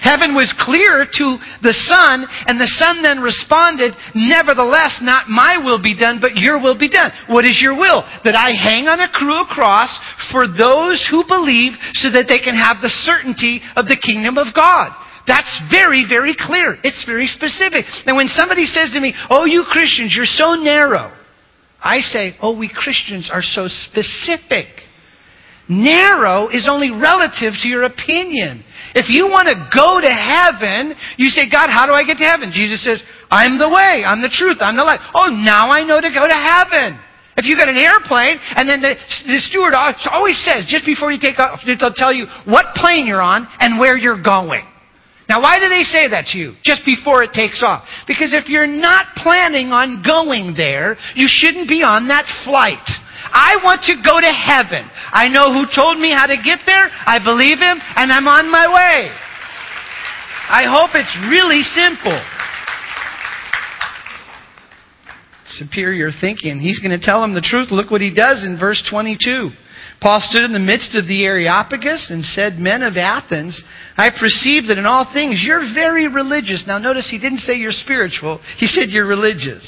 Heaven 0.00 0.34
was 0.34 0.52
clear 0.58 1.06
to 1.06 1.26
the 1.62 1.72
Son, 1.72 2.26
and 2.50 2.58
the 2.58 2.70
Son 2.76 3.00
then 3.00 3.22
responded, 3.22 3.94
Nevertheless, 4.14 4.98
not 5.00 5.30
my 5.30 5.56
will 5.62 5.80
be 5.80 5.96
done, 5.96 6.18
but 6.20 6.36
your 6.36 6.60
will 6.60 6.76
be 6.76 6.90
done. 6.90 7.12
What 7.28 7.46
is 7.46 7.62
your 7.62 7.78
will? 7.78 8.02
That 8.26 8.34
I 8.34 8.50
hang 8.52 8.90
on 8.90 8.98
a 8.98 9.08
cruel 9.08 9.46
cross 9.46 9.88
for 10.34 10.50
those 10.50 11.06
who 11.08 11.22
believe 11.24 11.78
so 11.94 12.10
that 12.10 12.26
they 12.26 12.42
can 12.42 12.58
have 12.58 12.82
the 12.82 12.90
certainty 13.06 13.62
of 13.76 13.86
the 13.86 13.96
kingdom 13.96 14.36
of 14.36 14.52
God. 14.52 14.92
That's 15.26 15.62
very, 15.70 16.04
very 16.08 16.36
clear. 16.38 16.76
It's 16.84 17.04
very 17.06 17.26
specific. 17.26 17.86
And 18.06 18.16
when 18.16 18.28
somebody 18.28 18.66
says 18.66 18.90
to 18.92 19.00
me, 19.00 19.14
Oh, 19.30 19.46
you 19.46 19.64
Christians, 19.70 20.14
you're 20.14 20.26
so 20.28 20.54
narrow, 20.54 21.12
I 21.80 22.00
say, 22.00 22.36
Oh, 22.42 22.56
we 22.56 22.68
Christians 22.68 23.30
are 23.32 23.42
so 23.42 23.66
specific. 23.68 24.66
Narrow 25.66 26.52
is 26.52 26.68
only 26.68 26.90
relative 26.90 27.56
to 27.62 27.68
your 27.68 27.84
opinion. 27.84 28.62
If 28.94 29.08
you 29.08 29.24
want 29.24 29.48
to 29.48 29.56
go 29.72 29.96
to 29.96 30.12
heaven, 30.12 30.92
you 31.16 31.32
say, 31.32 31.48
God, 31.48 31.72
how 31.72 31.86
do 31.86 31.92
I 31.92 32.04
get 32.04 32.20
to 32.20 32.28
heaven? 32.28 32.52
Jesus 32.52 32.84
says, 32.84 33.00
I'm 33.30 33.56
the 33.56 33.68
way, 33.68 34.04
I'm 34.04 34.20
the 34.20 34.28
truth, 34.28 34.58
I'm 34.60 34.76
the 34.76 34.84
life. 34.84 35.00
Oh, 35.14 35.32
now 35.32 35.72
I 35.72 35.80
know 35.80 36.04
to 36.04 36.12
go 36.12 36.28
to 36.28 36.36
heaven. 36.36 37.00
If 37.36 37.46
you 37.48 37.56
got 37.56 37.72
an 37.72 37.80
airplane, 37.80 38.36
and 38.54 38.68
then 38.68 38.84
the, 38.84 38.94
the 39.24 39.40
steward 39.48 39.72
always 40.12 40.36
says, 40.44 40.68
just 40.68 40.84
before 40.84 41.10
you 41.10 41.18
take 41.18 41.38
off, 41.40 41.60
they'll 41.64 41.96
tell 41.96 42.12
you 42.12 42.26
what 42.44 42.76
plane 42.76 43.06
you're 43.06 43.24
on 43.24 43.48
and 43.58 43.80
where 43.80 43.96
you're 43.96 44.22
going. 44.22 44.68
Now, 45.28 45.40
why 45.40 45.58
do 45.58 45.68
they 45.68 45.84
say 45.84 46.08
that 46.08 46.28
to 46.32 46.38
you 46.38 46.54
just 46.64 46.84
before 46.84 47.22
it 47.22 47.32
takes 47.32 47.62
off? 47.62 47.88
Because 48.06 48.36
if 48.36 48.48
you're 48.48 48.68
not 48.68 49.16
planning 49.16 49.72
on 49.72 50.02
going 50.04 50.52
there, 50.56 50.96
you 51.16 51.26
shouldn't 51.28 51.68
be 51.68 51.82
on 51.82 52.08
that 52.08 52.28
flight. 52.44 52.84
I 53.32 53.56
want 53.64 53.82
to 53.88 53.96
go 54.04 54.20
to 54.20 54.28
heaven. 54.28 54.84
I 55.10 55.28
know 55.28 55.48
who 55.48 55.64
told 55.74 55.98
me 55.98 56.12
how 56.12 56.26
to 56.26 56.36
get 56.44 56.60
there. 56.66 56.92
I 56.92 57.18
believe 57.24 57.56
him, 57.56 57.80
and 57.96 58.12
I'm 58.12 58.28
on 58.28 58.50
my 58.52 58.68
way. 58.68 59.10
I 60.44 60.68
hope 60.68 60.92
it's 60.92 61.16
really 61.32 61.64
simple. 61.64 62.20
Superior 65.56 66.10
thinking. 66.20 66.60
He's 66.60 66.78
going 66.80 66.92
to 66.92 67.00
tell 67.00 67.24
him 67.24 67.32
the 67.32 67.40
truth. 67.40 67.72
Look 67.72 67.90
what 67.90 68.02
he 68.02 68.12
does 68.12 68.44
in 68.44 68.58
verse 68.60 68.84
22. 68.90 69.50
Paul 70.04 70.20
stood 70.20 70.44
in 70.44 70.52
the 70.52 70.58
midst 70.60 70.94
of 70.94 71.08
the 71.08 71.24
Areopagus 71.24 72.10
and 72.10 72.22
said, 72.22 72.60
Men 72.60 72.82
of 72.82 72.98
Athens, 72.98 73.56
I 73.96 74.10
perceive 74.10 74.68
that 74.68 74.76
in 74.76 74.84
all 74.84 75.08
things 75.10 75.40
you're 75.42 75.64
very 75.72 76.08
religious. 76.08 76.64
Now 76.66 76.76
notice 76.76 77.08
he 77.10 77.18
didn't 77.18 77.38
say 77.38 77.54
you're 77.54 77.72
spiritual, 77.72 78.38
he 78.58 78.66
said 78.66 78.90
you're 78.90 79.08
religious. 79.08 79.64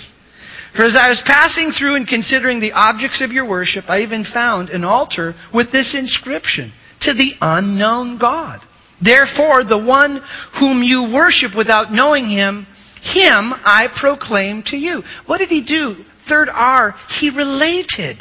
For 0.76 0.84
as 0.84 0.94
I 0.94 1.08
was 1.08 1.22
passing 1.24 1.70
through 1.72 1.96
and 1.96 2.06
considering 2.06 2.60
the 2.60 2.72
objects 2.72 3.22
of 3.22 3.32
your 3.32 3.48
worship, 3.48 3.88
I 3.88 4.00
even 4.00 4.26
found 4.30 4.68
an 4.68 4.84
altar 4.84 5.34
with 5.54 5.72
this 5.72 5.96
inscription 5.98 6.70
To 7.08 7.14
the 7.14 7.32
unknown 7.40 8.18
God. 8.18 8.60
Therefore, 9.02 9.64
the 9.64 9.82
one 9.82 10.20
whom 10.60 10.82
you 10.82 11.14
worship 11.14 11.56
without 11.56 11.92
knowing 11.92 12.28
him, 12.28 12.66
him 13.00 13.54
I 13.64 13.88
proclaim 13.98 14.64
to 14.66 14.76
you. 14.76 15.02
What 15.24 15.38
did 15.38 15.48
he 15.48 15.64
do? 15.64 16.04
Third 16.28 16.50
R, 16.52 16.94
he 17.20 17.30
related. 17.30 18.18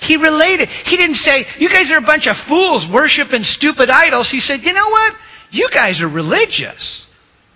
He 0.00 0.16
related. 0.16 0.68
He 0.86 0.96
didn't 0.96 1.16
say, 1.16 1.44
You 1.58 1.68
guys 1.68 1.90
are 1.92 1.98
a 1.98 2.06
bunch 2.06 2.26
of 2.26 2.36
fools 2.48 2.86
worshiping 2.92 3.44
stupid 3.44 3.90
idols. 3.90 4.30
He 4.30 4.40
said, 4.40 4.60
You 4.62 4.72
know 4.72 4.88
what? 4.88 5.14
You 5.50 5.68
guys 5.72 6.00
are 6.00 6.08
religious. 6.08 7.06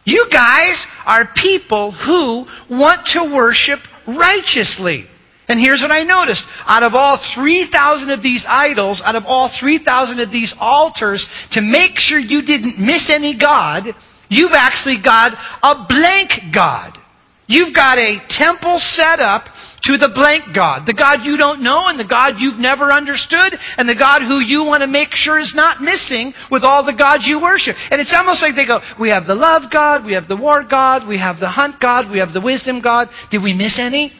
You 0.05 0.27
guys 0.31 0.77
are 1.07 1.29
people 1.35 1.93
who 1.93 2.45
want 2.69 3.07
to 3.15 3.33
worship 3.35 3.81
righteously. 4.07 5.07
And 5.49 5.61
here's 5.61 5.81
what 5.81 5.91
I 5.91 6.03
noticed. 6.05 6.43
Out 6.67 6.83
of 6.83 6.95
all 6.95 7.21
3,000 7.35 8.11
of 8.11 8.23
these 8.23 8.45
idols, 8.49 9.03
out 9.05 9.17
of 9.17 9.25
all 9.27 9.51
3,000 9.61 10.21
of 10.21 10.31
these 10.31 10.55
altars, 10.59 11.27
to 11.53 11.61
make 11.61 11.97
sure 11.97 12.19
you 12.19 12.43
didn't 12.43 12.79
miss 12.79 13.11
any 13.11 13.39
God, 13.39 13.85
you've 14.29 14.55
actually 14.55 14.99
got 15.05 15.33
a 15.63 15.87
blank 15.89 16.31
God. 16.55 16.99
You've 17.47 17.75
got 17.75 17.99
a 17.99 18.25
temple 18.31 18.79
set 18.79 19.21
up 19.21 19.45
to 19.85 19.99
the 20.01 20.09
blank 20.09 20.57
God, 20.57 20.89
the 20.89 20.97
God 20.97 21.29
you 21.29 21.37
don't 21.37 21.61
know 21.63 21.93
and 21.93 22.01
the 22.01 22.09
God 22.09 22.41
you've 22.41 22.57
never 22.57 22.89
understood 22.89 23.53
and 23.77 23.85
the 23.85 23.95
God 23.95 24.25
who 24.25 24.41
you 24.41 24.65
want 24.65 24.81
to 24.81 24.89
make 24.89 25.13
sure 25.13 25.39
is 25.39 25.53
not 25.55 25.85
missing 25.85 26.33
with 26.51 26.65
all 26.65 26.85
the 26.89 26.97
gods 26.97 27.29
you 27.29 27.37
worship. 27.37 27.77
And 27.93 28.01
it's 28.01 28.15
almost 28.17 28.41
like 28.41 28.57
they 28.57 28.65
go, 28.65 28.81
we 28.97 29.11
have 29.11 29.29
the 29.29 29.37
love 29.37 29.69
God, 29.69 30.07
we 30.07 30.15
have 30.15 30.27
the 30.27 30.41
war 30.41 30.65
God, 30.65 31.07
we 31.07 31.21
have 31.21 31.37
the 31.37 31.53
hunt 31.53 31.77
God, 31.81 32.11
we 32.11 32.19
have 32.19 32.33
the 32.33 32.41
wisdom 32.41 32.81
God. 32.81 33.09
Did 33.31 33.43
we 33.43 33.53
miss 33.53 33.77
any? 33.77 34.13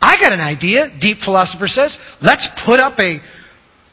I 0.00 0.16
got 0.16 0.32
an 0.32 0.40
idea, 0.40 0.88
deep 0.98 1.18
philosopher 1.20 1.68
says. 1.68 1.92
Let's 2.22 2.48
put 2.64 2.80
up 2.80 2.98
a 2.98 3.20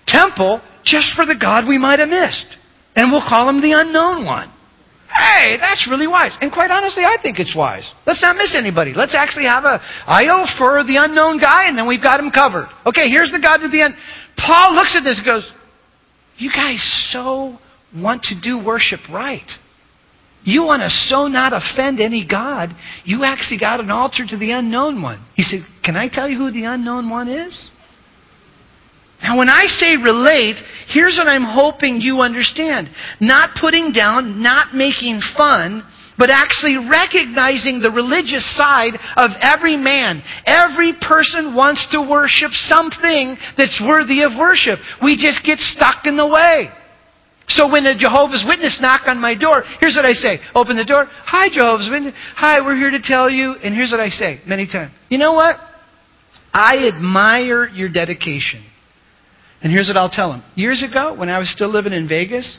temple 0.07 0.63
just 0.87 1.11
for 1.13 1.25
the 1.25 1.35
God 1.35 1.67
we 1.67 1.77
might 1.77 1.99
have 1.99 2.07
missed. 2.07 2.47
And 2.95 3.11
we'll 3.11 3.27
call 3.27 3.49
him 3.49 3.59
the 3.59 3.75
unknown 3.75 4.25
one. 4.25 4.47
Hey, 5.17 5.57
that's 5.57 5.87
really 5.89 6.05
wise. 6.05 6.37
And 6.41 6.51
quite 6.51 6.69
honestly, 6.69 7.03
I 7.03 7.17
think 7.21 7.39
it's 7.39 7.55
wise. 7.55 7.91
Let's 8.05 8.21
not 8.21 8.37
miss 8.37 8.55
anybody. 8.55 8.93
Let's 8.95 9.15
actually 9.15 9.45
have 9.45 9.63
a 9.65 9.81
idol 10.05 10.45
for 10.57 10.83
the 10.83 11.01
unknown 11.01 11.39
guy, 11.39 11.67
and 11.67 11.77
then 11.77 11.87
we've 11.87 12.03
got 12.03 12.19
him 12.19 12.29
covered. 12.29 12.69
Okay, 12.85 13.09
here's 13.09 13.31
the 13.31 13.39
God 13.41 13.57
to 13.57 13.69
the 13.69 13.81
end. 13.81 13.95
Paul 14.37 14.75
looks 14.75 14.95
at 14.95 15.01
this 15.01 15.17
and 15.17 15.25
goes, 15.25 15.49
You 16.37 16.51
guys 16.51 16.77
so 17.11 17.57
want 17.95 18.23
to 18.29 18.39
do 18.39 18.63
worship 18.63 18.99
right. 19.11 19.49
You 20.43 20.63
want 20.63 20.81
to 20.81 20.89
so 20.89 21.27
not 21.27 21.51
offend 21.51 21.99
any 21.99 22.25
God, 22.25 22.69
you 23.03 23.23
actually 23.23 23.59
got 23.59 23.79
an 23.79 23.89
altar 23.89 24.23
to 24.27 24.37
the 24.37 24.51
unknown 24.51 25.01
one. 25.01 25.25
He 25.35 25.43
said, 25.43 25.61
Can 25.83 25.95
I 25.95 26.09
tell 26.09 26.29
you 26.29 26.37
who 26.37 26.51
the 26.51 26.65
unknown 26.65 27.09
one 27.09 27.27
is? 27.27 27.69
Now, 29.21 29.37
when 29.37 29.49
I 29.49 29.65
say 29.65 29.97
relate, 29.97 30.57
here's 30.87 31.17
what 31.17 31.27
I'm 31.27 31.43
hoping 31.43 32.01
you 32.01 32.21
understand. 32.21 32.89
Not 33.19 33.57
putting 33.59 33.91
down, 33.91 34.41
not 34.43 34.75
making 34.75 35.21
fun, 35.35 35.83
but 36.17 36.29
actually 36.29 36.77
recognizing 36.77 37.79
the 37.79 37.91
religious 37.91 38.45
side 38.57 38.97
of 39.17 39.31
every 39.41 39.77
man. 39.77 40.21
Every 40.45 40.93
person 40.93 41.55
wants 41.55 41.85
to 41.91 42.01
worship 42.01 42.51
something 42.51 43.37
that's 43.57 43.81
worthy 43.85 44.23
of 44.23 44.31
worship. 44.37 44.79
We 45.01 45.17
just 45.17 45.45
get 45.45 45.59
stuck 45.59 46.05
in 46.05 46.17
the 46.17 46.27
way. 46.27 46.69
So 47.49 47.71
when 47.71 47.85
a 47.85 47.97
Jehovah's 47.97 48.43
Witness 48.45 48.77
knock 48.81 49.07
on 49.07 49.21
my 49.21 49.33
door, 49.33 49.63
here's 49.79 49.95
what 49.95 50.05
I 50.05 50.13
say. 50.13 50.39
Open 50.53 50.75
the 50.75 50.83
door. 50.83 51.07
Hi, 51.09 51.47
Jehovah's 51.49 51.89
Witness. 51.89 52.13
Hi, 52.35 52.59
we're 52.59 52.75
here 52.75 52.91
to 52.91 53.01
tell 53.01 53.29
you. 53.29 53.53
And 53.63 53.73
here's 53.73 53.91
what 53.91 54.01
I 54.01 54.09
say 54.09 54.41
many 54.45 54.67
times. 54.67 54.91
You 55.09 55.17
know 55.17 55.33
what? 55.33 55.55
I 56.53 56.87
admire 56.87 57.67
your 57.69 57.89
dedication. 57.89 58.63
And 59.61 59.71
here's 59.71 59.87
what 59.87 59.97
I'll 59.97 60.09
tell 60.09 60.31
him. 60.33 60.43
Years 60.55 60.83
ago, 60.83 61.15
when 61.17 61.29
I 61.29 61.39
was 61.39 61.49
still 61.49 61.71
living 61.71 61.93
in 61.93 62.07
Vegas, 62.07 62.57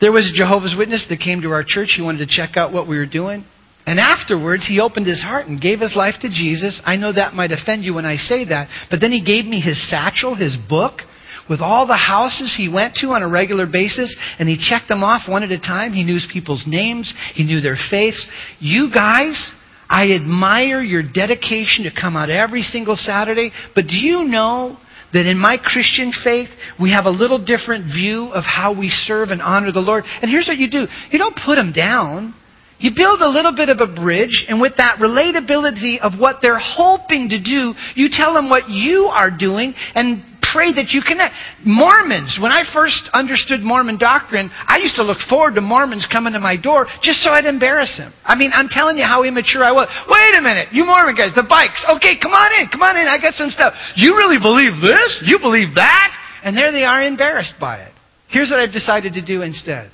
there 0.00 0.12
was 0.12 0.30
a 0.32 0.36
Jehovah's 0.36 0.74
Witness 0.76 1.06
that 1.08 1.20
came 1.20 1.42
to 1.42 1.50
our 1.50 1.64
church. 1.66 1.94
He 1.96 2.02
wanted 2.02 2.28
to 2.28 2.36
check 2.36 2.56
out 2.56 2.72
what 2.72 2.88
we 2.88 2.96
were 2.96 3.06
doing. 3.06 3.44
And 3.86 3.98
afterwards, 3.98 4.66
he 4.68 4.80
opened 4.80 5.06
his 5.06 5.22
heart 5.22 5.46
and 5.46 5.60
gave 5.60 5.80
his 5.80 5.96
life 5.96 6.14
to 6.20 6.28
Jesus. 6.28 6.80
I 6.84 6.96
know 6.96 7.12
that 7.12 7.34
might 7.34 7.52
offend 7.52 7.84
you 7.84 7.94
when 7.94 8.04
I 8.04 8.16
say 8.16 8.44
that, 8.44 8.68
but 8.90 9.00
then 9.00 9.12
he 9.12 9.24
gave 9.24 9.46
me 9.46 9.60
his 9.60 9.80
satchel, 9.88 10.34
his 10.34 10.56
book, 10.68 11.00
with 11.48 11.60
all 11.60 11.86
the 11.86 11.96
houses 11.96 12.54
he 12.54 12.68
went 12.68 12.96
to 12.96 13.08
on 13.08 13.22
a 13.22 13.28
regular 13.28 13.66
basis, 13.66 14.14
and 14.38 14.46
he 14.46 14.58
checked 14.58 14.88
them 14.88 15.02
off 15.02 15.22
one 15.26 15.42
at 15.42 15.50
a 15.50 15.58
time. 15.58 15.94
He 15.94 16.04
knew 16.04 16.18
people's 16.30 16.64
names, 16.66 17.14
he 17.32 17.44
knew 17.44 17.60
their 17.60 17.78
faiths. 17.90 18.26
You 18.60 18.92
guys, 18.92 19.52
I 19.88 20.12
admire 20.12 20.82
your 20.82 21.02
dedication 21.02 21.84
to 21.84 21.90
come 21.90 22.14
out 22.14 22.28
every 22.28 22.62
single 22.62 22.96
Saturday, 22.96 23.52
but 23.74 23.86
do 23.86 23.96
you 23.96 24.24
know 24.24 24.76
that 25.12 25.26
in 25.26 25.38
my 25.38 25.56
Christian 25.56 26.12
faith, 26.24 26.48
we 26.80 26.92
have 26.92 27.06
a 27.06 27.10
little 27.10 27.42
different 27.42 27.86
view 27.86 28.26
of 28.32 28.44
how 28.44 28.78
we 28.78 28.88
serve 28.88 29.30
and 29.30 29.40
honor 29.40 29.72
the 29.72 29.80
Lord? 29.80 30.04
And 30.22 30.30
here's 30.30 30.48
what 30.48 30.58
you 30.58 30.70
do 30.70 30.86
you 31.10 31.18
don't 31.18 31.36
put 31.36 31.56
them 31.56 31.72
down. 31.72 32.34
You 32.78 32.92
build 32.94 33.20
a 33.20 33.28
little 33.28 33.54
bit 33.54 33.68
of 33.68 33.80
a 33.80 33.90
bridge, 33.90 34.46
and 34.48 34.60
with 34.60 34.76
that 34.76 34.98
relatability 35.02 35.98
of 36.00 36.18
what 36.18 36.36
they're 36.40 36.62
hoping 36.62 37.28
to 37.30 37.38
do, 37.42 37.74
you 37.94 38.08
tell 38.10 38.34
them 38.34 38.48
what 38.48 38.70
you 38.70 39.06
are 39.06 39.30
doing, 39.36 39.74
and 39.94 40.22
pray 40.52 40.72
that 40.72 40.94
you 40.94 41.02
connect. 41.02 41.34
Mormons, 41.66 42.38
when 42.40 42.52
I 42.52 42.64
first 42.72 43.10
understood 43.12 43.60
Mormon 43.60 43.98
doctrine, 43.98 44.48
I 44.52 44.78
used 44.78 44.96
to 44.96 45.02
look 45.02 45.18
forward 45.28 45.54
to 45.56 45.60
Mormons 45.60 46.06
coming 46.10 46.32
to 46.32 46.40
my 46.40 46.56
door 46.56 46.86
just 47.02 47.20
so 47.20 47.30
I'd 47.30 47.44
embarrass 47.44 47.98
them. 47.98 48.14
I 48.24 48.34
mean, 48.34 48.50
I'm 48.54 48.68
telling 48.70 48.96
you 48.96 49.04
how 49.04 49.24
immature 49.24 49.64
I 49.64 49.72
was. 49.72 49.90
Wait 50.08 50.38
a 50.38 50.42
minute, 50.42 50.72
you 50.72 50.86
Mormon 50.86 51.14
guys, 51.14 51.34
the 51.34 51.44
bikes. 51.44 51.82
Okay, 51.98 52.16
come 52.16 52.32
on 52.32 52.48
in, 52.62 52.70
come 52.70 52.82
on 52.82 52.96
in, 52.96 53.06
I 53.08 53.20
got 53.20 53.34
some 53.34 53.50
stuff. 53.50 53.74
You 53.96 54.16
really 54.16 54.38
believe 54.38 54.80
this? 54.80 55.20
You 55.26 55.38
believe 55.38 55.74
that? 55.74 56.08
And 56.44 56.56
there 56.56 56.72
they 56.72 56.84
are 56.84 57.02
embarrassed 57.02 57.54
by 57.60 57.82
it. 57.82 57.92
Here's 58.28 58.50
what 58.50 58.60
I've 58.60 58.72
decided 58.72 59.14
to 59.14 59.24
do 59.24 59.42
instead. 59.42 59.90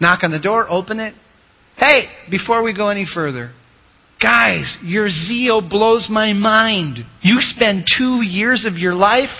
Knock 0.00 0.22
on 0.22 0.30
the 0.30 0.40
door, 0.40 0.66
open 0.70 1.00
it. 1.00 1.14
Hey, 1.78 2.08
before 2.30 2.62
we 2.62 2.74
go 2.74 2.88
any 2.88 3.06
further, 3.06 3.52
Guys, 4.20 4.76
your 4.82 5.08
zeal 5.08 5.60
blows 5.60 6.08
my 6.10 6.32
mind. 6.32 6.98
You 7.22 7.36
spend 7.38 7.86
two 7.86 8.22
years 8.22 8.66
of 8.66 8.74
your 8.74 8.94
life 8.94 9.30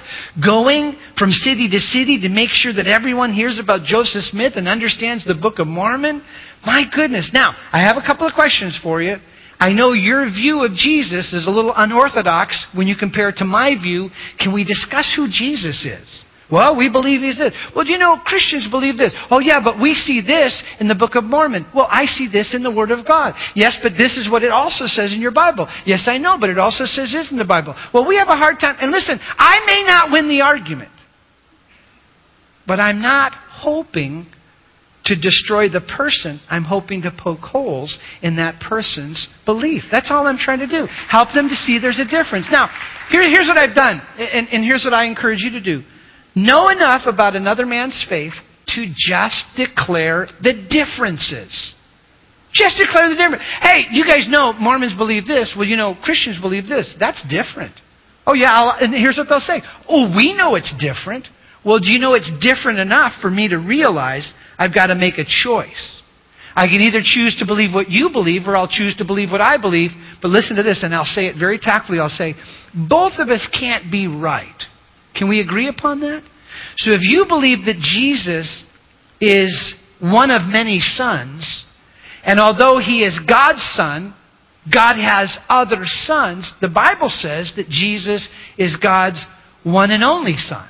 going 0.45 0.97
from 1.19 1.33
city 1.33 1.69
to 1.69 1.81
city 1.81 2.21
to 2.21 2.29
make 2.29 2.51
sure 2.51 2.73
that 2.73 2.87
everyone 2.87 3.33
hears 3.33 3.59
about 3.59 3.85
Joseph 3.85 4.23
Smith 4.31 4.53
and 4.55 4.69
understands 4.69 5.25
the 5.25 5.35
Book 5.35 5.59
of 5.59 5.67
Mormon. 5.67 6.23
My 6.65 6.85
goodness. 6.95 7.31
Now, 7.35 7.57
I 7.73 7.83
have 7.83 7.97
a 7.97 8.07
couple 8.07 8.25
of 8.25 8.35
questions 8.35 8.79
for 8.81 9.03
you. 9.03 9.17
I 9.59 9.73
know 9.73 9.95
your 9.95 10.31
view 10.31 10.65
of 10.65 10.75
Jesus 10.75 11.33
is 11.33 11.49
a 11.49 11.51
little 11.51 11.75
unorthodox 11.75 12.69
when 12.73 12.87
you 12.87 12.95
compare 12.95 13.31
it 13.31 13.37
to 13.39 13.45
my 13.45 13.75
view. 13.75 14.11
Can 14.39 14.55
we 14.55 14.63
discuss 14.63 15.13
who 15.17 15.27
Jesus 15.27 15.85
is? 15.85 16.23
Well, 16.51 16.77
we 16.77 16.89
believe 16.89 17.21
he's 17.21 17.37
this. 17.37 17.53
Well, 17.77 17.85
do 17.85 17.93
you 17.93 17.99
know 17.99 18.17
Christians 18.25 18.69
believe 18.71 18.97
this? 18.97 19.13
Oh, 19.31 19.39
yeah, 19.39 19.61
but 19.63 19.81
we 19.81 19.93
see 19.93 20.23
this 20.23 20.65
in 20.81 20.89
the 20.89 20.95
Book 20.95 21.15
of 21.15 21.25
Mormon. 21.25 21.67
Well, 21.75 21.89
I 21.91 22.07
see 22.07 22.27
this 22.31 22.55
in 22.55 22.63
the 22.63 22.75
Word 22.75 22.91
of 22.91 23.07
God. 23.07 23.35
Yes, 23.55 23.77
but 23.83 23.93
this 23.99 24.17
is 24.17 24.31
what 24.31 24.43
it 24.43 24.51
also 24.51 24.87
says 24.87 25.13
in 25.13 25.21
your 25.21 25.33
Bible. 25.33 25.69
Yes, 25.85 26.05
I 26.07 26.17
know, 26.17 26.39
but 26.41 26.49
it 26.49 26.59
also 26.59 26.85
says 26.87 27.13
this 27.13 27.31
in 27.31 27.37
the 27.37 27.45
Bible. 27.45 27.75
Well, 27.93 28.09
we 28.09 28.17
have 28.17 28.29
a 28.29 28.37
hard 28.37 28.57
time. 28.61 28.77
And 28.81 28.91
listen, 28.91 29.19
I 29.21 29.61
may 29.67 29.85
not 29.87 30.11
win 30.11 30.29
the 30.29 30.41
argument, 30.41 30.91
but 32.67 32.81
I'm 32.81 33.03
not 33.03 33.33
hoping 33.35 34.27
to 35.05 35.21
destroy 35.21 35.69
the 35.69 35.83
person. 35.97 36.41
I'm 36.49 36.65
hoping 36.65 37.03
to 37.03 37.13
poke 37.13 37.41
holes 37.41 37.99
in 38.23 38.37
that 38.37 38.61
person's 38.61 39.29
belief. 39.45 39.83
That's 39.91 40.11
all 40.11 40.27
I'm 40.27 40.39
trying 40.39 40.61
to 40.61 40.67
do. 40.67 40.87
Help 41.09 41.29
them 41.35 41.49
to 41.49 41.55
see 41.55 41.79
there's 41.79 42.01
a 42.01 42.09
difference. 42.09 42.49
Now, 42.51 42.69
here, 43.11 43.23
here's 43.23 43.49
what 43.49 43.59
I've 43.59 43.77
done, 43.77 44.01
and, 44.17 44.49
and 44.49 44.65
here's 44.65 44.85
what 44.85 44.95
I 44.95 45.05
encourage 45.05 45.41
you 45.41 45.51
to 45.51 45.61
do. 45.61 45.83
Know 46.39 46.69
enough 46.69 47.03
about 47.07 47.35
another 47.35 47.67
man's 47.67 48.07
faith 48.09 48.35
to 48.75 48.87
just 48.97 49.45
declare 49.57 50.29
the 50.41 50.55
differences. 50.71 51.75
Just 52.53 52.79
declare 52.79 53.09
the 53.09 53.17
difference. 53.17 53.43
Hey, 53.61 53.87
you 53.91 54.07
guys 54.07 54.27
know 54.29 54.53
Mormons 54.53 54.95
believe 54.97 55.27
this. 55.27 55.55
Well, 55.57 55.67
you 55.67 55.77
know, 55.77 55.97
Christians 56.03 56.39
believe 56.41 56.69
this. 56.69 56.95
That's 57.01 57.23
different. 57.29 57.75
Oh, 58.25 58.35
yeah, 58.35 58.53
I'll, 58.53 58.77
and 58.79 58.95
here's 58.95 59.17
what 59.17 59.29
they'll 59.29 59.41
say. 59.41 59.63
Oh, 59.89 60.15
we 60.15 60.33
know 60.33 60.55
it's 60.55 60.73
different. 60.79 61.27
Well, 61.65 61.81
do 61.81 61.91
you 61.91 61.99
know 61.99 62.15
it's 62.15 62.31
different 62.41 62.79
enough 62.79 63.15
for 63.21 63.31
me 63.31 63.49
to 63.49 63.57
realize 63.57 64.33
I've 64.59 64.75
got 64.75 64.89
to 64.89 64.95
make 64.95 65.19
a 65.19 65.25
choice? 65.25 66.03
I 66.55 66.67
can 66.67 66.81
either 66.81 67.01
choose 67.03 67.37
to 67.41 67.47
believe 67.47 67.75
what 67.75 67.91
you 67.91 68.11
believe 68.13 68.47
or 68.47 68.57
I'll 68.57 68.69
choose 68.69 68.95
to 68.97 69.05
believe 69.05 69.31
what 69.31 69.41
I 69.41 69.61
believe. 69.61 69.91
But 70.23 70.29
listen 70.29 70.57
to 70.57 70.63
this, 70.63 70.83
and 70.83 70.95
I'll 70.95 71.05
say 71.05 71.27
it 71.27 71.37
very 71.39 71.59
tactfully. 71.59 71.99
I'll 71.99 72.09
say, 72.09 72.35
both 72.75 73.15
of 73.19 73.29
us 73.29 73.49
can't 73.59 73.91
be 73.91 74.07
right. 74.07 74.63
Can 75.19 75.29
we 75.29 75.41
agree 75.41 75.69
upon 75.69 76.01
that? 76.01 76.23
So 76.77 76.93
if 76.93 77.01
you 77.03 77.27
believe 77.29 77.65
that 77.67 77.79
Jesus 77.81 78.65
is 79.21 79.75
one 80.01 80.31
of 80.31 80.43
many 80.43 80.79
sons, 80.79 81.65
and 82.25 82.39
although 82.39 82.79
he 82.79 83.03
is 83.03 83.21
God's 83.29 83.63
son, 83.75 84.15
God 84.73 84.97
has 84.97 85.37
other 85.49 85.83
sons, 85.85 86.53
the 86.61 86.69
Bible 86.69 87.09
says 87.09 87.53
that 87.57 87.69
Jesus 87.69 88.29
is 88.57 88.77
God's 88.77 89.25
one 89.65 89.91
and 89.91 90.05
only 90.05 90.37
son. 90.37 90.69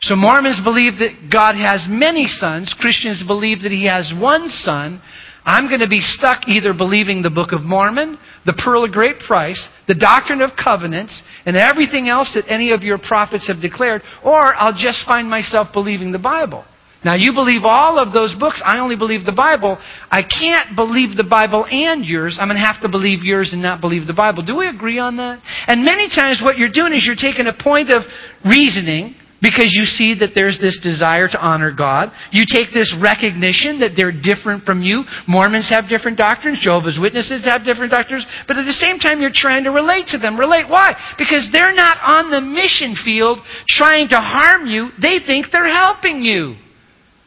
So 0.00 0.16
Mormons 0.16 0.60
believe 0.62 0.94
that 0.98 1.30
God 1.32 1.54
has 1.56 1.86
many 1.88 2.26
sons. 2.26 2.74
Christians 2.78 3.22
believe 3.26 3.62
that 3.62 3.72
he 3.72 3.86
has 3.86 4.12
one 4.14 4.48
son. 4.48 5.00
I'm 5.44 5.68
going 5.68 5.80
to 5.80 5.88
be 5.88 6.00
stuck 6.00 6.48
either 6.48 6.72
believing 6.72 7.20
the 7.20 7.30
Book 7.30 7.52
of 7.52 7.62
Mormon, 7.62 8.18
the 8.46 8.54
Pearl 8.64 8.84
of 8.84 8.92
Great 8.92 9.18
Price, 9.20 9.60
the 9.86 9.94
Doctrine 9.94 10.40
of 10.40 10.50
Covenants, 10.56 11.22
and 11.44 11.56
everything 11.56 12.08
else 12.08 12.32
that 12.34 12.50
any 12.50 12.72
of 12.72 12.82
your 12.82 12.98
prophets 12.98 13.46
have 13.48 13.60
declared, 13.60 14.02
or 14.24 14.54
I'll 14.54 14.76
just 14.76 15.06
find 15.06 15.28
myself 15.28 15.68
believing 15.72 16.12
the 16.12 16.18
Bible. 16.18 16.64
Now, 17.04 17.14
you 17.14 17.34
believe 17.34 17.64
all 17.64 17.98
of 17.98 18.14
those 18.14 18.34
books. 18.40 18.62
I 18.64 18.78
only 18.78 18.96
believe 18.96 19.26
the 19.26 19.36
Bible. 19.36 19.76
I 20.10 20.22
can't 20.22 20.74
believe 20.74 21.18
the 21.18 21.28
Bible 21.28 21.66
and 21.70 22.02
yours. 22.02 22.38
I'm 22.40 22.48
going 22.48 22.56
to 22.56 22.64
have 22.64 22.80
to 22.80 22.88
believe 22.88 23.22
yours 23.22 23.52
and 23.52 23.60
not 23.60 23.82
believe 23.82 24.06
the 24.06 24.14
Bible. 24.14 24.42
Do 24.42 24.56
we 24.56 24.68
agree 24.68 24.98
on 24.98 25.18
that? 25.18 25.42
And 25.68 25.84
many 25.84 26.08
times 26.08 26.40
what 26.42 26.56
you're 26.56 26.72
doing 26.72 26.94
is 26.94 27.04
you're 27.04 27.20
taking 27.20 27.44
a 27.44 27.52
point 27.52 27.90
of 27.90 28.04
reasoning 28.42 29.16
because 29.44 29.76
you 29.76 29.84
see 29.84 30.16
that 30.24 30.32
there's 30.32 30.56
this 30.56 30.80
desire 30.80 31.28
to 31.28 31.36
honor 31.36 31.68
God. 31.68 32.08
You 32.32 32.48
take 32.48 32.72
this 32.72 32.88
recognition 32.96 33.84
that 33.84 33.92
they're 33.92 34.16
different 34.16 34.64
from 34.64 34.80
you. 34.80 35.04
Mormons 35.28 35.68
have 35.68 35.84
different 35.92 36.16
doctrines. 36.16 36.64
Jehovah's 36.64 36.96
Witnesses 36.96 37.44
have 37.44 37.60
different 37.60 37.92
doctrines. 37.92 38.24
But 38.48 38.56
at 38.56 38.64
the 38.64 38.80
same 38.80 38.96
time, 38.96 39.20
you're 39.20 39.36
trying 39.36 39.68
to 39.68 39.70
relate 39.70 40.08
to 40.16 40.18
them. 40.18 40.40
Relate. 40.40 40.64
Why? 40.64 40.96
Because 41.20 41.52
they're 41.52 41.76
not 41.76 42.00
on 42.00 42.32
the 42.32 42.40
mission 42.40 42.96
field 43.04 43.44
trying 43.68 44.08
to 44.08 44.16
harm 44.16 44.64
you. 44.64 44.88
They 44.96 45.20
think 45.20 45.52
they're 45.52 45.68
helping 45.68 46.24
you. 46.24 46.56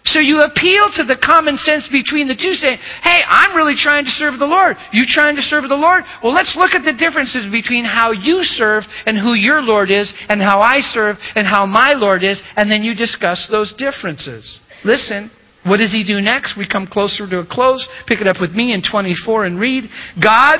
So 0.07 0.19
you 0.19 0.39
appeal 0.39 0.87
to 0.95 1.03
the 1.03 1.19
common 1.19 1.57
sense 1.57 1.87
between 1.91 2.27
the 2.27 2.35
two, 2.35 2.55
saying, 2.55 2.79
Hey, 3.03 3.19
I'm 3.27 3.55
really 3.55 3.75
trying 3.75 4.05
to 4.05 4.11
serve 4.11 4.39
the 4.39 4.47
Lord. 4.47 4.77
You 4.91 5.03
trying 5.05 5.35
to 5.35 5.41
serve 5.41 5.67
the 5.67 5.75
Lord? 5.75 6.03
Well, 6.23 6.33
let's 6.33 6.55
look 6.55 6.71
at 6.71 6.87
the 6.87 6.95
differences 6.95 7.51
between 7.51 7.83
how 7.83 8.11
you 8.11 8.43
serve 8.43 8.83
and 9.05 9.17
who 9.17 9.33
your 9.35 9.61
Lord 9.61 9.91
is, 9.91 10.11
and 10.29 10.41
how 10.41 10.59
I 10.59 10.79
serve 10.79 11.17
and 11.35 11.45
how 11.45 11.65
my 11.65 11.91
Lord 11.91 12.23
is, 12.23 12.41
and 12.55 12.71
then 12.71 12.83
you 12.83 12.95
discuss 12.95 13.47
those 13.51 13.73
differences. 13.77 14.59
Listen, 14.83 15.29
what 15.65 15.77
does 15.77 15.91
he 15.91 16.07
do 16.07 16.21
next? 16.21 16.55
We 16.57 16.67
come 16.67 16.87
closer 16.87 17.27
to 17.27 17.39
a 17.39 17.45
close. 17.45 17.85
Pick 18.07 18.21
it 18.21 18.27
up 18.27 18.39
with 18.39 18.51
me 18.51 18.73
in 18.73 18.81
24 18.81 19.45
and 19.45 19.59
read. 19.59 19.89
God 20.21 20.59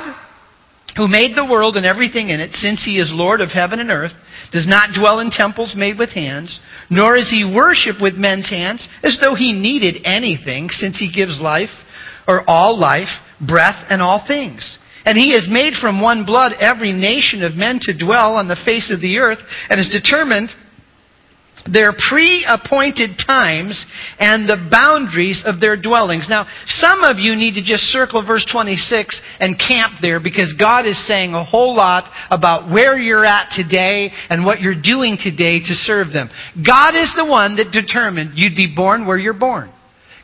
who 0.96 1.08
made 1.08 1.36
the 1.36 1.44
world 1.44 1.76
and 1.76 1.86
everything 1.86 2.30
in 2.30 2.40
it, 2.40 2.52
since 2.54 2.84
he 2.84 2.98
is 2.98 3.10
Lord 3.12 3.40
of 3.40 3.50
heaven 3.50 3.80
and 3.80 3.90
earth, 3.90 4.12
does 4.52 4.66
not 4.66 4.94
dwell 4.98 5.20
in 5.20 5.30
temples 5.30 5.74
made 5.76 5.98
with 5.98 6.10
hands, 6.10 6.60
nor 6.90 7.16
is 7.16 7.30
he 7.30 7.44
worshipped 7.44 8.00
with 8.00 8.14
men's 8.14 8.48
hands, 8.48 8.88
as 9.02 9.18
though 9.20 9.34
he 9.34 9.52
needed 9.52 10.02
anything, 10.04 10.70
since 10.70 10.98
he 10.98 11.12
gives 11.12 11.40
life, 11.40 11.70
or 12.26 12.42
all 12.46 12.78
life, 12.78 13.08
breath, 13.40 13.86
and 13.90 14.02
all 14.02 14.24
things. 14.26 14.78
And 15.04 15.16
he 15.16 15.32
has 15.32 15.46
made 15.48 15.74
from 15.74 16.00
one 16.00 16.24
blood 16.24 16.52
every 16.58 16.92
nation 16.92 17.42
of 17.42 17.54
men 17.54 17.78
to 17.82 17.96
dwell 17.96 18.34
on 18.34 18.48
the 18.48 18.60
face 18.64 18.92
of 18.92 19.00
the 19.00 19.18
earth, 19.18 19.38
and 19.70 19.78
has 19.78 19.88
determined 19.88 20.50
their 21.72 21.92
pre 21.92 22.44
appointed 22.46 23.18
times 23.24 23.84
and 24.18 24.48
the 24.48 24.68
boundaries 24.70 25.42
of 25.44 25.60
their 25.60 25.80
dwellings. 25.80 26.26
Now, 26.28 26.46
some 26.66 27.02
of 27.04 27.18
you 27.18 27.34
need 27.34 27.54
to 27.54 27.62
just 27.62 27.84
circle 27.90 28.24
verse 28.24 28.46
26 28.50 29.20
and 29.40 29.58
camp 29.58 30.00
there 30.00 30.20
because 30.20 30.54
God 30.58 30.86
is 30.86 30.98
saying 31.06 31.34
a 31.34 31.44
whole 31.44 31.74
lot 31.74 32.10
about 32.30 32.72
where 32.72 32.98
you're 32.98 33.26
at 33.26 33.50
today 33.54 34.10
and 34.30 34.44
what 34.44 34.60
you're 34.60 34.80
doing 34.80 35.18
today 35.20 35.60
to 35.60 35.74
serve 35.74 36.12
them. 36.12 36.30
God 36.66 36.94
is 36.94 37.12
the 37.16 37.26
one 37.26 37.56
that 37.56 37.72
determined 37.72 38.32
you'd 38.34 38.56
be 38.56 38.72
born 38.74 39.06
where 39.06 39.18
you're 39.18 39.38
born. 39.38 39.72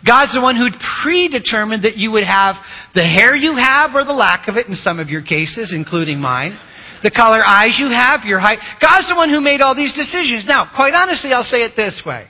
God's 0.07 0.35
the 0.35 0.41
one 0.41 0.57
who 0.57 0.69
predetermined 1.03 1.85
that 1.85 1.97
you 1.97 2.11
would 2.13 2.25
have 2.25 2.57
the 2.95 3.09
hair 3.09 3.35
you 3.35 3.57
have 3.57 3.95
or 3.95 4.05
the 4.05 4.13
lack 4.13 4.49
of 4.49 4.57
it 4.57 4.67
in 4.69 4.75
some 4.75 5.01
of 5.01 5.09
your 5.09 5.23
cases, 5.23 5.73
including 5.75 6.21
mine 6.21 6.59
the 7.05 7.13
color 7.13 7.45
eyes 7.45 7.77
you 7.79 7.93
have, 7.93 8.25
your 8.25 8.41
height. 8.41 8.59
God's 8.81 9.07
the 9.13 9.15
one 9.15 9.29
who 9.29 9.45
made 9.45 9.61
all 9.61 9.77
these 9.77 9.93
decisions. 9.93 10.49
Now, 10.49 10.73
quite 10.75 10.95
honestly, 10.95 11.33
I'll 11.37 11.45
say 11.45 11.61
it 11.61 11.77
this 11.77 12.03
way. 12.05 12.27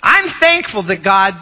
I'm 0.00 0.30
thankful 0.38 0.86
that 0.86 1.02
God 1.02 1.34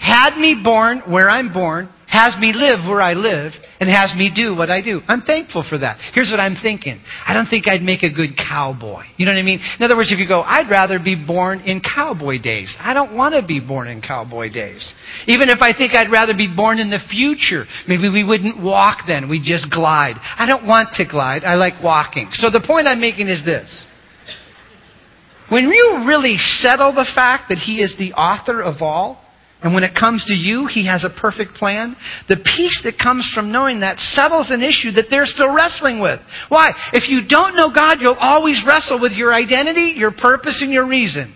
had 0.00 0.40
me 0.40 0.58
born 0.64 1.02
where 1.06 1.28
I'm 1.28 1.52
born, 1.52 1.92
has 2.14 2.38
me 2.38 2.52
live 2.54 2.86
where 2.86 3.02
I 3.02 3.14
live, 3.14 3.52
and 3.80 3.90
has 3.90 4.14
me 4.16 4.30
do 4.30 4.54
what 4.54 4.70
I 4.70 4.80
do. 4.80 5.02
I'm 5.08 5.22
thankful 5.22 5.64
for 5.68 5.78
that. 5.78 5.98
Here's 6.14 6.30
what 6.30 6.38
I'm 6.38 6.54
thinking. 6.54 7.02
I 7.26 7.34
don't 7.34 7.46
think 7.46 7.66
I'd 7.66 7.82
make 7.82 8.04
a 8.04 8.12
good 8.12 8.36
cowboy. 8.38 9.02
You 9.16 9.26
know 9.26 9.32
what 9.32 9.38
I 9.38 9.42
mean? 9.42 9.58
In 9.58 9.84
other 9.84 9.96
words, 9.96 10.12
if 10.12 10.18
you 10.20 10.28
go, 10.28 10.42
I'd 10.42 10.70
rather 10.70 10.98
be 11.02 11.16
born 11.18 11.60
in 11.60 11.82
cowboy 11.82 12.38
days. 12.40 12.74
I 12.78 12.94
don't 12.94 13.16
want 13.16 13.34
to 13.34 13.44
be 13.44 13.58
born 13.58 13.88
in 13.88 14.00
cowboy 14.00 14.52
days. 14.52 14.94
Even 15.26 15.48
if 15.48 15.58
I 15.60 15.76
think 15.76 15.94
I'd 15.94 16.10
rather 16.10 16.34
be 16.36 16.46
born 16.54 16.78
in 16.78 16.88
the 16.88 17.02
future. 17.10 17.64
Maybe 17.88 18.08
we 18.08 18.22
wouldn't 18.22 18.62
walk 18.62 19.06
then. 19.08 19.28
We'd 19.28 19.42
just 19.42 19.70
glide. 19.70 20.14
I 20.38 20.46
don't 20.46 20.66
want 20.66 20.94
to 20.94 21.04
glide. 21.04 21.42
I 21.42 21.56
like 21.56 21.82
walking. 21.82 22.30
So 22.32 22.48
the 22.48 22.62
point 22.64 22.86
I'm 22.86 23.00
making 23.00 23.26
is 23.28 23.44
this. 23.44 23.66
When 25.50 25.64
you 25.64 26.04
really 26.06 26.36
settle 26.38 26.94
the 26.94 27.10
fact 27.14 27.48
that 27.48 27.58
He 27.58 27.82
is 27.82 27.94
the 27.98 28.12
author 28.14 28.62
of 28.62 28.80
all, 28.80 29.23
and 29.64 29.72
when 29.72 29.82
it 29.82 29.96
comes 29.96 30.22
to 30.28 30.34
you, 30.34 30.68
He 30.68 30.86
has 30.86 31.04
a 31.04 31.20
perfect 31.20 31.54
plan. 31.54 31.96
The 32.28 32.36
peace 32.36 32.84
that 32.84 33.00
comes 33.00 33.24
from 33.34 33.50
knowing 33.50 33.80
that 33.80 33.96
settles 33.98 34.52
an 34.52 34.60
issue 34.60 34.92
that 34.92 35.08
they're 35.08 35.24
still 35.24 35.56
wrestling 35.56 36.04
with. 36.04 36.20
Why? 36.52 36.76
If 36.92 37.08
you 37.08 37.26
don't 37.26 37.56
know 37.56 37.72
God, 37.72 37.96
you'll 37.98 38.20
always 38.20 38.60
wrestle 38.68 39.00
with 39.00 39.12
your 39.12 39.32
identity, 39.32 39.96
your 39.96 40.12
purpose, 40.12 40.60
and 40.60 40.70
your 40.70 40.86
reason. 40.86 41.34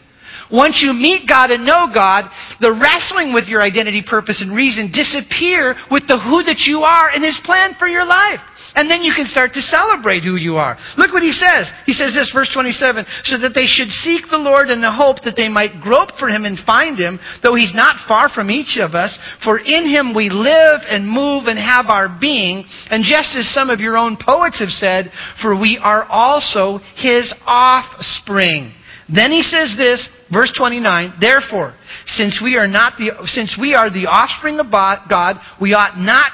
Once 0.53 0.85
you 0.85 0.93
meet 0.93 1.29
God 1.29 1.51
and 1.51 1.65
know 1.65 1.89
God, 1.93 2.29
the 2.61 2.73
wrestling 2.73 3.33
with 3.33 3.49
your 3.49 3.63
identity, 3.63 4.05
purpose, 4.05 4.45
and 4.45 4.55
reason 4.55 4.93
disappear 4.93 5.75
with 5.91 6.05
the 6.05 6.21
who 6.21 6.45
that 6.45 6.69
you 6.69 6.81
are 6.85 7.09
and 7.09 7.25
His 7.25 7.41
plan 7.45 7.77
for 7.79 7.89
your 7.89 8.05
life. 8.05 8.41
And 8.79 8.87
then 8.87 9.03
you 9.03 9.11
can 9.11 9.27
start 9.27 9.59
to 9.59 9.61
celebrate 9.61 10.23
who 10.23 10.39
you 10.39 10.55
are. 10.55 10.79
Look 10.95 11.11
what 11.11 11.27
he 11.27 11.35
says. 11.35 11.67
He 11.83 11.93
says 11.93 12.15
this, 12.15 12.31
verse 12.31 12.47
27, 12.55 13.03
so 13.27 13.35
that 13.43 13.51
they 13.51 13.67
should 13.67 13.91
seek 13.91 14.31
the 14.31 14.39
Lord 14.39 14.71
in 14.71 14.79
the 14.79 14.95
hope 14.95 15.19
that 15.27 15.35
they 15.35 15.51
might 15.51 15.83
grope 15.83 16.15
for 16.15 16.31
him 16.31 16.47
and 16.47 16.55
find 16.63 16.95
him, 16.95 17.19
though 17.43 17.59
he's 17.59 17.75
not 17.75 18.07
far 18.07 18.31
from 18.31 18.55
each 18.55 18.79
of 18.79 18.95
us. 18.95 19.19
For 19.43 19.59
in 19.59 19.91
him 19.91 20.15
we 20.15 20.31
live 20.31 20.87
and 20.87 21.11
move 21.11 21.51
and 21.51 21.59
have 21.59 21.91
our 21.91 22.07
being. 22.23 22.63
And 22.87 23.03
just 23.03 23.35
as 23.35 23.51
some 23.51 23.67
of 23.67 23.83
your 23.83 23.99
own 23.99 24.15
poets 24.15 24.63
have 24.63 24.71
said, 24.71 25.11
for 25.43 25.59
we 25.59 25.75
are 25.83 26.07
also 26.07 26.79
his 26.95 27.35
offspring. 27.51 28.71
Then 29.11 29.35
he 29.35 29.43
says 29.43 29.75
this, 29.75 30.07
verse 30.31 30.55
29, 30.57 31.19
therefore, 31.19 31.75
since 32.07 32.39
we 32.39 32.55
are 32.55 32.69
not 32.71 32.95
the, 32.95 33.11
since 33.27 33.59
we 33.59 33.75
are 33.75 33.91
the 33.91 34.07
offspring 34.07 34.61
of 34.61 34.71
God, 34.71 35.43
we 35.61 35.75
ought 35.75 35.99
not 35.99 36.31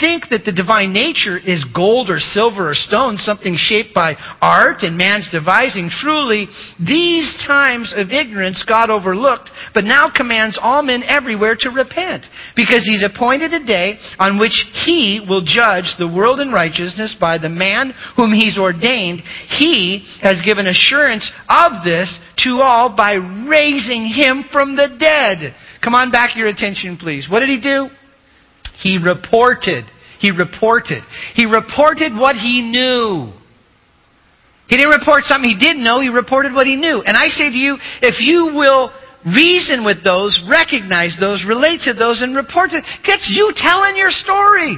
think 0.00 0.28
that 0.30 0.44
the 0.44 0.52
divine 0.52 0.92
nature 0.92 1.38
is 1.38 1.64
gold 1.74 2.10
or 2.10 2.18
silver 2.18 2.70
or 2.70 2.74
stone, 2.74 3.16
something 3.16 3.56
shaped 3.56 3.94
by 3.94 4.14
art 4.40 4.82
and 4.82 4.96
man's 4.96 5.28
devising. 5.30 5.90
Truly, 5.90 6.48
these 6.78 7.30
times 7.46 7.92
of 7.96 8.10
ignorance 8.10 8.64
God 8.66 8.90
overlooked, 8.90 9.50
but 9.72 9.84
now 9.84 10.10
commands 10.14 10.58
all 10.60 10.82
men 10.82 11.02
everywhere 11.06 11.56
to 11.60 11.70
repent, 11.70 12.26
because 12.56 12.84
he's 12.84 13.04
appointed 13.04 13.52
a 13.52 13.64
day 13.64 13.98
on 14.18 14.38
which 14.38 14.64
he 14.84 15.20
will 15.28 15.44
judge 15.44 15.94
the 15.98 16.10
world 16.10 16.40
in 16.40 16.52
righteousness 16.52 17.16
by 17.20 17.38
the 17.38 17.48
man 17.48 17.92
whom 18.16 18.32
he's 18.32 18.58
ordained. 18.58 19.20
He 19.48 20.06
has 20.20 20.42
given 20.44 20.66
assurance 20.66 21.30
of 21.48 21.84
this 21.84 22.18
to 22.44 22.60
all 22.60 22.94
by 22.94 23.14
raising 23.14 24.06
him 24.06 24.44
from 24.52 24.76
the 24.76 24.96
dead. 24.98 25.54
Come 25.82 25.94
on 25.94 26.10
back 26.10 26.36
your 26.36 26.48
attention, 26.48 26.96
please. 26.96 27.28
What 27.28 27.40
did 27.40 27.48
he 27.48 27.60
do? 27.60 27.88
He 28.78 28.98
reported. 28.98 29.84
He 30.18 30.30
reported. 30.30 31.02
He 31.34 31.44
reported 31.46 32.14
what 32.14 32.36
he 32.36 32.62
knew. 32.62 33.32
He 34.68 34.76
didn't 34.76 34.98
report 34.98 35.24
something 35.24 35.50
he 35.50 35.58
didn't 35.58 35.84
know, 35.84 36.00
he 36.00 36.08
reported 36.08 36.54
what 36.54 36.66
he 36.66 36.76
knew. 36.76 37.02
And 37.04 37.16
I 37.16 37.28
say 37.28 37.50
to 37.50 37.56
you, 37.56 37.76
if 38.00 38.16
you 38.20 38.56
will 38.56 38.90
reason 39.24 39.84
with 39.84 40.04
those, 40.04 40.40
recognize 40.48 41.16
those, 41.20 41.44
relate 41.46 41.80
to 41.84 41.92
those, 41.92 42.22
and 42.22 42.36
report 42.36 42.72
it, 42.72 42.84
gets 43.04 43.28
you 43.32 43.52
telling 43.56 43.96
your 43.96 44.10
story. 44.10 44.76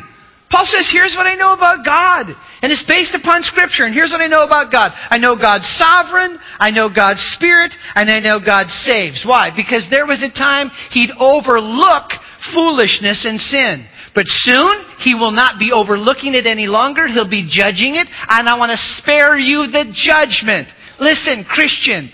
Paul 0.50 0.62
says, 0.64 0.86
here's 0.92 1.14
what 1.18 1.26
I 1.26 1.34
know 1.34 1.52
about 1.54 1.84
God. 1.84 2.30
And 2.62 2.70
it's 2.70 2.86
based 2.86 3.14
upon 3.18 3.42
Scripture. 3.42 3.82
And 3.82 3.92
here's 3.92 4.12
what 4.14 4.20
I 4.20 4.30
know 4.30 4.46
about 4.46 4.70
God. 4.70 4.92
I 4.94 5.18
know 5.18 5.34
God's 5.34 5.66
sovereign. 5.74 6.38
I 6.60 6.70
know 6.70 6.88
God's 6.88 7.18
Spirit. 7.34 7.74
And 7.96 8.08
I 8.08 8.20
know 8.20 8.38
God 8.38 8.70
saves. 8.70 9.26
Why? 9.26 9.50
Because 9.50 9.88
there 9.90 10.06
was 10.06 10.22
a 10.22 10.30
time 10.30 10.70
He'd 10.94 11.10
overlook 11.18 12.14
foolishness 12.54 13.24
and 13.24 13.40
sin. 13.40 13.86
But 14.14 14.24
soon, 14.28 14.84
He 14.98 15.14
will 15.14 15.32
not 15.32 15.58
be 15.58 15.72
overlooking 15.72 16.34
it 16.34 16.46
any 16.46 16.66
longer. 16.66 17.06
He'll 17.06 17.28
be 17.28 17.46
judging 17.48 17.96
it. 17.96 18.08
And 18.28 18.48
I 18.48 18.58
want 18.58 18.72
to 18.72 18.78
spare 19.00 19.38
you 19.38 19.66
the 19.66 19.92
judgment. 19.92 20.68
Listen, 20.98 21.44
Christian. 21.48 22.10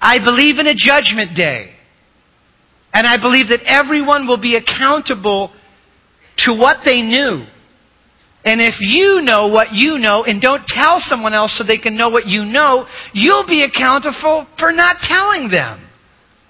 I 0.00 0.18
believe 0.24 0.58
in 0.58 0.66
a 0.66 0.74
judgment 0.74 1.36
day. 1.36 1.74
And 2.92 3.06
I 3.06 3.16
believe 3.20 3.48
that 3.48 3.62
everyone 3.66 4.26
will 4.26 4.40
be 4.40 4.56
accountable 4.56 5.52
to 6.38 6.54
what 6.54 6.78
they 6.84 7.02
knew. 7.02 7.44
And 8.44 8.60
if 8.60 8.76
you 8.80 9.20
know 9.22 9.48
what 9.48 9.72
you 9.72 9.98
know 9.98 10.24
and 10.24 10.40
don't 10.40 10.64
tell 10.66 10.96
someone 11.00 11.34
else 11.34 11.56
so 11.58 11.64
they 11.64 11.78
can 11.78 11.96
know 11.96 12.08
what 12.08 12.26
you 12.26 12.44
know, 12.44 12.86
you'll 13.12 13.46
be 13.46 13.62
accountable 13.62 14.46
for 14.58 14.72
not 14.72 14.96
telling 15.02 15.50
them. 15.50 15.89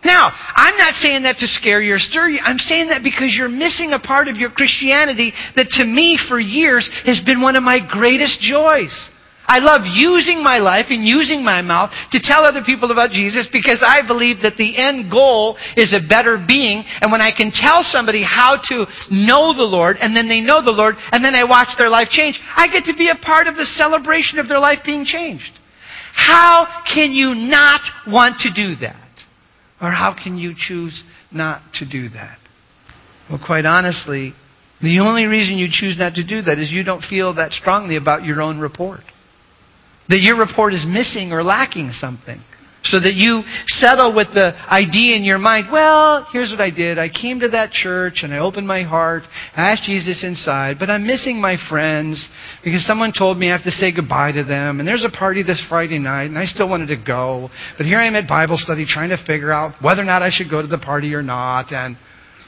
Now, 0.05 0.33
I'm 0.57 0.77
not 0.77 0.95
saying 0.95 1.25
that 1.25 1.37
to 1.41 1.47
scare 1.47 1.83
you 1.83 1.95
or 1.95 1.99
stir 1.99 2.31
you. 2.31 2.41
I'm 2.43 2.59
saying 2.59 2.89
that 2.89 3.03
because 3.03 3.35
you're 3.37 3.53
missing 3.53 3.93
a 3.93 4.01
part 4.01 4.29
of 4.29 4.37
your 4.37 4.51
Christianity 4.51 5.33
that 5.57 5.69
to 5.77 5.85
me 5.85 6.19
for 6.29 6.41
years 6.41 6.89
has 7.05 7.21
been 7.21 7.43
one 7.43 7.57
of 7.57 7.63
my 7.63 7.79
greatest 7.87 8.41
joys. 8.41 9.11
I 9.51 9.59
love 9.59 9.83
using 9.85 10.45
my 10.45 10.59
life 10.59 10.87
and 10.91 11.03
using 11.03 11.43
my 11.43 11.61
mouth 11.61 11.91
to 12.13 12.21
tell 12.23 12.45
other 12.45 12.63
people 12.65 12.93
about 12.93 13.11
Jesus 13.11 13.49
because 13.53 13.83
I 13.83 14.07
believe 14.07 14.43
that 14.43 14.57
the 14.57 14.79
end 14.79 15.11
goal 15.11 15.59
is 15.77 15.93
a 15.93 16.07
better 16.07 16.39
being. 16.39 16.85
And 17.03 17.11
when 17.11 17.21
I 17.21 17.35
can 17.35 17.51
tell 17.51 17.83
somebody 17.83 18.23
how 18.23 18.63
to 18.71 18.87
know 19.11 19.53
the 19.53 19.67
Lord 19.67 19.99
and 20.01 20.15
then 20.15 20.29
they 20.29 20.41
know 20.41 20.63
the 20.63 20.71
Lord 20.71 20.95
and 21.11 21.25
then 21.25 21.35
I 21.35 21.43
watch 21.43 21.75
their 21.77 21.91
life 21.91 22.09
change, 22.11 22.39
I 22.55 22.69
get 22.69 22.85
to 22.85 22.97
be 22.97 23.11
a 23.11 23.19
part 23.19 23.49
of 23.49 23.57
the 23.57 23.67
celebration 23.67 24.39
of 24.39 24.47
their 24.47 24.61
life 24.61 24.87
being 24.87 25.05
changed. 25.05 25.59
How 26.15 26.85
can 26.95 27.11
you 27.11 27.35
not 27.35 27.81
want 28.07 28.39
to 28.47 28.55
do 28.55 28.77
that? 28.87 29.10
Or 29.81 29.91
how 29.91 30.15
can 30.15 30.37
you 30.37 30.55
choose 30.57 31.03
not 31.33 31.63
to 31.75 31.89
do 31.89 32.09
that? 32.11 32.39
Well, 33.29 33.41
quite 33.45 33.65
honestly, 33.65 34.35
the 34.83 35.01
only 35.01 35.25
reason 35.27 35.57
you 35.57 35.69
choose 35.71 35.97
not 35.99 36.15
to 36.15 36.25
do 36.25 36.43
that 36.43 36.59
is 36.59 36.71
you 36.71 36.85
don't 36.85 37.03
feel 37.03 37.35
that 37.35 37.53
strongly 37.53 37.97
about 37.97 38.25
your 38.25 38.43
own 38.43 38.59
report. 38.59 39.01
That 40.09 40.21
your 40.21 40.39
report 40.39 40.75
is 40.75 40.85
missing 40.87 41.33
or 41.33 41.43
lacking 41.43 41.91
something. 41.91 42.41
So 42.85 42.99
that 42.99 43.13
you 43.13 43.43
settle 43.67 44.15
with 44.17 44.29
the 44.33 44.57
idea 44.73 45.15
in 45.15 45.23
your 45.23 45.39
mind, 45.39 45.69
well, 45.71 46.27
here's 46.33 46.51
what 46.51 46.63
I 46.63 46.71
did. 46.71 46.99
I 46.99 47.11
came 47.11 47.41
to 47.41 47.49
that 47.51 47.73
church 47.73 48.21
and 48.23 48.33
I 48.33 48.39
opened 48.39 48.67
my 48.67 48.85
heart, 48.85 49.23
I 49.55 49.73
asked 49.73 49.85
Jesus 49.85 50.25
inside, 50.25 50.79
but 50.79 50.89
I'm 50.89 51.07
missing 51.07 51.41
my 51.41 51.57
friends 51.69 52.27
because 52.65 52.87
someone 52.87 53.13
told 53.17 53.37
me 53.37 53.51
I 53.51 53.57
have 53.57 53.65
to 53.65 53.71
say 53.71 53.95
goodbye 53.95 54.33
to 54.33 54.45
them. 54.45 54.81
And 54.81 54.89
there's 54.89 55.05
a 55.05 55.15
party 55.15 55.43
this 55.43 55.63
Friday 55.69 55.99
night 55.99 56.27
and 56.27 56.39
I 56.39 56.47
still 56.47 56.71
wanted 56.71 56.87
to 56.87 56.97
go. 56.97 57.51
But 57.77 57.85
here 57.85 57.99
I 57.99 58.07
am 58.07 58.15
at 58.15 58.27
Bible 58.27 58.57
study 58.57 58.87
trying 58.89 59.11
to 59.11 59.23
figure 59.27 59.53
out 59.53 59.75
whether 59.83 60.01
or 60.01 60.07
not 60.07 60.23
I 60.23 60.31
should 60.33 60.51
go 60.51 60.63
to 60.63 60.69
the 60.69 60.79
party 60.79 61.15
or 61.15 61.23
not. 61.23 61.73
And 61.73 61.99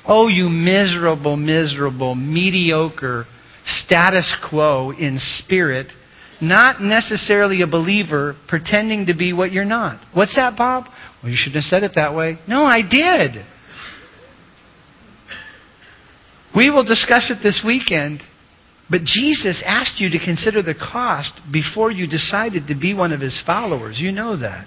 oh, 0.07 0.29
you 0.29 0.49
miserable, 0.49 1.37
miserable, 1.37 2.15
mediocre 2.15 3.27
status 3.67 4.35
quo 4.49 4.93
in 4.93 5.19
spirit 5.21 5.89
not 6.43 6.83
necessarily 6.83 7.63
a 7.63 7.67
believer 7.67 8.35
pretending 8.49 9.07
to 9.07 9.15
be 9.15 9.33
what 9.33 9.53
you're 9.53 9.65
not. 9.65 10.05
What's 10.13 10.35
that, 10.35 10.57
Bob? 10.57 10.87
Well, 11.23 11.31
you 11.31 11.37
shouldn't 11.39 11.63
have 11.63 11.71
said 11.71 11.85
it 11.85 11.93
that 11.95 12.15
way. 12.15 12.39
No, 12.49 12.65
I 12.65 12.81
did. 12.83 13.47
We 16.55 16.69
will 16.69 16.85
discuss 16.85 17.31
it 17.31 17.43
this 17.43 17.63
weekend, 17.65 18.23
but 18.91 19.03
Jesus 19.05 19.63
asked 19.65 20.01
you 20.01 20.11
to 20.11 20.19
consider 20.19 20.63
the 20.63 20.75
cost 20.75 21.33
before 21.51 21.91
you 21.91 22.07
decided 22.07 22.67
to 22.67 22.75
be 22.75 22.93
one 22.93 23.13
of 23.13 23.21
his 23.21 23.41
followers. 23.47 23.99
You 23.99 24.13
know 24.13 24.37
that. 24.37 24.67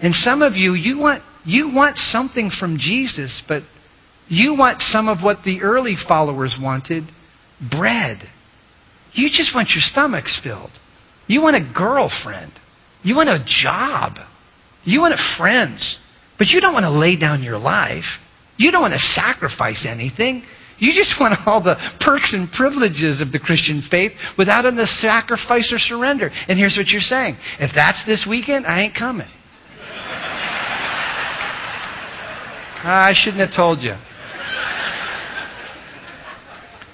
And 0.00 0.14
some 0.14 0.42
of 0.42 0.52
you, 0.52 0.74
you 0.74 0.98
want, 0.98 1.22
you 1.44 1.74
want 1.74 1.96
something 1.96 2.50
from 2.58 2.76
Jesus, 2.78 3.42
but 3.48 3.62
you 4.28 4.54
want 4.56 4.80
some 4.80 5.08
of 5.08 5.24
what 5.24 5.38
the 5.44 5.62
early 5.62 5.96
followers 6.06 6.56
wanted 6.60 7.04
bread. 7.70 8.18
You 9.12 9.28
just 9.28 9.54
want 9.54 9.70
your 9.70 9.82
stomachs 9.82 10.38
filled. 10.42 10.70
You 11.26 11.42
want 11.42 11.56
a 11.56 11.72
girlfriend. 11.74 12.52
You 13.02 13.16
want 13.16 13.28
a 13.28 13.44
job. 13.62 14.14
You 14.84 15.00
want 15.00 15.14
friends, 15.36 15.98
but 16.38 16.48
you 16.48 16.60
don't 16.60 16.72
want 16.72 16.84
to 16.84 16.90
lay 16.90 17.16
down 17.16 17.42
your 17.42 17.58
life. 17.58 18.04
You 18.56 18.70
don't 18.70 18.82
want 18.82 18.94
to 18.94 19.00
sacrifice 19.00 19.86
anything. 19.88 20.42
You 20.78 20.92
just 20.94 21.14
want 21.20 21.38
all 21.46 21.62
the 21.62 21.76
perks 22.00 22.34
and 22.34 22.50
privileges 22.50 23.20
of 23.20 23.32
the 23.32 23.38
Christian 23.38 23.82
faith 23.90 24.12
without 24.36 24.66
any 24.66 24.84
sacrifice 24.86 25.72
or 25.72 25.78
surrender. 25.78 26.30
And 26.48 26.58
here's 26.58 26.76
what 26.76 26.88
you're 26.88 27.00
saying 27.00 27.36
if 27.58 27.72
that's 27.74 28.04
this 28.06 28.26
weekend, 28.28 28.66
I 28.66 28.82
ain't 28.82 28.94
coming. 28.94 29.28
I 32.82 33.12
shouldn't 33.14 33.46
have 33.46 33.54
told 33.54 33.82
you. 33.82 33.94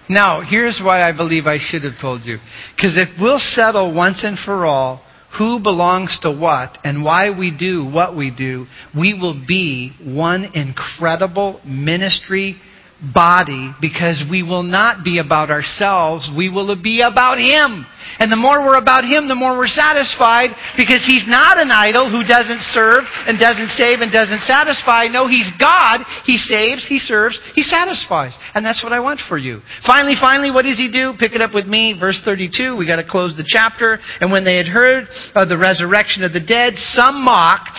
Now, 0.09 0.41
here's 0.41 0.81
why 0.83 1.03
I 1.03 1.13
believe 1.13 1.47
I 1.47 1.59
should 1.59 1.83
have 1.85 2.01
told 2.01 2.25
you. 2.25 2.39
Because 2.77 2.97
if 2.97 3.09
we'll 3.21 3.39
settle 3.39 3.95
once 3.95 4.23
and 4.23 4.39
for 4.39 4.65
all 4.65 5.03
who 5.39 5.61
belongs 5.61 6.19
to 6.23 6.31
what 6.31 6.79
and 6.85 7.05
why 7.05 7.31
we 7.37 7.51
do 7.51 7.85
what 7.85 8.17
we 8.17 8.31
do, 8.31 8.67
we 8.97 9.13
will 9.15 9.45
be 9.47 9.93
one 10.03 10.51
incredible 10.55 11.61
ministry 11.65 12.61
body 13.01 13.77
because 13.81 14.25
we 14.31 14.43
will 14.43 14.63
not 14.63 15.05
be 15.05 15.19
about 15.19 15.51
ourselves. 15.51 16.31
We 16.33 16.49
will 16.49 16.73
be 16.81 17.03
about 17.05 17.37
Him. 17.37 17.85
And 18.19 18.33
the 18.33 18.41
more 18.41 18.65
we're 18.65 18.81
about 18.81 19.05
Him, 19.05 19.29
the 19.29 19.37
more 19.37 19.57
we're 19.57 19.69
satisfied 19.69 20.57
because 20.77 21.05
He's 21.05 21.29
not 21.29 21.61
an 21.61 21.69
idol 21.71 22.09
who 22.09 22.25
doesn't 22.25 22.65
serve 22.73 23.05
and 23.29 23.39
doesn't 23.39 23.77
save 23.77 24.01
and 24.01 24.09
doesn't 24.09 24.49
satisfy. 24.49 25.09
No, 25.13 25.29
He's 25.29 25.51
God. 25.61 26.01
He 26.25 26.37
saves, 26.37 26.89
He 26.89 26.99
serves, 26.99 27.39
He 27.55 27.63
satisfies. 27.63 28.33
And 28.55 28.65
that's 28.65 28.83
what 28.83 28.93
I 28.93 29.01
want 29.01 29.21
for 29.29 29.37
you. 29.37 29.61
Finally, 29.85 30.17
finally, 30.21 30.51
what 30.51 30.65
does 30.65 30.79
He 30.79 30.91
do? 30.91 31.13
Pick 31.21 31.35
it 31.37 31.45
up 31.45 31.53
with 31.53 31.67
me. 31.67 31.97
Verse 31.99 32.21
32. 32.25 32.77
We 32.77 32.87
got 32.87 32.97
to 32.97 33.09
close 33.09 33.37
the 33.37 33.47
chapter. 33.47 33.99
And 34.21 34.33
when 34.33 34.45
they 34.45 34.57
had 34.57 34.67
heard 34.67 35.09
of 35.35 35.49
the 35.49 35.59
resurrection 35.59 36.25
of 36.25 36.33
the 36.33 36.41
dead, 36.41 36.75
some 36.97 37.25
mocked 37.25 37.77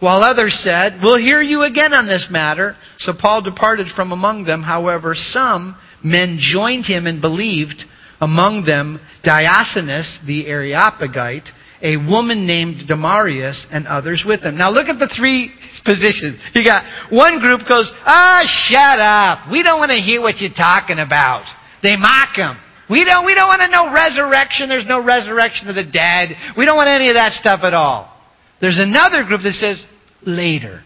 while 0.00 0.22
others 0.22 0.58
said, 0.62 1.00
We'll 1.02 1.18
hear 1.18 1.40
you 1.40 1.62
again 1.62 1.92
on 1.92 2.06
this 2.06 2.26
matter. 2.30 2.76
So 2.98 3.12
Paul 3.18 3.42
departed 3.42 3.88
from 3.94 4.12
among 4.12 4.44
them. 4.44 4.62
However, 4.62 5.14
some 5.14 5.78
men 6.02 6.38
joined 6.40 6.86
him 6.86 7.06
and 7.06 7.20
believed, 7.20 7.84
among 8.20 8.64
them 8.64 9.00
Dionysius 9.24 10.18
the 10.26 10.46
Areopagite, 10.46 11.48
a 11.82 11.96
woman 11.96 12.46
named 12.46 12.88
Damaris, 12.88 13.66
and 13.70 13.86
others 13.86 14.24
with 14.26 14.42
them. 14.42 14.56
Now 14.56 14.70
look 14.70 14.88
at 14.88 14.98
the 14.98 15.12
three 15.16 15.52
positions. 15.84 16.40
You 16.54 16.64
got 16.64 16.84
one 17.10 17.40
group 17.40 17.60
goes, 17.68 17.90
Ah, 18.04 18.42
oh, 18.42 18.46
shut 18.68 19.00
up. 19.00 19.52
We 19.52 19.62
don't 19.62 19.78
want 19.78 19.92
to 19.92 20.00
hear 20.00 20.20
what 20.20 20.36
you're 20.38 20.56
talking 20.56 20.98
about. 20.98 21.44
They 21.82 21.96
mock 21.96 22.36
him. 22.36 22.56
We 22.90 23.04
don't, 23.04 23.24
we 23.24 23.34
don't 23.34 23.48
want 23.48 23.62
to 23.62 23.70
know 23.70 23.94
resurrection. 23.94 24.68
There's 24.68 24.88
no 24.88 25.04
resurrection 25.04 25.68
of 25.68 25.76
the 25.76 25.86
dead. 25.86 26.36
We 26.58 26.66
don't 26.66 26.76
want 26.76 26.90
any 26.90 27.08
of 27.08 27.14
that 27.14 27.32
stuff 27.32 27.60
at 27.62 27.72
all. 27.72 28.19
There's 28.60 28.78
another 28.78 29.24
group 29.24 29.40
that 29.42 29.54
says, 29.54 29.86
later. 30.22 30.82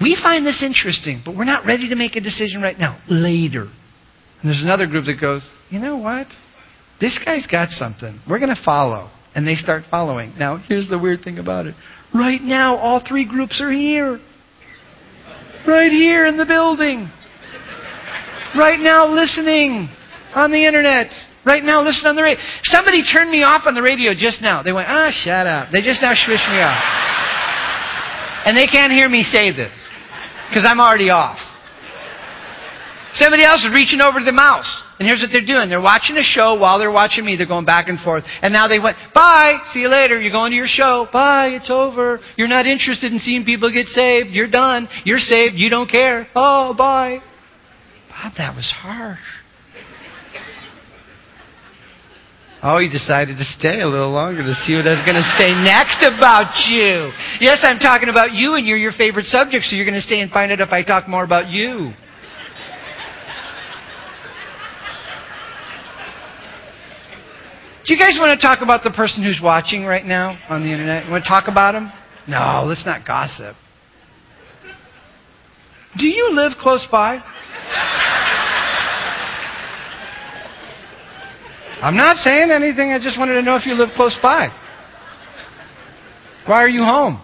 We 0.00 0.16
find 0.22 0.46
this 0.46 0.62
interesting, 0.62 1.22
but 1.24 1.36
we're 1.36 1.44
not 1.44 1.66
ready 1.66 1.88
to 1.88 1.96
make 1.96 2.16
a 2.16 2.20
decision 2.20 2.62
right 2.62 2.78
now. 2.78 3.00
Later. 3.08 3.62
And 3.62 4.44
there's 4.44 4.62
another 4.62 4.86
group 4.86 5.06
that 5.06 5.20
goes, 5.20 5.42
you 5.70 5.80
know 5.80 5.96
what? 5.96 6.26
This 7.00 7.18
guy's 7.24 7.46
got 7.46 7.70
something. 7.70 8.20
We're 8.28 8.38
going 8.38 8.54
to 8.54 8.62
follow. 8.64 9.10
And 9.34 9.46
they 9.46 9.54
start 9.54 9.84
following. 9.90 10.32
Now, 10.38 10.58
here's 10.66 10.88
the 10.88 10.98
weird 10.98 11.22
thing 11.22 11.38
about 11.38 11.66
it. 11.66 11.74
Right 12.14 12.40
now, 12.40 12.76
all 12.76 13.02
three 13.06 13.28
groups 13.28 13.60
are 13.60 13.70
here. 13.70 14.18
Right 15.66 15.90
here 15.90 16.26
in 16.26 16.38
the 16.38 16.46
building. 16.46 17.10
Right 18.56 18.78
now, 18.80 19.12
listening 19.12 19.90
on 20.34 20.52
the 20.52 20.64
internet. 20.64 21.10
Right 21.46 21.62
now, 21.62 21.80
listen 21.80 22.10
on 22.10 22.16
the 22.16 22.24
radio. 22.26 22.42
Somebody 22.64 23.06
turned 23.06 23.30
me 23.30 23.44
off 23.44 23.62
on 23.66 23.74
the 23.78 23.82
radio 23.82 24.12
just 24.18 24.42
now. 24.42 24.64
They 24.64 24.72
went, 24.72 24.88
ah, 24.90 25.14
shut 25.14 25.46
up. 25.46 25.70
They 25.70 25.80
just 25.80 26.02
now 26.02 26.10
swished 26.10 26.48
me 26.50 26.58
off. 26.58 26.82
And 28.46 28.58
they 28.58 28.66
can't 28.66 28.90
hear 28.90 29.08
me 29.08 29.22
say 29.22 29.54
this 29.54 29.70
because 30.50 30.66
I'm 30.66 30.80
already 30.80 31.10
off. 31.10 31.38
Somebody 33.14 33.44
else 33.44 33.62
is 33.64 33.72
reaching 33.72 34.00
over 34.00 34.18
to 34.18 34.24
the 34.24 34.32
mouse. 34.32 34.66
And 34.98 35.06
here's 35.06 35.22
what 35.22 35.30
they're 35.30 35.46
doing. 35.46 35.70
They're 35.70 35.80
watching 35.80 36.16
a 36.16 36.22
show 36.22 36.58
while 36.58 36.78
they're 36.78 36.90
watching 36.90 37.24
me. 37.24 37.36
They're 37.36 37.46
going 37.46 37.64
back 37.64 37.86
and 37.88 38.00
forth. 38.00 38.24
And 38.42 38.52
now 38.52 38.66
they 38.66 38.80
went, 38.80 38.96
bye, 39.14 39.58
see 39.72 39.80
you 39.80 39.88
later. 39.88 40.20
You're 40.20 40.32
going 40.32 40.50
to 40.50 40.56
your 40.56 40.66
show. 40.66 41.06
Bye, 41.12 41.54
it's 41.54 41.70
over. 41.70 42.18
You're 42.36 42.48
not 42.48 42.66
interested 42.66 43.12
in 43.12 43.20
seeing 43.20 43.44
people 43.44 43.72
get 43.72 43.86
saved. 43.86 44.30
You're 44.30 44.50
done. 44.50 44.88
You're 45.04 45.18
saved. 45.18 45.54
You 45.54 45.70
don't 45.70 45.88
care. 45.88 46.26
Oh, 46.34 46.74
bye. 46.74 47.20
Bob, 48.10 48.32
that 48.36 48.56
was 48.56 48.68
harsh. 48.74 49.18
Oh, 52.66 52.80
he 52.80 52.88
decided 52.88 53.38
to 53.38 53.44
stay 53.44 53.78
a 53.80 53.86
little 53.86 54.10
longer 54.10 54.42
to 54.42 54.54
see 54.66 54.74
what 54.74 54.88
I 54.88 54.98
was 54.98 55.06
going 55.06 55.14
to 55.14 55.30
say 55.38 55.54
next 55.54 56.02
about 56.02 56.50
you. 56.66 57.14
Yes, 57.38 57.58
I'm 57.62 57.78
talking 57.78 58.08
about 58.08 58.32
you, 58.32 58.54
and 58.54 58.66
you're 58.66 58.76
your 58.76 58.90
favorite 58.90 59.26
subject, 59.26 59.66
so 59.66 59.76
you're 59.76 59.84
going 59.84 59.94
to 59.94 60.00
stay 60.00 60.20
and 60.20 60.32
find 60.32 60.50
out 60.50 60.58
if 60.58 60.70
I 60.70 60.82
talk 60.82 61.06
more 61.06 61.22
about 61.22 61.46
you. 61.46 61.94
Do 67.86 67.94
you 67.94 68.00
guys 68.00 68.18
want 68.18 68.34
to 68.34 68.44
talk 68.44 68.62
about 68.62 68.82
the 68.82 68.90
person 68.90 69.22
who's 69.22 69.38
watching 69.40 69.84
right 69.84 70.04
now 70.04 70.36
on 70.48 70.64
the 70.64 70.72
internet? 70.72 71.04
You 71.04 71.12
want 71.12 71.22
to 71.22 71.30
talk 71.30 71.46
about 71.46 71.76
him? 71.76 71.92
No, 72.26 72.64
let's 72.66 72.84
not 72.84 73.06
gossip. 73.06 73.54
Do 75.96 76.08
you 76.08 76.30
live 76.32 76.54
close 76.60 76.84
by? 76.90 77.22
I'm 81.82 81.96
not 81.96 82.16
saying 82.16 82.50
anything. 82.50 82.92
I 82.92 82.98
just 82.98 83.18
wanted 83.18 83.34
to 83.34 83.42
know 83.42 83.56
if 83.56 83.66
you 83.66 83.74
live 83.74 83.90
close 83.96 84.16
by. 84.22 84.48
Why 86.46 86.62
are 86.62 86.68
you 86.68 86.84
home? 86.84 87.22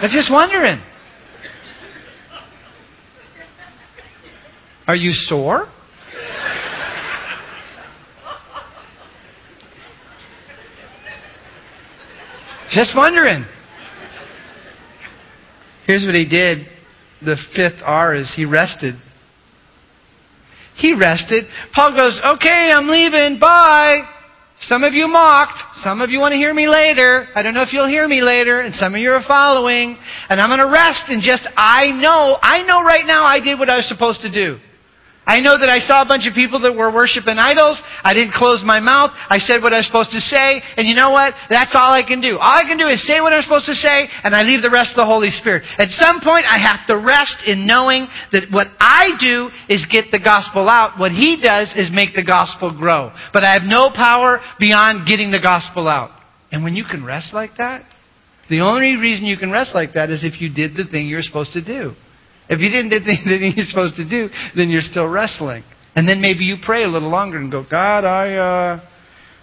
I'm 0.00 0.10
just 0.10 0.30
wondering. 0.30 0.80
Are 4.86 4.96
you 4.96 5.12
sore? 5.12 5.68
Just 12.70 12.94
wondering. 12.96 13.44
Here's 15.86 16.04
what 16.04 16.14
he 16.14 16.28
did. 16.28 16.66
The 17.22 17.36
fifth 17.54 17.80
R 17.84 18.14
is 18.14 18.34
he 18.36 18.44
rested. 18.44 18.96
He 20.76 20.92
rested. 20.92 21.44
Paul 21.74 21.94
goes, 21.94 22.20
okay, 22.36 22.68
I'm 22.72 22.88
leaving. 22.88 23.38
Bye. 23.38 24.10
Some 24.60 24.82
of 24.82 24.94
you 24.94 25.08
mocked. 25.08 25.58
Some 25.82 26.00
of 26.00 26.10
you 26.10 26.18
want 26.18 26.32
to 26.32 26.36
hear 26.36 26.54
me 26.54 26.68
later. 26.68 27.28
I 27.34 27.42
don't 27.42 27.54
know 27.54 27.62
if 27.62 27.72
you'll 27.72 27.88
hear 27.88 28.08
me 28.08 28.22
later. 28.22 28.60
And 28.60 28.74
some 28.74 28.94
of 28.94 29.00
you 29.00 29.10
are 29.10 29.22
following. 29.26 29.96
And 30.28 30.40
I'm 30.40 30.48
going 30.48 30.60
to 30.60 30.72
rest 30.72 31.04
and 31.08 31.22
just, 31.22 31.46
I 31.56 31.90
know, 31.90 32.38
I 32.40 32.62
know 32.62 32.82
right 32.82 33.04
now 33.06 33.24
I 33.24 33.40
did 33.40 33.58
what 33.58 33.68
I 33.68 33.76
was 33.76 33.88
supposed 33.88 34.22
to 34.22 34.32
do. 34.32 34.58
I 35.26 35.40
know 35.40 35.56
that 35.56 35.72
I 35.72 35.80
saw 35.80 36.04
a 36.04 36.08
bunch 36.08 36.28
of 36.28 36.36
people 36.36 36.60
that 36.68 36.76
were 36.76 36.92
worshiping 36.92 37.40
idols. 37.40 37.80
I 38.04 38.12
didn't 38.12 38.36
close 38.36 38.60
my 38.60 38.76
mouth. 38.76 39.08
I 39.32 39.40
said 39.40 39.64
what 39.64 39.72
I 39.72 39.80
was 39.80 39.88
supposed 39.88 40.12
to 40.12 40.20
say. 40.20 40.60
And 40.76 40.84
you 40.84 40.92
know 40.92 41.16
what? 41.16 41.32
That's 41.48 41.72
all 41.72 41.96
I 41.96 42.04
can 42.04 42.20
do. 42.20 42.36
All 42.36 42.56
I 42.60 42.68
can 42.68 42.76
do 42.76 42.92
is 42.92 43.00
say 43.08 43.24
what 43.24 43.32
I'm 43.32 43.40
supposed 43.40 43.64
to 43.72 43.74
say, 43.74 44.04
and 44.20 44.36
I 44.36 44.44
leave 44.44 44.60
the 44.60 44.68
rest 44.68 44.92
to 44.92 45.00
the 45.00 45.08
Holy 45.08 45.32
Spirit. 45.32 45.64
At 45.80 45.88
some 45.96 46.20
point, 46.20 46.44
I 46.44 46.60
have 46.60 46.84
to 46.92 47.00
rest 47.00 47.40
in 47.48 47.64
knowing 47.64 48.04
that 48.36 48.52
what 48.52 48.68
I 48.76 49.16
do 49.16 49.48
is 49.72 49.88
get 49.88 50.12
the 50.12 50.20
gospel 50.20 50.68
out. 50.68 51.00
What 51.00 51.12
He 51.12 51.40
does 51.40 51.72
is 51.72 51.88
make 51.88 52.12
the 52.12 52.24
gospel 52.24 52.76
grow. 52.76 53.08
But 53.32 53.48
I 53.48 53.56
have 53.56 53.64
no 53.64 53.88
power 53.96 54.44
beyond 54.60 55.08
getting 55.08 55.32
the 55.32 55.40
gospel 55.40 55.88
out. 55.88 56.12
And 56.52 56.62
when 56.62 56.76
you 56.76 56.84
can 56.84 57.00
rest 57.00 57.32
like 57.32 57.56
that, 57.56 57.88
the 58.50 58.60
only 58.60 59.00
reason 59.00 59.24
you 59.24 59.38
can 59.38 59.50
rest 59.50 59.74
like 59.74 59.94
that 59.94 60.10
is 60.10 60.20
if 60.20 60.40
you 60.40 60.52
did 60.52 60.76
the 60.76 60.84
thing 60.84 61.08
you're 61.08 61.24
supposed 61.24 61.52
to 61.54 61.64
do. 61.64 61.96
If 62.54 62.60
you 62.60 62.70
didn't 62.70 62.90
do 62.90 63.00
the 63.00 63.04
thing 63.04 63.52
you're 63.56 63.66
supposed 63.66 63.96
to 63.96 64.08
do, 64.08 64.30
then 64.54 64.70
you're 64.70 64.86
still 64.86 65.08
wrestling. 65.08 65.64
And 65.96 66.08
then 66.08 66.20
maybe 66.20 66.44
you 66.44 66.56
pray 66.64 66.84
a 66.84 66.88
little 66.88 67.10
longer 67.10 67.38
and 67.38 67.50
go, 67.50 67.64
God, 67.68 68.04
I, 68.04 68.34
uh, 68.34 68.80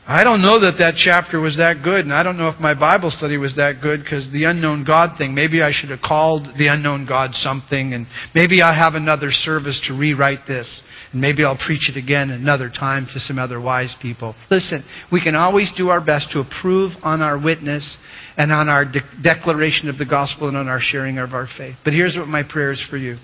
I 0.08 0.24
don't 0.24 0.42
know 0.42 0.60
that 0.60 0.76
that 0.80 0.96
chapter 0.98 1.40
was 1.40 1.56
that 1.58 1.84
good, 1.84 2.04
and 2.04 2.14
I 2.14 2.24
don't 2.24 2.38
know 2.38 2.50
if 2.50 2.60
my 2.60 2.74
Bible 2.74 3.12
study 3.12 3.38
was 3.38 3.56
that 3.56 3.80
good 3.82 4.04
because 4.04 4.28
the 4.34 4.46
unknown 4.46 4.84
God 4.84 5.18
thing. 5.18 5.36
Maybe 5.36 5.62
I 5.62 5.72
should 5.72 5.92
have 5.92 6.02
called 6.02 6.48
the 6.58 6.68
unknown 6.68 7.06
God 7.06 7.32
something, 7.36 7.94
and 7.94 8.08
maybe 8.34 8.62
I 8.62 8.74
have 8.74 8.96
another 8.96 9.32
service 9.32 9.80
to 9.88 9.94
rewrite 9.94 10.48
this, 10.48 10.68
and 11.14 11.22
maybe 11.22 11.46
I'll 11.46 11.60
preach 11.66 11.88
it 11.88 11.98
again 11.98 12.32
another 12.32 12.70
time 12.70 13.08
to 13.14 13.20
some 13.20 13.38
other 13.38 13.62
wise 13.62 13.96
people. 14.02 14.36
Listen, 14.50 14.84
we 15.12 15.22
can 15.24 15.36
always 15.36 15.72
do 15.78 15.90
our 15.90 16.04
best 16.04 16.32
to 16.32 16.42
approve 16.42 16.92
on 17.04 17.22
our 17.22 17.40
witness 17.40 17.96
and 18.38 18.52
on 18.52 18.70
our 18.70 18.86
de- 18.86 19.02
declaration 19.24 19.90
of 19.90 19.98
the 19.98 20.06
gospel 20.06 20.48
and 20.48 20.58
on 20.58 20.68
our 20.68 20.80
sharing 20.80 21.18
of 21.18 21.34
our 21.34 21.48
faith. 21.58 21.76
But 21.84 21.94
here's 21.94 22.16
what 22.16 22.28
my 22.28 22.44
prayer 22.44 22.72
is 22.72 22.86
for 22.90 22.98
you. 22.98 23.18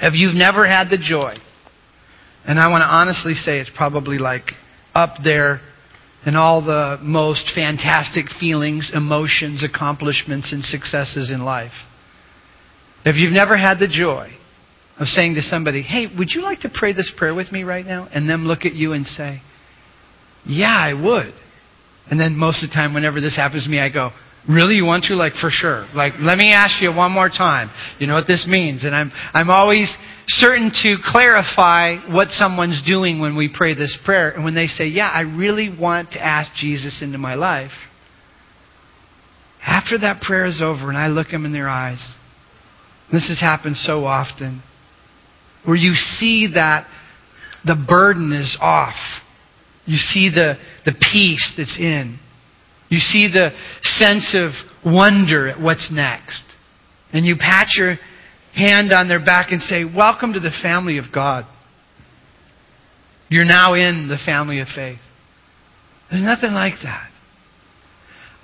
If 0.00 0.14
you've 0.14 0.34
never 0.34 0.66
had 0.66 0.88
the 0.90 0.98
joy, 0.98 1.34
and 2.46 2.58
I 2.58 2.68
want 2.68 2.82
to 2.82 2.86
honestly 2.86 3.34
say 3.34 3.60
it's 3.60 3.70
probably 3.76 4.18
like 4.18 4.50
up 4.94 5.18
there 5.22 5.60
in 6.26 6.36
all 6.36 6.62
the 6.62 6.98
most 7.02 7.52
fantastic 7.54 8.26
feelings, 8.40 8.90
emotions, 8.94 9.62
accomplishments, 9.62 10.52
and 10.52 10.64
successes 10.64 11.30
in 11.30 11.44
life. 11.44 11.72
If 13.04 13.16
you've 13.16 13.32
never 13.32 13.56
had 13.56 13.78
the 13.78 13.88
joy 13.88 14.30
of 14.98 15.06
saying 15.08 15.34
to 15.34 15.42
somebody, 15.42 15.82
hey, 15.82 16.06
would 16.16 16.30
you 16.30 16.42
like 16.42 16.60
to 16.60 16.70
pray 16.72 16.92
this 16.92 17.12
prayer 17.16 17.34
with 17.34 17.52
me 17.52 17.62
right 17.62 17.84
now? 17.84 18.08
And 18.12 18.28
them 18.28 18.44
look 18.44 18.64
at 18.64 18.74
you 18.74 18.92
and 18.92 19.06
say, 19.06 19.42
yeah, 20.46 20.68
I 20.68 20.94
would. 20.94 21.34
And 22.10 22.20
then 22.20 22.36
most 22.36 22.62
of 22.62 22.70
the 22.70 22.74
time, 22.74 22.94
whenever 22.94 23.20
this 23.20 23.36
happens 23.36 23.64
to 23.64 23.70
me, 23.70 23.78
I 23.78 23.90
go, 23.90 24.10
Really, 24.48 24.74
you 24.74 24.84
want 24.84 25.04
to? 25.04 25.14
Like, 25.14 25.32
for 25.40 25.48
sure. 25.50 25.88
Like, 25.94 26.14
let 26.20 26.36
me 26.36 26.52
ask 26.52 26.82
you 26.82 26.92
one 26.92 27.12
more 27.12 27.30
time. 27.30 27.70
You 27.98 28.06
know 28.06 28.12
what 28.12 28.26
this 28.26 28.44
means? 28.46 28.84
And 28.84 28.94
I'm, 28.94 29.10
I'm 29.32 29.48
always 29.48 29.90
certain 30.28 30.70
to 30.82 30.96
clarify 31.02 31.96
what 32.12 32.28
someone's 32.28 32.82
doing 32.86 33.20
when 33.20 33.36
we 33.36 33.50
pray 33.52 33.74
this 33.74 33.96
prayer. 34.04 34.32
And 34.32 34.44
when 34.44 34.54
they 34.54 34.66
say, 34.66 34.88
Yeah, 34.88 35.08
I 35.08 35.22
really 35.22 35.74
want 35.74 36.12
to 36.12 36.22
ask 36.22 36.54
Jesus 36.56 37.00
into 37.02 37.16
my 37.16 37.36
life, 37.36 37.72
after 39.66 39.98
that 40.00 40.20
prayer 40.20 40.44
is 40.44 40.60
over 40.62 40.90
and 40.90 40.98
I 40.98 41.06
look 41.06 41.30
them 41.30 41.46
in 41.46 41.54
their 41.54 41.68
eyes, 41.68 42.14
this 43.10 43.28
has 43.28 43.40
happened 43.40 43.76
so 43.78 44.04
often, 44.04 44.62
where 45.64 45.76
you 45.76 45.94
see 45.94 46.50
that 46.54 46.86
the 47.64 47.82
burden 47.88 48.32
is 48.34 48.58
off. 48.60 48.94
You 49.86 49.96
see 49.96 50.30
the, 50.30 50.54
the 50.84 50.92
peace 51.12 51.54
that's 51.56 51.78
in. 51.78 52.18
You 52.88 52.98
see 52.98 53.28
the 53.28 53.50
sense 53.82 54.34
of 54.34 54.52
wonder 54.84 55.48
at 55.48 55.60
what's 55.60 55.90
next. 55.92 56.42
And 57.12 57.24
you 57.24 57.36
pat 57.38 57.68
your 57.76 57.96
hand 58.54 58.92
on 58.92 59.08
their 59.08 59.24
back 59.24 59.50
and 59.50 59.60
say, 59.60 59.84
Welcome 59.84 60.32
to 60.34 60.40
the 60.40 60.52
family 60.62 60.98
of 60.98 61.06
God. 61.12 61.44
You're 63.28 63.44
now 63.44 63.74
in 63.74 64.08
the 64.08 64.18
family 64.24 64.60
of 64.60 64.68
faith. 64.68 64.98
There's 66.10 66.22
nothing 66.22 66.52
like 66.52 66.74
that. 66.82 67.10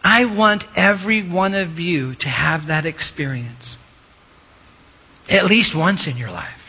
I 0.02 0.24
want 0.24 0.64
every 0.76 1.28
one 1.30 1.54
of 1.54 1.78
you 1.78 2.14
to 2.20 2.28
have 2.28 2.68
that 2.68 2.86
experience. 2.86 3.76
At 5.28 5.44
least 5.44 5.76
once 5.76 6.08
in 6.10 6.16
your 6.16 6.30
life. 6.30 6.59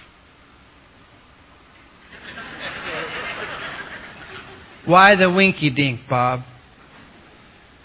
Why 4.91 5.15
the 5.15 5.31
winky 5.33 5.73
dink, 5.73 6.01
Bob? 6.09 6.41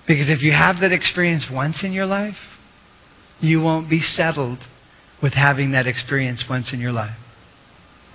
Because 0.09 0.29
if 0.29 0.43
you 0.43 0.51
have 0.51 0.81
that 0.81 0.91
experience 0.91 1.47
once 1.53 1.85
in 1.85 1.93
your 1.93 2.05
life, 2.05 2.35
you 3.41 3.61
won't 3.61 3.89
be 3.89 4.01
settled 4.01 4.59
with 5.23 5.33
having 5.33 5.71
that 5.71 5.87
experience 5.87 6.45
once 6.51 6.73
in 6.73 6.81
your 6.81 6.91
life. 6.91 7.17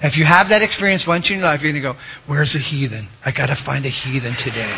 If 0.04 0.18
you 0.18 0.26
have 0.26 0.50
that 0.50 0.62
experience 0.62 1.06
once 1.08 1.30
in 1.30 1.38
your 1.38 1.46
life, 1.46 1.62
you're 1.62 1.72
going 1.72 1.82
to 1.82 1.94
go, 1.94 2.00
Where's 2.28 2.52
the 2.52 2.60
heathen? 2.60 3.08
I 3.24 3.32
got 3.32 3.46
to 3.46 3.56
find 3.66 3.86
a 3.86 3.90
heathen 3.90 4.36
today. 4.38 4.76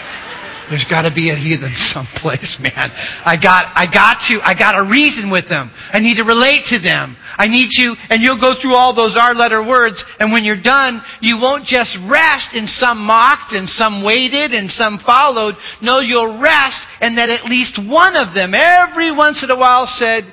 There's 0.70 0.86
got 0.90 1.04
to 1.04 1.14
be 1.14 1.30
a 1.30 1.36
heathen 1.36 1.74
someplace, 1.92 2.58
man. 2.64 2.92
I 3.26 3.36
got, 3.36 3.72
I 3.76 3.86
got 3.86 4.24
to, 4.30 4.40
I 4.44 4.54
got 4.54 4.74
to 4.80 4.90
reason 4.90 5.32
with 5.32 5.50
them. 5.50 5.72
I 5.92 6.00
need 6.00 6.16
to 6.18 6.24
relate 6.24 6.66
to 6.72 6.80
them. 6.80 7.18
I 7.38 7.48
need 7.48 7.70
to, 7.80 7.96
and 8.10 8.22
you'll 8.22 8.40
go 8.40 8.54
through 8.60 8.76
all 8.76 8.96
those 8.96 9.18
R 9.20 9.34
letter 9.34 9.66
words, 9.66 10.04
and 10.20 10.32
when 10.32 10.44
you're 10.44 10.62
done, 10.62 11.02
you 11.22 11.38
won't 11.38 11.66
just 11.66 11.98
rest 12.10 12.54
in 12.54 12.68
some 12.68 13.00
mocked 13.00 13.54
and 13.54 13.68
some 13.68 14.04
waited 14.04 14.52
and 14.52 14.70
some 14.72 15.00
followed. 15.06 15.56
No, 15.82 16.00
you'll 16.00 16.40
rest 16.42 16.82
and 17.02 17.18
that 17.18 17.30
at 17.30 17.46
least 17.46 17.78
one 17.78 18.16
of 18.16 18.34
them 18.34 18.54
every 18.54 19.12
once 19.12 19.44
in 19.44 19.52
a 19.52 19.58
while 19.58 19.88
said, 19.88 20.24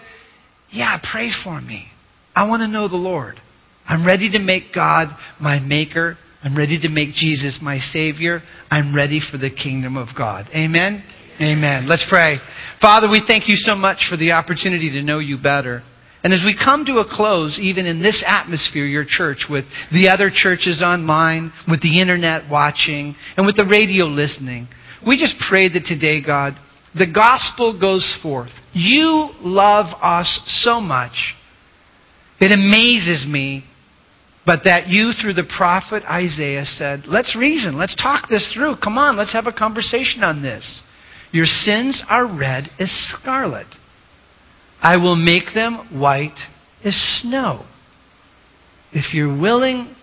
yeah, 0.70 1.00
pray 1.10 1.30
for 1.42 1.60
me. 1.60 1.86
I 2.34 2.48
want 2.48 2.60
to 2.60 2.68
know 2.68 2.88
the 2.88 2.96
Lord. 2.96 3.40
I'm 3.86 4.06
ready 4.06 4.30
to 4.30 4.38
make 4.38 4.72
God 4.72 5.08
my 5.40 5.58
maker 5.58 6.16
I'm 6.42 6.56
ready 6.56 6.80
to 6.80 6.88
make 6.88 7.12
Jesus 7.12 7.58
my 7.60 7.76
Savior. 7.76 8.40
I'm 8.70 8.96
ready 8.96 9.20
for 9.20 9.36
the 9.36 9.50
kingdom 9.50 9.98
of 9.98 10.08
God. 10.16 10.46
Amen? 10.54 11.04
Amen. 11.38 11.86
Let's 11.86 12.06
pray. 12.08 12.38
Father, 12.80 13.10
we 13.10 13.22
thank 13.26 13.46
you 13.46 13.56
so 13.56 13.74
much 13.74 14.06
for 14.08 14.16
the 14.16 14.32
opportunity 14.32 14.90
to 14.90 15.02
know 15.02 15.18
you 15.18 15.36
better. 15.36 15.82
And 16.24 16.32
as 16.32 16.42
we 16.44 16.56
come 16.56 16.86
to 16.86 16.98
a 16.98 17.04
close, 17.08 17.58
even 17.60 17.84
in 17.84 18.02
this 18.02 18.24
atmosphere, 18.26 18.86
your 18.86 19.04
church, 19.06 19.46
with 19.50 19.64
the 19.92 20.08
other 20.08 20.30
churches 20.32 20.82
online, 20.82 21.52
with 21.68 21.82
the 21.82 22.00
internet 22.00 22.50
watching, 22.50 23.16
and 23.36 23.46
with 23.46 23.56
the 23.56 23.68
radio 23.70 24.06
listening, 24.06 24.68
we 25.06 25.18
just 25.18 25.36
pray 25.48 25.68
that 25.68 25.84
today, 25.84 26.22
God, 26.24 26.54
the 26.94 27.10
gospel 27.10 27.78
goes 27.78 28.18
forth. 28.22 28.50
You 28.72 29.30
love 29.40 29.86
us 30.02 30.40
so 30.62 30.80
much. 30.80 31.34
It 32.40 32.52
amazes 32.52 33.26
me 33.28 33.64
but 34.46 34.64
that 34.64 34.88
you, 34.88 35.12
through 35.12 35.34
the 35.34 35.48
prophet 35.56 36.02
Isaiah, 36.04 36.64
said, 36.64 37.04
Let's 37.06 37.36
reason, 37.36 37.76
let's 37.76 37.94
talk 37.94 38.28
this 38.28 38.50
through. 38.54 38.76
Come 38.82 38.98
on, 38.98 39.16
let's 39.16 39.32
have 39.32 39.46
a 39.46 39.52
conversation 39.52 40.22
on 40.22 40.42
this. 40.42 40.80
Your 41.32 41.46
sins 41.46 42.02
are 42.08 42.26
red 42.26 42.70
as 42.78 42.90
scarlet. 42.90 43.66
I 44.82 44.96
will 44.96 45.16
make 45.16 45.54
them 45.54 46.00
white 46.00 46.38
as 46.84 46.94
snow. 47.22 47.66
If 48.92 49.14
you're 49.14 49.38
willing, 49.38 49.94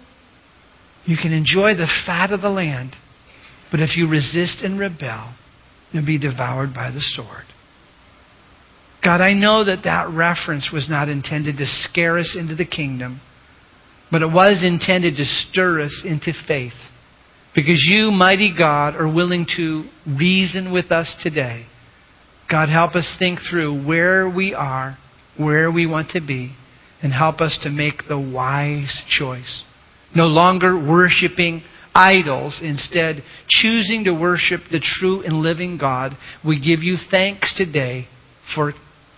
you 1.05 1.17
can 1.17 1.33
enjoy 1.33 1.73
the 1.73 1.91
fat 2.05 2.31
of 2.31 2.41
the 2.41 2.49
land. 2.49 2.95
But 3.71 3.81
if 3.81 3.97
you 3.97 4.07
resist 4.07 4.61
and 4.61 4.79
rebel, 4.79 5.33
you'll 5.91 6.05
be 6.05 6.19
devoured 6.19 6.73
by 6.73 6.91
the 6.91 7.01
sword. 7.01 7.45
God, 9.03 9.21
I 9.21 9.33
know 9.33 9.63
that 9.63 9.83
that 9.83 10.09
reference 10.09 10.69
was 10.71 10.89
not 10.89 11.09
intended 11.09 11.57
to 11.57 11.65
scare 11.65 12.17
us 12.17 12.35
into 12.39 12.55
the 12.55 12.65
kingdom. 12.65 13.21
But 14.11 14.21
it 14.21 14.31
was 14.31 14.63
intended 14.63 15.17
to 15.17 15.25
stir 15.25 15.81
us 15.81 16.03
into 16.05 16.31
faith. 16.47 16.73
Because 17.53 17.83
you, 17.89 18.11
mighty 18.11 18.53
God, 18.57 18.95
are 18.95 19.11
willing 19.11 19.47
to 19.57 19.85
reason 20.05 20.71
with 20.71 20.91
us 20.91 21.15
today. 21.21 21.65
God, 22.49 22.69
help 22.69 22.95
us 22.95 23.15
think 23.19 23.39
through 23.49 23.85
where 23.85 24.29
we 24.29 24.53
are, 24.53 24.97
where 25.37 25.71
we 25.71 25.85
want 25.85 26.11
to 26.11 26.21
be, 26.21 26.55
and 27.01 27.11
help 27.11 27.41
us 27.41 27.59
to 27.63 27.69
make 27.69 28.07
the 28.07 28.19
wise 28.19 29.01
choice. 29.09 29.63
No 30.15 30.27
longer 30.27 30.75
worshiping 30.75 31.63
idols, 31.93 32.59
instead, 32.61 33.23
choosing 33.49 34.03
to 34.03 34.13
worship 34.13 34.61
the 34.71 34.79
true 34.79 35.23
and 35.23 35.41
living 35.41 35.77
God. 35.77 36.15
We 36.45 36.59
give 36.59 36.83
you 36.83 36.95
thanks 37.09 37.55
today 37.57 38.07
for 38.55 38.73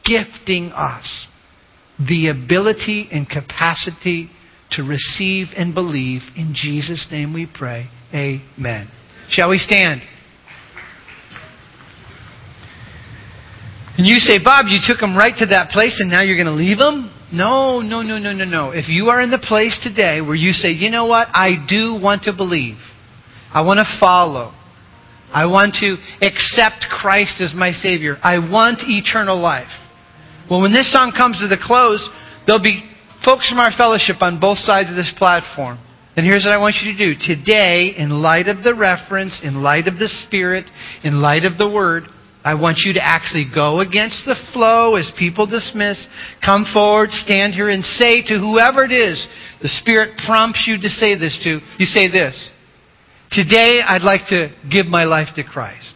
gifting 0.06 0.72
us 0.72 1.28
the 2.00 2.30
ability 2.30 3.10
and 3.12 3.30
capacity 3.30 4.32
to 4.72 4.84
receive 4.84 5.48
and 5.56 5.74
believe. 5.74 6.22
In 6.36 6.54
Jesus' 6.56 7.08
name 7.12 7.34
we 7.34 7.48
pray. 7.52 7.90
Amen. 8.14 8.90
Shall 9.30 9.50
we 9.50 9.58
stand? 9.58 10.02
And 13.98 14.08
you 14.08 14.16
say, 14.16 14.40
Bob, 14.42 14.68
you 14.70 14.80
took 14.82 15.00
them 15.00 15.16
right 15.18 15.34
to 15.40 15.46
that 15.48 15.72
place 15.72 16.00
and 16.00 16.10
now 16.10 16.22
you're 16.22 16.38
going 16.38 16.48
to 16.48 16.54
leave 16.54 16.78
them? 16.78 17.14
No, 17.32 17.82
no, 17.82 18.02
no, 18.02 18.18
no, 18.18 18.34
no, 18.34 18.46
no. 18.46 18.72
If 18.72 18.88
you 18.88 19.10
are 19.10 19.22
in 19.22 19.30
the 19.30 19.38
place 19.38 19.80
today 19.84 20.22
where 20.22 20.36
you 20.36 20.52
say, 20.52 20.72
you 20.72 20.90
know 20.90 21.06
what, 21.06 21.28
I 21.34 21.64
do 21.68 22.00
want 22.02 22.24
to 22.24 22.34
believe, 22.34 22.78
I 23.54 23.62
want 23.62 23.80
to 23.80 24.00
follow, 24.00 24.54
I 25.32 25.46
want 25.46 25.76
to 25.82 25.98
accept 26.26 26.88
Christ 26.90 27.42
as 27.42 27.54
my 27.54 27.72
Savior, 27.72 28.18
I 28.24 28.40
want 28.40 28.80
eternal 28.88 29.38
life. 29.40 29.70
Well, 30.50 30.62
when 30.62 30.74
this 30.74 30.92
song 30.92 31.14
comes 31.16 31.38
to 31.40 31.48
the 31.48 31.62
close, 31.62 32.10
there'll 32.48 32.64
be 32.64 32.89
folks 33.26 33.50
from 33.50 33.60
our 33.60 33.72
fellowship 33.76 34.22
on 34.22 34.40
both 34.40 34.58
sides 34.60 34.90
of 34.90 34.96
this 34.96 35.14
platform. 35.18 35.80
And 36.16 36.26
here's 36.26 36.44
what 36.44 36.54
I 36.54 36.58
want 36.58 36.76
you 36.84 36.92
to 36.92 36.98
do. 36.98 37.20
Today, 37.20 37.94
in 37.98 38.22
light 38.22 38.48
of 38.48 38.64
the 38.64 38.76
reference, 38.76 39.40
in 39.44 39.64
light 39.64 39.88
of 39.88 40.00
the 40.00 40.10
Spirit, 40.28 40.66
in 41.04 41.22
light 41.22 41.46
of 41.46 41.58
the 41.58 41.70
Word, 41.70 42.04
I 42.44 42.56
want 42.56 42.80
you 42.84 42.94
to 42.94 43.04
actually 43.04 43.46
go 43.54 43.80
against 43.80 44.26
the 44.26 44.36
flow 44.54 44.96
as 44.96 45.12
people 45.18 45.46
dismiss. 45.46 46.08
Come 46.44 46.66
forward, 46.74 47.12
stand 47.12 47.54
here, 47.54 47.70
and 47.70 47.84
say 47.84 48.22
to 48.24 48.40
whoever 48.40 48.84
it 48.84 48.92
is 48.92 49.26
the 49.62 49.70
Spirit 49.70 50.18
prompts 50.26 50.64
you 50.68 50.78
to 50.78 50.90
say 50.90 51.18
this 51.18 51.38
to, 51.44 51.60
you 51.78 51.86
say 51.86 52.10
this. 52.10 52.50
Today, 53.32 53.82
I'd 53.86 54.02
like 54.02 54.28
to 54.30 54.50
give 54.72 54.88
my 54.88 55.04
life 55.04 55.28
to 55.36 55.44
Christ. 55.44 55.94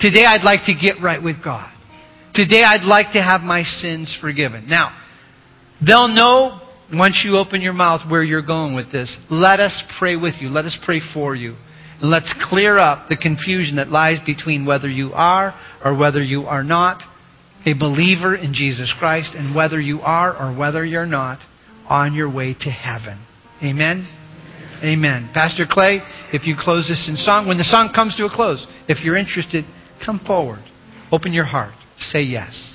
Today, 0.00 0.24
I'd 0.24 0.42
like 0.42 0.66
to 0.66 0.74
get 0.74 1.02
right 1.02 1.22
with 1.22 1.42
God. 1.44 1.70
Today, 2.34 2.64
I'd 2.64 2.82
like 2.82 3.12
to 3.12 3.22
have 3.22 3.42
my 3.42 3.62
sins 3.62 4.16
forgiven. 4.20 4.68
Now, 4.68 4.90
They'll 5.86 6.08
know 6.08 6.60
once 6.92 7.22
you 7.24 7.36
open 7.36 7.60
your 7.60 7.72
mouth 7.72 8.08
where 8.10 8.22
you're 8.22 8.44
going 8.44 8.74
with 8.74 8.92
this. 8.92 9.16
Let 9.30 9.60
us 9.60 9.82
pray 9.98 10.16
with 10.16 10.34
you. 10.40 10.48
Let 10.48 10.64
us 10.64 10.78
pray 10.84 11.00
for 11.12 11.34
you. 11.34 11.56
And 12.00 12.10
let's 12.10 12.32
clear 12.48 12.78
up 12.78 13.08
the 13.08 13.16
confusion 13.16 13.76
that 13.76 13.88
lies 13.88 14.18
between 14.26 14.66
whether 14.66 14.88
you 14.88 15.12
are 15.12 15.54
or 15.84 15.96
whether 15.96 16.22
you 16.22 16.42
are 16.42 16.64
not 16.64 17.02
a 17.66 17.72
believer 17.74 18.34
in 18.34 18.52
Jesus 18.52 18.92
Christ 18.98 19.32
and 19.34 19.54
whether 19.54 19.80
you 19.80 20.00
are 20.00 20.36
or 20.36 20.56
whether 20.58 20.84
you're 20.84 21.06
not 21.06 21.38
on 21.88 22.14
your 22.14 22.32
way 22.32 22.54
to 22.60 22.70
heaven. 22.70 23.24
Amen? 23.62 24.06
Amen. 24.82 25.30
Pastor 25.32 25.64
Clay, 25.68 26.00
if 26.32 26.46
you 26.46 26.56
close 26.58 26.88
this 26.88 27.06
in 27.08 27.16
song, 27.16 27.48
when 27.48 27.56
the 27.56 27.64
song 27.64 27.92
comes 27.94 28.14
to 28.16 28.26
a 28.26 28.30
close, 28.30 28.66
if 28.88 29.02
you're 29.02 29.16
interested, 29.16 29.64
come 30.04 30.20
forward. 30.26 30.62
Open 31.10 31.32
your 31.32 31.46
heart. 31.46 31.72
Say 31.98 32.22
yes. 32.22 32.73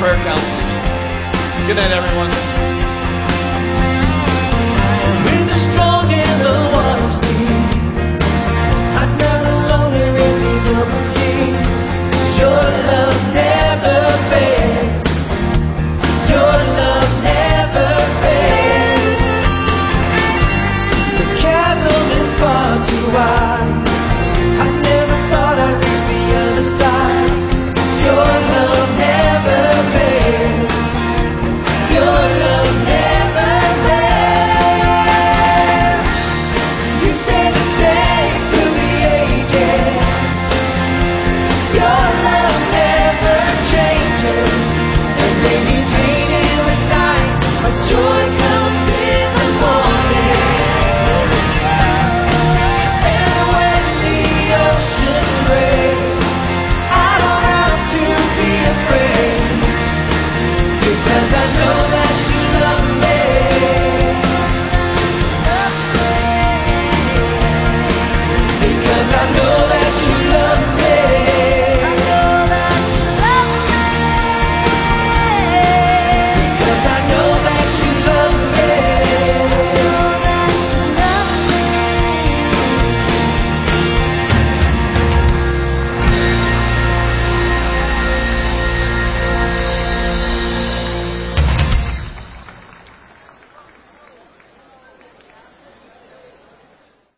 Prayer 0.00 0.16
counselors. 0.24 1.68
Good 1.68 1.76
night, 1.76 1.92
everyone. 1.92 2.32